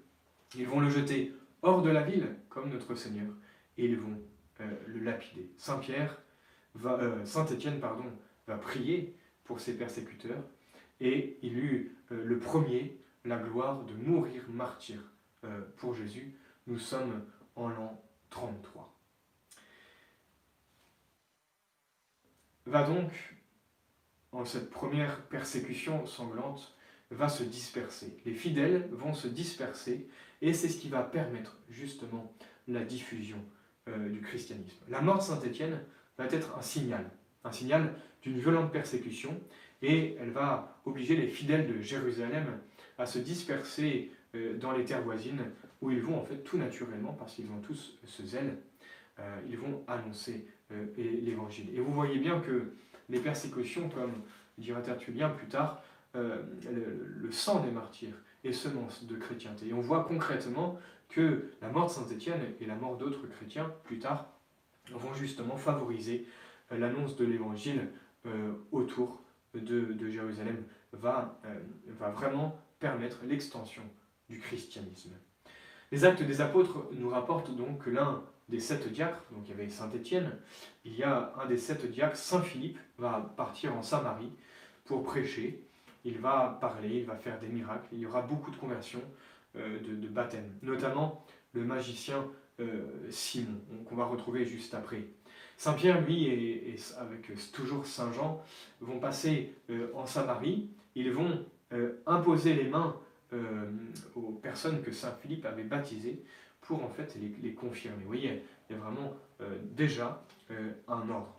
ils 0.56 0.68
vont 0.68 0.82
le 0.82 0.90
jeter 0.90 1.34
hors 1.62 1.82
de 1.82 1.90
la 1.90 2.04
ville, 2.04 2.36
comme 2.50 2.70
notre 2.70 2.96
Seigneur, 2.96 3.32
et 3.78 3.86
ils 3.86 3.98
vont 3.98 4.20
euh, 4.62 4.70
le 4.88 5.00
lapider. 5.00 5.50
Saint 5.58 5.78
Pierre, 5.78 6.22
va, 6.76 7.00
euh, 7.00 7.26
Saint 7.26 7.46
Étienne, 7.46 7.80
pardon, 7.80 8.06
va 8.48 8.58
prier 8.58 9.16
pour 9.46 9.60
ses 9.60 9.78
persécuteurs, 9.78 10.44
et 11.00 11.38
il 11.42 11.58
eut 11.58 11.96
le 12.10 12.40
premier 12.40 12.98
la 13.26 13.38
gloire 13.38 13.84
de 13.84 13.94
mourir 13.94 14.44
martyr 14.50 15.00
pour 15.78 15.96
Jésus. 15.96 16.34
Nous 16.68 16.80
sommes 16.80 17.24
en 17.56 17.70
l'an 17.70 18.04
33. 18.30 18.99
Va 22.70 22.84
donc, 22.84 23.12
en 24.32 24.46
cette 24.46 24.70
première 24.70 25.24
persécution 25.24 26.06
sanglante, 26.06 26.78
va 27.10 27.28
se 27.28 27.42
disperser. 27.42 28.16
Les 28.28 28.36
fidèles 28.36 28.88
vont 28.92 29.16
se 29.16 29.28
disperser 29.28 30.08
et 30.44 30.54
c'est 30.54 30.70
ce 30.70 30.78
qui 30.78 30.88
va 30.88 31.02
permettre 31.02 31.58
justement 31.68 32.32
la 32.68 32.84
diffusion 32.84 33.44
euh, 33.88 34.10
du 34.10 34.22
christianisme. 34.22 34.78
La 34.88 35.02
mort 35.02 35.18
de 35.18 35.24
Saint 35.24 35.42
Étienne 35.42 35.84
va 36.20 36.26
être 36.26 36.56
un 36.56 36.62
signal, 36.62 37.10
un 37.44 37.52
signal 37.52 37.96
d'une 38.22 38.38
violente 38.38 38.72
persécution 38.72 39.42
et 39.82 40.16
elle 40.20 40.30
va 40.30 40.80
obliger 40.86 41.16
les 41.16 41.28
fidèles 41.28 41.66
de 41.66 41.82
Jérusalem 41.82 42.60
à 43.00 43.08
se 43.08 43.18
disperser 43.18 44.12
euh, 44.36 44.56
dans 44.60 44.74
les 44.74 44.86
terres 44.86 45.02
voisines 45.02 45.52
où 45.82 45.90
ils 45.90 46.04
vont 46.04 46.20
en 46.20 46.24
fait 46.24 46.44
tout 46.44 46.60
naturellement, 46.60 47.14
parce 47.14 47.34
qu'ils 47.34 47.50
ont 47.50 47.62
tous 47.62 47.98
ce 48.06 48.24
zèle, 48.24 48.60
euh, 49.18 49.42
ils 49.50 49.58
vont 49.58 49.84
annoncer 49.88 50.46
l'évangile. 50.98 51.70
Et 51.76 51.80
vous 51.80 51.94
voyez 51.94 52.20
bien 52.20 52.40
que 52.40 52.74
les 53.10 53.20
persécutions, 53.20 53.90
comme 53.90 54.14
dira 54.58 54.82
Tertullien 54.82 55.30
plus 55.30 55.48
tard, 55.48 55.82
le, 56.14 56.46
le, 57.18 57.32
sang 57.32 57.60
des 57.62 57.72
martyrs 57.72 58.16
est 58.44 58.54
semence 58.54 59.06
de 59.06 59.16
chrétienté. 59.16 59.68
Et 59.68 59.74
on 59.74 59.82
voit 59.82 60.04
concrètement 60.04 60.80
que 61.10 61.52
la 61.62 61.70
mort 61.70 61.88
de 61.88 61.92
Saint 61.92 62.08
Étienne 62.08 62.42
et 62.62 62.66
la 62.66 62.76
mort 62.76 62.98
d'autres 62.98 63.28
chrétiens 63.28 63.72
plus 63.84 64.00
tard 64.00 64.28
vont 64.92 65.14
justement 65.14 65.58
favoriser 65.58 66.28
euh, 66.72 66.78
l'annonce 66.78 67.16
de 67.16 67.26
l'évangile 67.26 67.90
euh, 68.26 68.54
autour 68.72 69.22
de, 69.54 70.10
Jérusalem, 70.10 70.64
euh, 70.94 71.00
va 71.00 72.10
vraiment 72.12 72.58
permettre 72.80 73.20
l'extension 73.26 73.82
du 74.30 74.40
christianisme. 74.40 75.12
Les 75.92 76.06
actes 76.06 76.22
des 76.22 76.42
apôtres 76.42 76.86
nous 76.94 77.10
rapportent 77.10 77.56
donc 77.56 77.86
que 77.86 77.90
l'un 77.90 78.24
des 78.50 78.60
sept 78.60 78.92
diacres, 78.92 79.24
donc 79.32 79.44
il 79.46 79.52
y 79.52 79.54
avait 79.54 79.70
Saint 79.70 79.92
Étienne, 79.92 80.32
il 80.84 80.96
y 80.96 81.04
a 81.04 81.34
un 81.42 81.46
des 81.46 81.58
sept 81.58 81.90
diacres, 81.90 82.18
Saint 82.18 82.42
Philippe, 82.42 82.80
va 82.98 83.34
partir 83.38 83.76
en 83.76 83.82
Samarie 83.82 84.32
pour 84.86 85.04
prêcher, 85.04 85.64
il 86.04 86.20
va 86.20 86.58
parler, 86.60 86.98
il 86.98 87.06
va 87.06 87.16
faire 87.16 87.40
des 87.40 87.48
miracles, 87.48 87.88
il 87.94 88.00
y 88.00 88.06
aura 88.06 88.22
beaucoup 88.22 88.52
de 88.52 88.58
conversions, 88.58 89.04
de, 89.56 89.96
de 89.96 90.08
baptême, 90.08 90.50
notamment 90.62 91.26
le 91.54 91.64
magicien 91.64 92.26
Simon, 93.10 93.60
qu'on 93.88 93.96
va 93.96 94.06
retrouver 94.06 94.46
juste 94.46 94.74
après. 94.74 95.06
Saint 95.60 95.74
Pierre, 95.74 96.00
lui, 96.00 96.26
et, 96.26 96.78
avec 96.98 97.30
euh, 97.30 97.34
toujours 97.52 97.86
Saint 97.86 98.14
Jean, 98.14 98.42
vont 98.80 98.98
passer 98.98 99.56
euh, 99.70 99.92
en 99.94 100.06
Samarie, 100.06 100.70
ils 100.96 101.12
vont 101.12 101.46
euh, 101.74 102.02
imposer 102.08 102.54
les 102.54 102.70
mains 102.70 102.96
aux 104.16 104.32
personnes 104.42 104.82
que 104.82 104.92
Saint 104.92 105.16
Philippe 105.22 105.46
avait 105.46 105.64
baptisées 105.64 106.24
pour 106.70 106.84
en 106.84 106.90
fait 106.90 107.18
les, 107.42 107.54
confirmer. 107.54 108.04
Vous 108.04 108.10
voyez, 108.10 108.44
il 108.70 108.76
y 108.76 108.80
a 108.80 108.82
vraiment 108.82 109.18
déjà 109.76 110.24
un 110.88 111.10
ordre. 111.10 111.36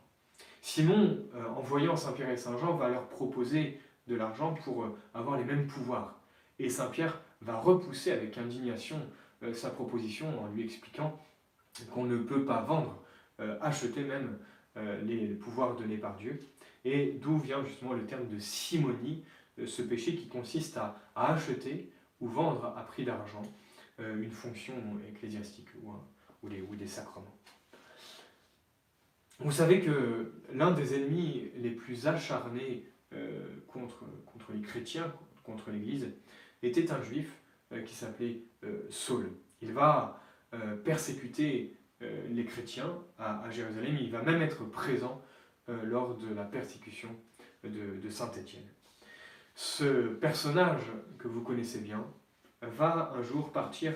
Simon, 0.61 1.21
en 1.57 1.61
voyant 1.61 1.95
Saint 1.95 2.11
Pierre 2.11 2.31
et 2.31 2.37
Saint 2.37 2.59
Jean, 2.59 2.75
va 2.75 2.89
leur 2.89 3.07
proposer 3.07 3.81
de 4.09 4.17
l'argent 4.17 4.55
pour 4.65 4.89
avoir 5.15 5.39
les 5.39 5.45
mêmes 5.45 5.69
pouvoirs. 5.69 6.19
Et 6.59 6.69
Saint 6.69 6.89
Pierre 6.89 7.21
va 7.43 7.61
repousser 7.61 8.11
avec 8.11 8.39
indignation 8.39 9.01
sa 9.53 9.71
proposition 9.71 10.27
en 10.43 10.49
lui 10.49 10.65
expliquant 10.65 11.17
qu'on 11.93 12.07
ne 12.07 12.19
peut 12.19 12.45
pas 12.45 12.63
vendre 12.63 13.01
euh, 13.41 13.57
acheter 13.61 14.03
même 14.03 14.39
euh, 14.77 15.01
les 15.03 15.29
pouvoirs 15.29 15.77
donnés 15.77 15.97
par 15.97 16.17
Dieu. 16.17 16.41
Et 16.85 17.13
d'où 17.23 17.39
vient 17.39 17.65
justement 17.65 17.95
le 17.95 18.05
terme 18.05 18.29
de 18.29 18.39
simonie, 18.39 19.25
euh, 19.59 19.67
ce 19.67 19.83
péché 19.83 20.15
qui 20.15 20.29
consiste 20.29 20.77
à, 20.77 20.97
acheter 21.15 21.91
ou 22.21 22.29
vendre 22.29 22.75
à 22.77 22.83
prix 22.83 23.05
d'argent 23.05 23.43
une 24.01 24.31
fonction 24.31 24.75
ecclésiastique 25.09 25.69
ou, 26.43 26.77
des 26.77 26.87
sacrements. 26.87 27.37
Vous 29.39 29.53
savez 29.53 29.81
que 29.81 30.33
l'un 30.53 30.71
des 30.71 30.95
ennemis 30.95 31.51
les 31.57 31.71
plus 31.71 32.07
acharnés 32.07 32.85
contre, 33.69 34.05
contre 34.27 34.53
les 34.53 34.61
chrétiens, 34.61 35.13
contre 35.43 35.71
l'Église, 35.71 36.09
était 36.63 36.91
un 36.93 37.03
juif 37.03 37.35
qui 37.87 37.95
s'appelait 37.95 38.43
Saul. 38.91 39.31
Il 39.63 39.73
va 39.73 40.23
persécuter 40.85 41.77
euh, 42.03 42.27
les 42.31 42.47
chrétiens 42.47 42.99
à, 43.19 43.51
Jérusalem. 43.51 43.97
Il 44.01 44.11
va 44.11 44.23
même 44.23 44.41
être 44.41 44.65
présent 44.65 45.21
euh, 45.69 45.85
lors 45.85 46.17
de 46.17 46.33
la 46.33 46.45
persécution 46.45 47.11
de, 47.63 48.09
Saint 48.09 48.33
Étienne. 48.33 48.67
Ce 49.55 50.09
personnage 50.15 50.85
que 51.19 51.29
vous 51.29 51.43
connaissez 51.43 51.81
bien 51.81 52.07
va 52.63 53.13
un 53.17 53.23
jour 53.23 53.53
partir 53.53 53.95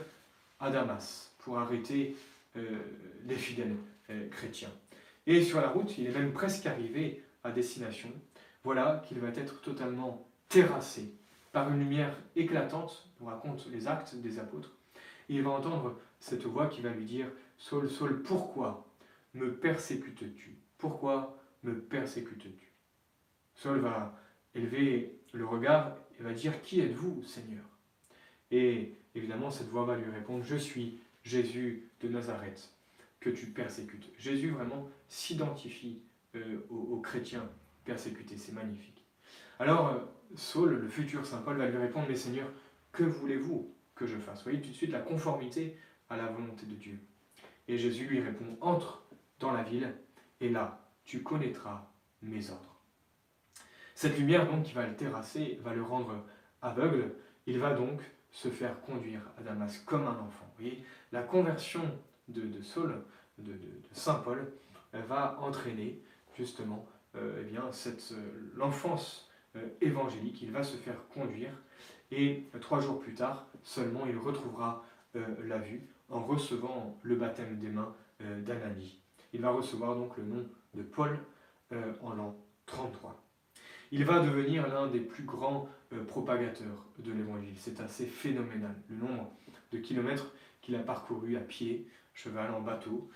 à 0.61 0.71
Damas 0.71 1.33
pour 1.39 1.59
arrêter 1.59 2.17
euh, 2.57 2.79
les 3.27 3.37
fidèles 3.37 3.77
chrétiens. 4.31 4.71
Et 5.27 5.43
sur 5.43 5.61
la 5.61 5.69
route, 5.69 5.97
il 5.97 6.07
est 6.07 6.13
même 6.13 6.33
presque 6.33 6.67
arrivé 6.67 7.23
à 7.43 7.51
destination. 7.51 8.11
Voilà 8.63 9.03
qu'il 9.07 9.19
va 9.19 9.29
être 9.29 9.61
totalement 9.63 10.27
terrassé 10.49 11.15
par 11.53 11.71
une 11.71 11.79
lumière 11.79 12.17
éclatante, 12.37 13.09
nous 13.21 13.27
racontent 13.27 13.65
les 13.71 13.87
actes 13.87 14.17
des 14.17 14.39
apôtres. 14.39 14.73
il 15.29 15.43
va 15.43 15.51
entendre 15.51 15.99
cette 16.19 16.45
voix 16.45 16.67
qui 16.67 16.83
va 16.83 16.91
lui 16.91 17.05
dire 17.05 17.29
Saul, 17.59 17.89
Saul, 17.89 18.23
pourquoi 18.23 18.87
me 19.35 19.55
persécutes-tu? 19.55 20.57
Pourquoi 20.79 21.39
me 21.63 21.81
persécutes-tu? 21.81 22.73
Saul 23.55 23.79
va 23.79 24.19
élever 24.55 25.17
le 25.33 25.47
regard 25.47 25.97
et 26.19 26.23
va 26.23 26.33
dire 26.33 26.61
Qui 26.63 26.81
êtes-vous, 26.81 27.23
Seigneur? 27.23 27.65
Et 28.55 28.93
évidemment, 29.17 29.51
cette 29.51 29.69
voix 29.69 29.85
va 29.85 29.97
lui 29.97 30.09
répondre 30.13 30.45
Je 30.45 30.55
suis 30.55 31.01
Jésus 31.25 31.91
de 32.01 32.09
Nazareth 32.09 32.71
que 33.19 33.29
tu 33.29 33.47
persécutes. 33.47 34.09
Jésus 34.17 34.51
vraiment 34.51 34.89
s'identifie 35.09 36.03
euh, 36.37 36.61
aux, 36.71 37.01
chrétiens 37.01 37.51
persécutés. 37.85 38.37
C'est 38.37 38.53
magnifique. 38.53 39.05
Alors, 39.59 39.89
euh, 39.89 39.99
Saul, 40.37 40.77
le 40.77 40.87
futur 40.87 41.27
Saint 41.27 41.39
Paul, 41.39 41.57
va 41.57 41.67
lui 41.67 41.79
répondre 41.79 42.07
Mais 42.09 42.15
Seigneur, 42.15 42.49
que 42.93 43.03
voulez-vous 43.03 43.75
que 43.97 44.07
je 44.07 44.17
fasse? 44.19 44.39
Vous 44.39 44.51
voyez 44.51 44.61
tout 44.61 44.69
de 44.69 44.75
suite 44.75 44.93
la 44.93 45.01
conformité 45.01 45.77
à 46.09 46.17
la 46.17 46.27
volonté 46.27 46.65
de 46.65 46.77
Dieu. 46.77 47.01
Et 47.67 47.77
Jésus 47.77 48.07
lui 48.07 48.21
répond, 48.21 48.57
entre 48.61 49.03
dans 49.41 49.51
la 49.51 49.65
ville, 49.65 49.93
et 50.41 50.49
là, 50.49 50.81
tu 51.05 51.25
connaîtras 51.25 51.91
mes 52.23 52.51
ordres. 52.51 52.81
Cette 53.97 54.17
lumière, 54.17 54.49
donc, 54.49 54.63
qui 54.63 54.75
va 54.75 54.87
le 54.87 54.95
terrasser, 54.95 55.59
va 55.65 55.75
le 55.75 55.83
rendre 55.83 56.25
aveugle. 56.63 57.15
Il 57.47 57.59
va 57.59 57.75
donc 57.75 58.01
se 58.35 58.49
faire 58.49 58.79
conduire 58.83 59.23
à 59.39 59.43
Damas 59.43 59.79
comme 59.87 60.07
un 60.07 60.19
enfant. 60.19 60.45
La 61.13 61.23
conversion 61.23 61.81
de, 62.29 62.61
Saul, 62.63 63.03
de, 63.39 63.59
Saint 63.93 64.17
Paul, 64.17 64.53
va 64.93 65.39
entraîner 65.41 66.01
justement 66.37 66.87
euh, 67.17 67.41
eh 67.41 67.51
bien, 67.51 67.65
euh, 67.65 68.51
l'enfance 68.55 69.31
euh, 69.57 69.69
évangélique. 69.81 70.43
Il 70.43 70.53
va 70.53 70.63
se 70.63 70.77
faire 70.77 71.09
conduire 71.09 71.51
et 72.11 72.45
trois 72.61 72.81
jours 72.81 73.01
plus 73.01 73.15
tard 73.15 73.47
seulement 73.63 74.07
il 74.07 74.17
retrouvera 74.17 74.85
la 75.15 75.59
vue 75.59 75.89
en 76.11 76.23
recevant 76.23 76.99
le 77.03 77.17
baptême 77.17 77.59
des 77.59 77.69
mains 77.69 77.95
euh, 78.23 78.41
d'Ananie. 78.43 79.01
Il 79.33 79.41
va 79.41 79.51
recevoir 79.51 79.97
donc 79.97 80.17
le 80.17 80.25
nom 80.25 80.47
de 80.75 80.83
Paul 80.83 81.19
euh, 81.73 81.93
en 82.03 82.15
l'an 82.15 82.37
33. 82.67 83.21
Il 83.91 84.05
va 84.05 84.21
devenir 84.21 84.69
l'un 84.69 84.87
des 84.87 85.01
plus 85.01 85.25
grands 85.25 85.69
euh, 85.95 86.05
propagateurs 86.05 86.87
de 86.99 87.13
l'évangile. 87.13 87.55
C'est 87.57 87.81
assez 87.81 88.07
phénoménal, 88.07 88.75
le 88.89 88.97
nombre 88.97 89.33
de 89.73 89.79
kilomètres 89.79 90.33
qu'il 90.61 90.77
a 90.77 90.81
parcouru 90.81 91.37
à 91.37 91.41
pied, 91.41 91.87
cheval, 92.15 92.55
en 92.55 92.61
bateau. 92.61 93.11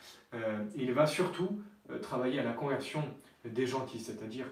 il 0.76 0.92
va 0.92 1.06
surtout 1.06 1.62
travailler 2.02 2.40
à 2.40 2.42
la 2.42 2.52
conversion 2.52 3.02
des 3.44 3.64
gentils, 3.64 4.00
c'est-à-dire 4.00 4.44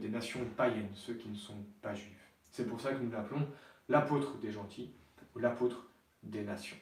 des 0.00 0.08
nations 0.08 0.44
païennes, 0.56 0.90
ceux 0.94 1.14
qui 1.14 1.28
ne 1.30 1.34
sont 1.34 1.64
pas 1.80 1.94
juifs. 1.94 2.30
C'est 2.52 2.68
pour 2.68 2.80
ça 2.80 2.92
que 2.92 3.02
nous 3.02 3.10
l'appelons 3.10 3.48
l'apôtre 3.88 4.36
des 4.38 4.52
gentils 4.52 4.92
ou 5.34 5.38
l'apôtre 5.38 5.90
des 6.22 6.42
nations. 6.42 6.76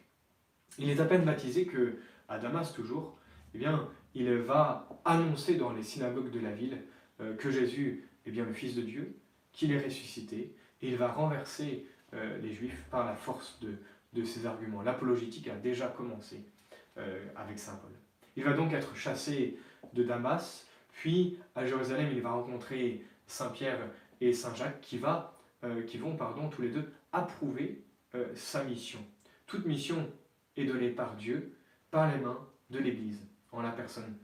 Il 0.78 0.90
est 0.90 1.00
à 1.00 1.04
peine 1.04 1.24
baptisé 1.24 1.66
que, 1.66 1.96
à 2.28 2.38
Damas 2.38 2.72
toujours, 2.72 3.16
eh 3.54 3.58
bien, 3.58 3.88
il 4.14 4.30
va 4.38 4.88
annoncer 5.04 5.56
dans 5.56 5.72
les 5.72 5.82
synagogues 5.82 6.30
de 6.30 6.40
la 6.40 6.52
ville 6.52 6.82
euh, 7.20 7.34
que 7.36 7.50
Jésus 7.50 8.08
est 8.26 8.30
bien 8.30 8.44
le 8.44 8.52
Fils 8.52 8.74
de 8.74 8.82
Dieu, 8.82 9.16
qu'il 9.52 9.72
est 9.72 9.82
ressuscité, 9.82 10.54
et 10.82 10.88
il 10.88 10.96
va 10.96 11.08
renverser 11.08 11.86
euh, 12.14 12.38
les 12.38 12.52
Juifs 12.52 12.84
par 12.90 13.04
la 13.06 13.14
force 13.14 13.58
de, 13.60 13.74
de 14.12 14.24
ses 14.24 14.46
arguments. 14.46 14.82
L'apologétique 14.82 15.48
a 15.48 15.56
déjà 15.56 15.88
commencé 15.88 16.44
euh, 16.98 17.24
avec 17.36 17.58
Saint 17.58 17.76
Paul. 17.76 17.92
Il 18.36 18.44
va 18.44 18.52
donc 18.52 18.72
être 18.72 18.94
chassé 18.96 19.58
de 19.92 20.02
Damas, 20.02 20.66
puis 20.92 21.38
à 21.54 21.66
Jérusalem, 21.66 22.08
il 22.12 22.20
va 22.20 22.32
rencontrer 22.32 23.04
Saint 23.26 23.50
Pierre 23.50 23.80
et 24.20 24.32
Saint 24.32 24.54
Jacques 24.54 24.80
qui, 24.80 24.98
va, 24.98 25.34
qui 25.86 25.98
vont 25.98 26.16
pardon, 26.16 26.48
tous 26.48 26.62
les 26.62 26.68
deux 26.68 26.92
approuver 27.12 27.82
sa 28.34 28.64
mission. 28.64 28.98
Toute 29.46 29.64
mission 29.64 30.10
est 30.56 30.64
donné 30.64 30.90
par 30.90 31.14
Dieu, 31.16 31.56
par 31.90 32.10
les 32.10 32.18
mains 32.18 32.46
de 32.70 32.78
l'Église, 32.78 33.20
en 33.52 33.62
la 33.62 33.70
personne 33.70 34.16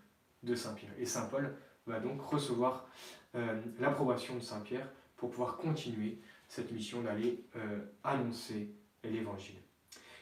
de 0.42 0.54
Saint 0.54 0.74
Pierre. 0.74 0.92
Et 0.98 1.06
Saint 1.06 1.26
Paul 1.26 1.54
va 1.86 2.00
donc 2.00 2.20
recevoir 2.22 2.86
euh, 3.34 3.60
l'approbation 3.78 4.34
de 4.34 4.40
Saint 4.40 4.60
Pierre 4.60 4.88
pour 5.16 5.30
pouvoir 5.30 5.56
continuer 5.56 6.18
cette 6.52 6.70
mission 6.70 7.00
d'aller 7.00 7.46
euh, 7.56 7.78
annoncer 8.04 8.68
l'Évangile. 9.02 9.56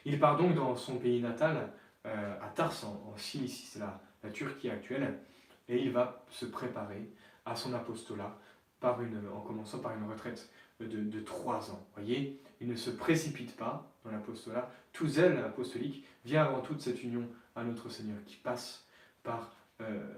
Il 0.05 0.17
part 0.17 0.37
donc 0.37 0.55
dans 0.55 0.77
son 0.77 0.97
pays 0.97 1.21
natal, 1.21 1.73
euh, 2.05 2.37
à 2.41 2.47
Tars, 2.47 2.73
en, 2.85 3.17
Cilicie, 3.17 3.65
c'est 3.65 3.79
la, 3.79 4.01
Turquie 4.31 4.69
actuelle, 4.69 5.19
et 5.67 5.81
il 5.81 5.91
va 5.91 6.23
se 6.29 6.45
préparer 6.45 7.09
à 7.43 7.53
son 7.55 7.73
apostolat 7.73 8.37
par 8.79 9.01
une, 9.01 9.27
en 9.27 9.41
commençant 9.41 9.79
par 9.79 9.93
une 9.93 10.09
retraite 10.09 10.49
de, 10.79 11.19
trois 11.19 11.69
ans. 11.69 11.85
Voyez, 11.95 12.39
il 12.61 12.69
ne 12.69 12.75
se 12.75 12.91
précipite 12.91 13.57
pas 13.57 13.91
dans 14.05 14.11
l'apostolat. 14.11 14.71
Tout 14.93 15.07
zèle 15.07 15.37
apostolique 15.39 16.05
vient 16.23 16.45
avant 16.45 16.61
toute 16.61 16.79
cette 16.81 17.03
union 17.03 17.27
à 17.55 17.63
notre 17.63 17.89
Seigneur 17.89 18.23
qui 18.25 18.37
passe 18.37 18.87
par 19.21 19.53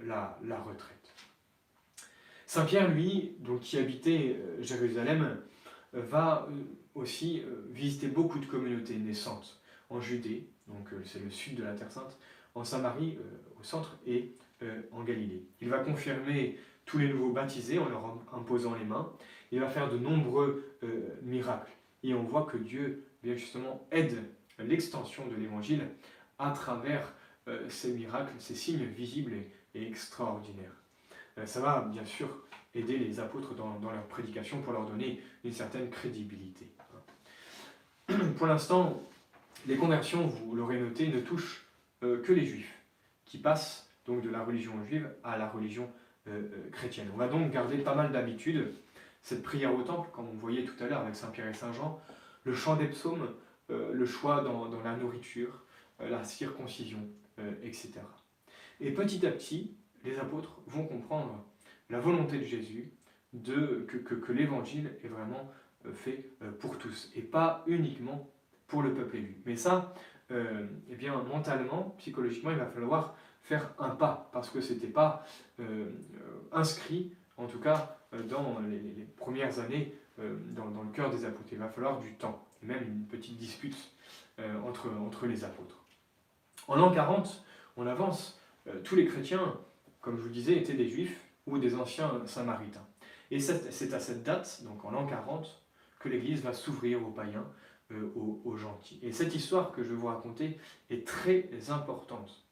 la, 0.02 0.38
la, 0.44 0.60
retraite. 0.60 1.16
Saint 2.46 2.66
Pierre, 2.66 2.90
lui, 2.90 3.36
donc, 3.40 3.62
qui 3.62 3.80
habitait 3.80 4.40
Jérusalem, 4.60 5.40
va 5.94 6.48
aussi 6.96 7.44
visiter 7.72 8.08
beaucoup 8.08 8.40
de 8.40 8.46
communautés 8.46 8.98
naissantes 8.98 9.62
en 9.90 10.02
Judée, 10.02 10.48
donc 10.68 10.90
c'est 11.06 11.24
le 11.24 11.30
sud 11.30 11.56
de 11.56 11.64
la 11.64 11.74
Terre 11.74 11.92
Sainte, 11.92 12.18
en 12.56 12.64
Samarie, 12.64 13.18
au 13.60 13.64
centre, 13.64 13.98
et 14.06 14.36
en 14.92 15.04
Galilée. 15.04 15.44
Il 15.62 15.70
va 15.70 15.80
confirmer 15.80 16.58
tous 16.86 16.98
les 16.98 17.10
nouveaux 17.10 17.32
baptisés 17.32 17.80
en 17.80 17.90
leur 17.90 18.06
imposant 18.34 18.76
les 18.76 18.86
mains. 18.86 19.12
Il 19.52 19.60
va 19.60 19.70
faire 19.70 19.90
de 19.90 19.98
nombreux 19.98 20.78
euh, 20.84 21.18
miracles. 21.22 21.72
Et 22.04 22.14
on 22.14 22.24
voit 22.24 22.46
que 22.46 22.58
Dieu, 22.58 23.06
bien 23.22 23.36
justement, 23.36 23.88
aide 23.92 24.18
l'extension 24.60 25.28
de 25.28 25.36
l'évangile 25.36 25.88
à 26.40 26.52
travers 26.52 27.14
euh, 27.48 27.68
ces 27.70 27.94
miracles, 27.94 28.34
ces 28.40 28.56
signes 28.56 28.86
visibles 28.86 29.34
et, 29.76 29.88
extraordinaires. 29.88 30.84
Euh, 31.38 31.46
ça 31.46 31.62
va 31.62 31.82
bien 31.82 32.06
sûr 32.06 32.28
aider 32.76 32.98
les 32.98 33.20
apôtres 33.20 33.54
dans, 33.56 33.80
leur 33.82 34.08
prédication 34.08 34.62
pour 34.62 34.74
leur 34.74 34.86
donner 34.86 35.22
une 35.44 35.54
certaine 35.54 35.90
crédibilité. 35.90 36.70
Pour 38.38 38.48
l'instant, 38.48 39.02
les 39.68 39.78
conversions, 39.78 40.28
vous 40.28 40.56
l'aurez 40.56 40.80
noté, 40.80 41.08
ne 41.08 41.20
touchent 41.22 41.66
que 42.02 42.34
les 42.34 42.46
juifs, 42.46 42.78
qui 43.26 43.38
passent 43.38 43.90
donc 44.06 44.22
de 44.22 44.30
la 44.30 44.44
religion 44.44 44.74
juive 44.86 45.10
à 45.24 45.38
la 45.38 45.48
religion 45.48 45.90
euh, 46.28 46.32
euh, 46.32 46.70
chrétienne. 46.72 47.10
On 47.14 47.18
va 47.18 47.28
donc 47.28 47.52
garder 47.52 47.78
pas 47.78 47.96
mal 47.96 48.12
d'habitudes. 48.12 48.74
Cette 49.22 49.44
prière 49.44 49.74
au 49.74 49.84
temple, 49.84 50.10
comme 50.12 50.28
on 50.30 50.38
voyait 50.38 50.64
tout 50.64 50.82
à 50.84 50.88
l'heure 50.88 51.02
avec 51.02 51.16
Saint 51.16 51.30
Pierre 51.30 51.48
et 51.48 51.54
Saint 51.54 51.72
Jean, 51.74 52.02
le 52.44 52.54
chant 52.54 52.76
des 52.76 52.88
psaumes, 52.88 53.30
euh, 53.72 53.94
le 53.94 54.06
choix 54.06 54.42
dans, 54.42 54.70
la 54.84 54.96
nourriture, 54.96 55.64
la 56.00 56.24
circoncision, 56.24 57.00
etc. 57.62 57.94
Et 58.82 58.92
petit 58.92 59.26
à 59.26 59.32
petit, 59.32 59.72
les 60.04 60.20
apôtres 60.20 60.60
vont 60.68 60.86
comprendre 60.86 61.46
la 61.94 62.00
volonté 62.00 62.40
de 62.40 62.46
Jésus 62.46 62.92
que, 63.46 64.32
l'évangile 64.32 64.92
est 65.04 65.08
vraiment 65.08 65.50
fait 65.94 66.32
pour 66.60 66.78
tous 66.78 67.12
et 67.16 67.22
pas 67.22 67.64
uniquement 67.68 68.30
pour 68.68 68.82
le 68.82 68.94
peuple 68.94 69.18
élu. 69.18 69.38
Mais 69.46 69.56
ça, 69.56 69.94
eh 70.32 70.96
bien, 70.96 71.22
mentalement, 71.24 71.96
psychologiquement, 72.00 72.50
il 72.52 72.58
va 72.58 72.66
falloir 72.66 73.16
faire 73.44 73.74
un 73.78 73.90
pas, 73.90 74.30
parce 74.34 74.50
que 74.50 74.62
ce 74.62 74.74
n'était 74.74 74.88
pas 74.88 75.26
euh, 75.60 75.64
euh, 75.64 75.90
inscrit, 76.52 77.12
en 77.38 77.46
tout 77.46 77.60
cas 77.60 77.98
euh, 78.14 78.24
dans 78.24 78.60
les, 78.68 79.06
premières 79.18 79.60
années, 79.60 79.94
dans, 80.18 80.66
le 80.66 80.92
cœur 80.94 81.10
des 81.10 81.26
apôtres. 81.26 81.50
Il 81.52 81.58
va 81.58 81.70
falloir 81.70 82.00
du 82.00 82.14
temps, 82.14 82.46
même 82.62 82.84
une 82.84 83.06
petite 83.06 83.38
dispute 83.38 83.76
entre, 84.64 84.90
entre 84.90 85.26
les 85.26 85.44
apôtres. 85.44 85.84
En 86.68 86.76
l'an 86.76 86.92
40, 86.92 87.44
on 87.78 87.88
avance, 87.88 88.40
tous 88.84 88.96
les 88.96 89.08
chrétiens, 89.08 89.58
comme 90.02 90.18
je 90.18 90.22
vous 90.22 90.30
disais, 90.30 90.56
étaient 90.56 90.76
des 90.76 90.88
juifs 90.88 91.20
ou 91.46 91.58
des 91.58 91.76
anciens 91.76 92.22
samaritains. 92.26 92.86
Et 93.32 93.40
c'est 93.40 93.94
à 93.94 94.00
cette 94.00 94.24
date, 94.24 94.62
donc 94.64 94.84
en 94.86 94.92
l'an 94.92 95.06
40, 95.06 95.64
que 96.00 96.10
l'Église 96.10 96.42
va 96.42 96.54
s'ouvrir 96.54 97.06
aux 97.06 97.12
païens, 97.12 97.46
aux, 97.92 98.42
aux, 98.44 98.58
gentils. 98.58 99.00
Et 99.02 99.12
cette 99.12 99.36
histoire 99.36 99.72
que 99.72 99.84
je 99.84 99.90
vais 99.90 99.96
vous 99.96 100.08
raconter 100.08 100.58
est 100.90 101.06
très 101.08 101.50
importante 101.70 102.44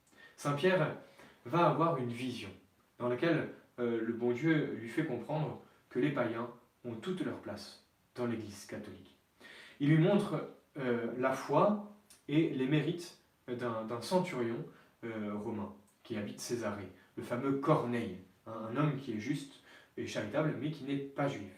Saint 0.42 0.54
Pierre 0.54 0.98
va 1.46 1.68
avoir 1.68 1.98
une 1.98 2.10
vision 2.10 2.50
dans 2.98 3.10
laquelle 3.10 3.50
euh, 3.80 4.02
le 4.04 4.12
bon 4.12 4.32
Dieu 4.32 4.76
lui 4.82 4.90
fait 4.90 5.06
comprendre 5.06 5.62
que 5.88 6.00
les 6.00 6.10
païens 6.10 6.50
ont 6.84 6.96
toute 6.96 7.24
leur 7.24 7.38
place 7.42 7.86
dans 8.16 8.26
l'Église 8.26 8.66
catholique. 8.66 9.16
Il 9.80 9.90
lui 9.90 10.00
montre 10.00 10.50
euh, 10.80 11.12
la 11.20 11.32
foi 11.34 11.94
et 12.28 12.50
les 12.50 12.66
mérites 12.66 13.20
d'un 13.48 14.02
centurion 14.02 14.58
euh, 15.04 15.36
romain 15.36 15.72
qui 16.02 16.18
habite 16.18 16.42
Césarée, 16.42 16.90
le 17.18 17.22
fameux 17.22 17.60
Corneille, 17.60 18.18
un 18.70 18.78
homme 18.78 18.98
qui 18.98 19.14
est 19.14 19.20
juste 19.20 19.54
et 19.98 20.08
charitable 20.08 20.56
mais 20.60 20.72
qui 20.72 20.84
n'est 20.84 20.98
pas 20.98 21.28
juif. 21.28 21.52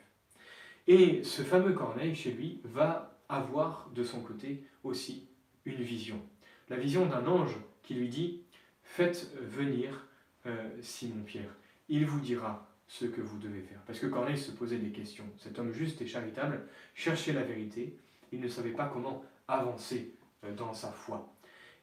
Et 0.87 1.23
ce 1.23 1.43
fameux 1.43 1.73
Corneille, 1.73 2.15
chez 2.15 2.31
lui, 2.31 2.59
va 2.63 3.17
avoir 3.29 3.89
de 3.95 4.03
son 4.03 4.21
côté 4.21 4.63
aussi 4.83 5.27
une 5.65 5.81
vision. 5.81 6.21
La 6.69 6.77
vision 6.77 7.05
d'un 7.05 7.25
ange 7.27 7.55
qui 7.83 7.93
lui 7.93 8.09
dit 8.09 8.41
faites 8.83 9.33
venir 9.41 10.07
euh, 10.45 10.69
Simon-Pierre. 10.81 11.55
Il 11.87 12.05
vous 12.05 12.19
dira 12.19 12.69
ce 12.87 13.05
que 13.05 13.21
vous 13.21 13.37
devez 13.39 13.61
faire. 13.61 13.79
Parce 13.87 13.99
que 13.99 14.07
Corneille 14.07 14.37
se 14.37 14.51
posait 14.51 14.77
des 14.77 14.91
questions. 14.91 15.25
Cet 15.37 15.57
homme 15.57 15.71
juste 15.71 16.01
et 16.01 16.07
charitable 16.07 16.67
cherchait 16.95 17.33
la 17.33 17.43
vérité. 17.43 17.97
Il 18.31 18.41
ne 18.41 18.47
savait 18.47 18.71
pas 18.71 18.87
comment 18.87 19.23
avancer 19.47 20.15
euh, 20.43 20.53
dans 20.53 20.73
sa 20.73 20.91
foi. 20.91 21.33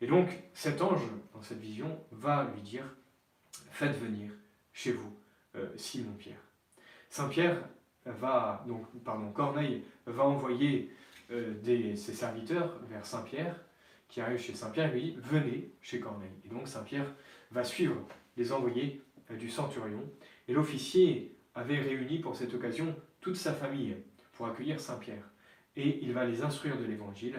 Et 0.01 0.07
donc, 0.07 0.29
cet 0.55 0.81
ange, 0.81 1.03
dans 1.35 1.43
cette 1.43 1.61
vision, 1.61 1.99
va 2.11 2.51
lui 2.55 2.63
dire, 2.63 2.85
faites 3.71 3.99
venir 3.99 4.31
chez 4.81 4.93
vous 4.93 5.13
euh, 5.57 5.69
Simon-Pierre. 5.77 6.41
Saint-Pierre 7.09 7.69
va, 8.07 8.65
donc, 8.67 8.87
pardon, 9.05 9.31
Corneille 9.33 9.85
va 10.07 10.25
envoyer 10.25 10.95
des, 11.63 11.95
ses 11.95 12.13
serviteurs 12.13 12.81
vers 12.89 13.07
Saint-Pierre 13.07 13.55
qui 14.11 14.21
arrive 14.21 14.39
chez 14.39 14.55
Saint-Pierre 14.55 14.93
lui 14.93 15.03
dit 15.03 15.17
Venez 15.23 15.71
chez 15.81 16.01
Corneille. 16.01 16.31
Et 16.45 16.49
donc 16.49 16.69
Saint-Pierre 16.69 17.15
va 17.51 17.65
suivre 17.65 17.97
les 18.37 18.53
envoyés 18.53 19.01
euh, 19.31 19.37
du 19.37 19.49
centurion. 19.49 20.03
Et 20.49 20.53
l'officier 20.53 21.37
avait 21.55 21.79
réuni 21.79 22.19
pour 22.19 22.37
cette 22.37 22.53
occasion 22.53 22.95
toute 23.21 23.37
sa 23.37 23.55
famille 23.55 23.97
pour 24.33 24.47
accueillir 24.47 24.81
Saint-Pierre. 24.81 25.31
Et 25.77 26.01
il 26.03 26.13
va 26.13 26.25
les 26.25 26.43
instruire 26.43 26.77
de 26.79 26.85
l'évangile. 26.85 27.37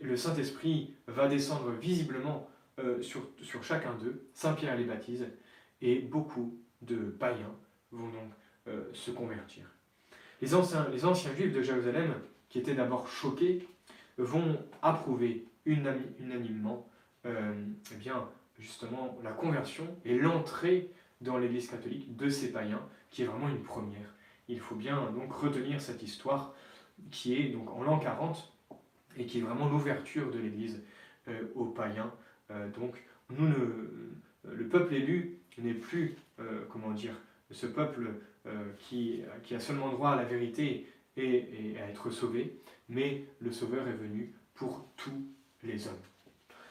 Le 0.00 0.16
Saint-Esprit 0.16 0.94
va 1.06 1.28
descendre 1.28 1.70
visiblement 1.72 2.48
euh, 2.78 3.02
sur, 3.02 3.28
sur 3.42 3.62
chacun 3.62 3.94
d'eux. 3.94 4.26
Saint-Pierre 4.32 4.76
les 4.76 4.84
baptise 4.84 5.26
et 5.82 6.00
beaucoup 6.00 6.58
de 6.82 6.96
païens 6.96 7.54
vont 7.92 8.08
donc 8.08 8.32
euh, 8.68 8.84
se 8.92 9.10
convertir. 9.10 9.64
Les 10.40 10.54
anciens, 10.54 10.86
juifs 11.34 11.52
de 11.52 11.62
Jérusalem, 11.62 12.14
qui 12.48 12.58
étaient 12.58 12.74
d'abord 12.74 13.08
choqués, 13.08 13.68
vont 14.16 14.58
approuver 14.82 15.46
unanimement 15.66 16.88
euh, 17.26 17.52
eh 17.92 17.96
bien, 17.96 18.26
justement 18.58 19.18
la 19.22 19.32
conversion 19.32 19.86
et 20.04 20.16
l'entrée 20.16 20.90
dans 21.20 21.36
l'Église 21.36 21.68
catholique 21.68 22.16
de 22.16 22.30
ces 22.30 22.52
païens, 22.52 22.82
qui 23.10 23.22
est 23.22 23.26
vraiment 23.26 23.48
une 23.48 23.62
première. 23.62 24.14
Il 24.48 24.60
faut 24.60 24.74
bien 24.74 25.10
donc 25.12 25.32
retenir 25.32 25.80
cette 25.80 26.02
histoire 26.02 26.54
qui 27.10 27.34
est 27.34 27.50
donc 27.50 27.70
en 27.70 27.82
l'an 27.82 27.98
40 27.98 28.52
et 29.16 29.26
qui 29.26 29.38
est 29.38 29.42
vraiment 29.42 29.68
l'ouverture 29.68 30.30
de 30.30 30.38
l'Église 30.38 30.82
euh, 31.28 31.48
aux 31.54 31.66
païens. 31.66 32.12
Euh, 32.50 32.68
donc 32.70 33.04
nous 33.30 33.46
le 34.44 34.68
peuple 34.68 34.94
élu 34.94 35.38
n'est 35.58 35.74
plus, 35.74 36.16
comment 36.70 36.90
dire, 36.90 37.14
ce 37.50 37.66
peuple 37.66 38.08
qui, 38.78 39.22
qui, 39.42 39.54
a 39.54 39.60
seulement 39.60 39.90
droit 39.90 40.10
à 40.10 40.16
la 40.16 40.24
vérité 40.24 40.86
et, 41.16 41.76
à 41.82 41.88
être 41.88 42.10
sauvé, 42.10 42.60
mais 42.88 43.24
le 43.40 43.52
Sauveur 43.52 43.86
est 43.88 43.92
venu 43.92 44.32
pour 44.54 44.86
tous 44.96 45.26
les 45.62 45.86
hommes. 45.86 45.94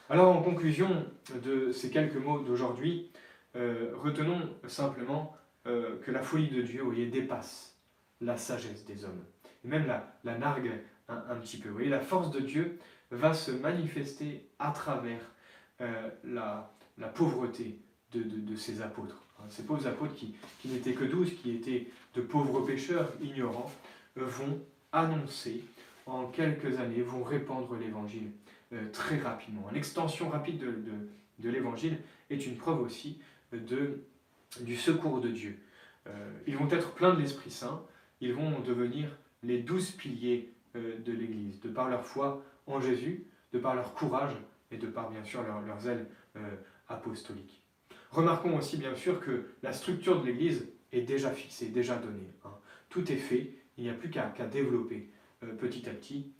Alors 0.08 0.34
en 0.34 0.42
conclusion 0.42 1.06
de 1.44 1.70
ces 1.70 1.90
quelques 1.90 2.16
mots 2.16 2.40
d'aujourd'hui, 2.40 3.10
euh, 3.56 3.92
retenons 3.96 4.48
simplement 4.66 5.36
euh, 5.66 5.98
que 6.02 6.10
la 6.10 6.22
folie 6.22 6.48
de 6.48 6.62
Dieu 6.62 6.82
voyez, 6.82 7.06
dépasse 7.06 7.76
la 8.20 8.36
sagesse 8.36 8.84
des 8.84 9.04
hommes, 9.04 9.24
et 9.64 9.68
même 9.68 9.86
la, 9.86 10.12
la 10.24 10.38
nargue 10.38 10.72
un, 11.08 11.36
petit 11.36 11.58
peu. 11.58 11.68
Vous 11.68 11.74
voyez, 11.74 11.88
la 11.88 12.00
force 12.00 12.30
de 12.30 12.40
Dieu 12.40 12.78
va 13.10 13.34
se 13.34 13.50
manifester 13.50 14.46
à 14.60 14.70
travers 14.70 15.20
euh, 15.80 16.08
la, 16.22 16.72
la, 16.98 17.08
pauvreté 17.08 17.78
de, 18.14 18.56
ces 18.56 18.82
apôtres. 18.82 19.22
Hein, 19.38 19.44
ces 19.48 19.62
pauvres 19.64 19.86
apôtres 19.86 20.14
qui, 20.14 20.34
n'étaient 20.64 20.94
que 20.94 21.04
douze, 21.04 21.32
qui 21.34 21.52
étaient 21.52 21.88
de 22.14 22.20
pauvres 22.20 22.60
pécheurs 22.62 23.12
ignorants, 23.22 23.70
vont 24.16 24.60
annoncer 24.92 25.64
en 26.06 26.26
quelques 26.26 26.78
années, 26.78 27.02
vont 27.02 27.22
répandre 27.22 27.74
l'évangile 27.76 28.30
euh, 28.72 28.90
très 28.92 29.18
rapidement. 29.18 29.68
L'extension 29.72 30.28
rapide 30.28 30.60
de, 31.38 31.48
l'évangile 31.48 31.98
est 32.30 32.46
une 32.46 32.56
preuve 32.56 32.80
aussi 32.82 33.18
de, 33.52 34.02
du 34.60 34.76
secours 34.76 35.20
de 35.20 35.28
Dieu. 35.28 35.58
Euh, 36.06 36.30
ils 36.46 36.56
vont 36.56 36.68
être 36.70 36.92
pleins 36.92 37.14
de 37.14 37.20
l'Esprit 37.20 37.50
Saint, 37.50 37.82
ils 38.20 38.34
vont 38.34 38.60
devenir 38.60 39.08
les 39.42 39.58
douze 39.58 39.90
piliers 39.92 40.52
euh, 40.76 40.98
de 41.04 41.12
l'Église, 41.12 41.60
de 41.60 41.68
par 41.68 41.88
leur 41.88 42.06
foi 42.06 42.44
en 42.66 42.80
Jésus, 42.80 43.24
de 43.52 43.58
par 43.58 43.74
leur 43.74 43.94
courage 43.94 44.34
et 44.70 44.76
de 44.76 44.86
par 44.86 45.10
bien 45.10 45.24
sûr 45.24 45.42
leur 45.42 45.80
zèle 45.80 46.06
apostolique. 46.88 47.60
Remarquons 48.10 48.56
aussi 48.58 48.76
bien 48.76 48.94
sûr 48.94 49.20
que 49.20 49.46
la 49.62 49.72
structure 49.72 50.20
de 50.20 50.26
l'Église 50.26 50.68
est 50.92 51.02
déjà 51.02 51.30
fixée, 51.30 51.68
déjà 51.68 51.96
donnée. 51.96 52.32
Hein. 52.44 52.50
Tout 52.88 53.10
est 53.10 53.16
fait, 53.16 53.54
il 53.76 53.84
n'y 53.84 53.90
a 53.90 53.94
plus 53.94 54.10
qu'à 54.10 54.30
développer 54.50 55.10
petit 55.58 55.88
à 55.88 55.92
petit, 55.92 56.32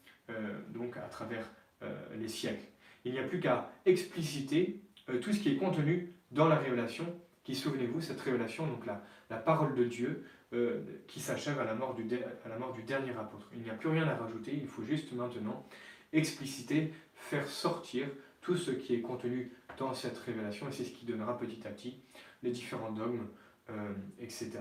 donc 0.75 0.97
à 0.97 1.09
travers 1.09 1.49
euh, 1.83 1.95
les 2.19 2.29
siècles. 2.29 2.67
Il 3.05 3.13
n'y 3.13 3.19
a 3.19 3.23
plus 3.23 3.41
qu'à 3.41 3.73
expliciter 3.87 4.83
euh, 5.09 5.19
tout 5.19 5.33
ce 5.33 5.41
qui 5.41 5.51
est 5.51 5.57
contenu 5.57 6.13
dans 6.31 6.47
la 6.47 6.57
révélation 6.57 7.07
qui, 7.43 7.55
souvenez-vous, 7.55 8.03
cette 8.03 8.21
révélation, 8.21 8.67
donc 8.67 8.85
la, 8.85 9.03
la 9.31 9.39
parole 9.39 9.75
de 9.75 9.85
Dieu, 9.85 10.27
euh, 10.53 10.81
qui 11.07 11.21
s'achève 11.21 11.59
à, 11.59 11.63
à 11.63 11.65
la 11.65 11.75
mort 11.75 11.95
du 11.95 12.05
dernier 12.05 13.13
apôtre. 13.13 13.49
Il 13.55 13.63
n'y 13.63 13.71
a 13.71 13.75
plus 13.75 13.89
rien 13.89 14.07
à 14.07 14.15
rajouter, 14.15 14.53
il 14.53 14.67
faut 14.67 14.83
juste 14.83 15.13
maintenant 15.13 15.67
expliciter, 16.13 16.93
faire 17.15 17.49
sortir 17.49 18.09
tout 18.41 18.57
ce 18.57 18.71
qui 18.71 18.95
est 18.95 19.01
contenu 19.01 19.53
dans 19.79 19.95
cette 19.95 20.19
révélation, 20.19 20.69
et 20.69 20.73
c'est 20.73 20.85
ce 20.85 20.93
qui 20.93 21.07
donnera 21.07 21.39
petit 21.39 21.67
à 21.67 21.71
petit 21.71 22.01
les 22.43 22.51
différents 22.51 22.93
dogmes, 22.93 23.27
euh, 23.71 23.93
etc. 24.19 24.61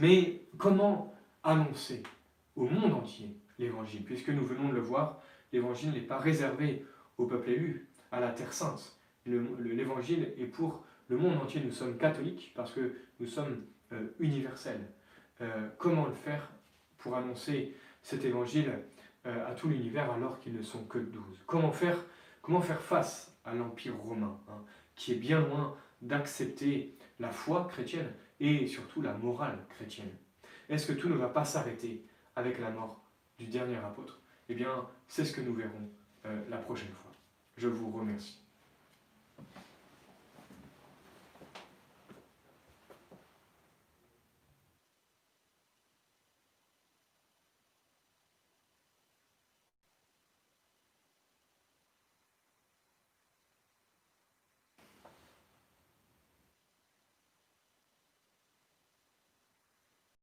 Mais 0.00 0.42
comment 0.58 1.14
annoncer 1.42 2.02
au 2.56 2.64
monde 2.66 2.92
entier 2.94 3.36
l'évangile? 3.58 4.04
Puisque 4.04 4.30
nous 4.30 4.44
venons 4.44 4.68
de 4.68 4.74
le 4.74 4.80
voir, 4.80 5.22
l'évangile 5.52 5.92
n'est 5.92 6.00
pas 6.00 6.18
réservé 6.18 6.84
au 7.18 7.26
peuple 7.26 7.50
élu, 7.50 7.88
à 8.12 8.20
la 8.20 8.30
terre 8.30 8.52
sainte. 8.52 8.98
L'évangile 9.24 10.32
est 10.38 10.46
pour 10.46 10.84
le 11.08 11.16
monde 11.16 11.38
entier. 11.38 11.60
Nous 11.64 11.72
sommes 11.72 11.96
catholiques 11.96 12.52
parce 12.54 12.72
que 12.72 12.94
nous 13.18 13.26
sommes 13.26 13.64
euh, 13.92 14.08
universels. 14.20 14.88
Euh, 15.40 15.68
comment 15.78 16.06
le 16.06 16.14
faire 16.14 16.50
pour 16.98 17.16
annoncer 17.16 17.76
cet 18.02 18.24
évangile 18.24 18.72
à 19.24 19.54
tout 19.54 19.68
l'univers 19.68 20.12
alors 20.12 20.38
qu'ils 20.38 20.54
ne 20.54 20.62
sont 20.62 20.84
que 20.84 20.98
douze? 20.98 21.42
Comment 21.46 21.72
faire 21.72 21.96
Comment 22.46 22.60
faire 22.60 22.80
face 22.80 23.36
à 23.44 23.54
l'Empire 23.54 23.96
romain, 23.96 24.38
hein, 24.48 24.62
qui 24.94 25.10
est 25.10 25.16
bien 25.16 25.40
loin 25.40 25.76
d'accepter 26.00 26.96
la 27.18 27.28
foi 27.32 27.66
chrétienne 27.68 28.12
et 28.38 28.68
surtout 28.68 29.02
la 29.02 29.14
morale 29.14 29.58
chrétienne? 29.68 30.14
Est-ce 30.68 30.86
que 30.86 30.92
tout 30.92 31.08
ne 31.08 31.16
va 31.16 31.28
pas 31.28 31.44
s'arrêter 31.44 32.04
avec 32.36 32.60
la 32.60 32.70
mort 32.70 33.02
du 33.36 33.46
dernier 33.46 33.78
apôtre? 33.78 34.20
Eh 34.48 34.54
bien, 34.54 34.86
c'est 35.08 35.24
ce 35.24 35.32
que 35.32 35.40
nous 35.40 35.54
verrons 35.54 35.90
euh, 36.24 36.40
la 36.48 36.58
prochaine 36.58 36.92
fois. 36.92 37.10
Je 37.56 37.66
vous 37.66 37.90
remercie. 37.90 38.45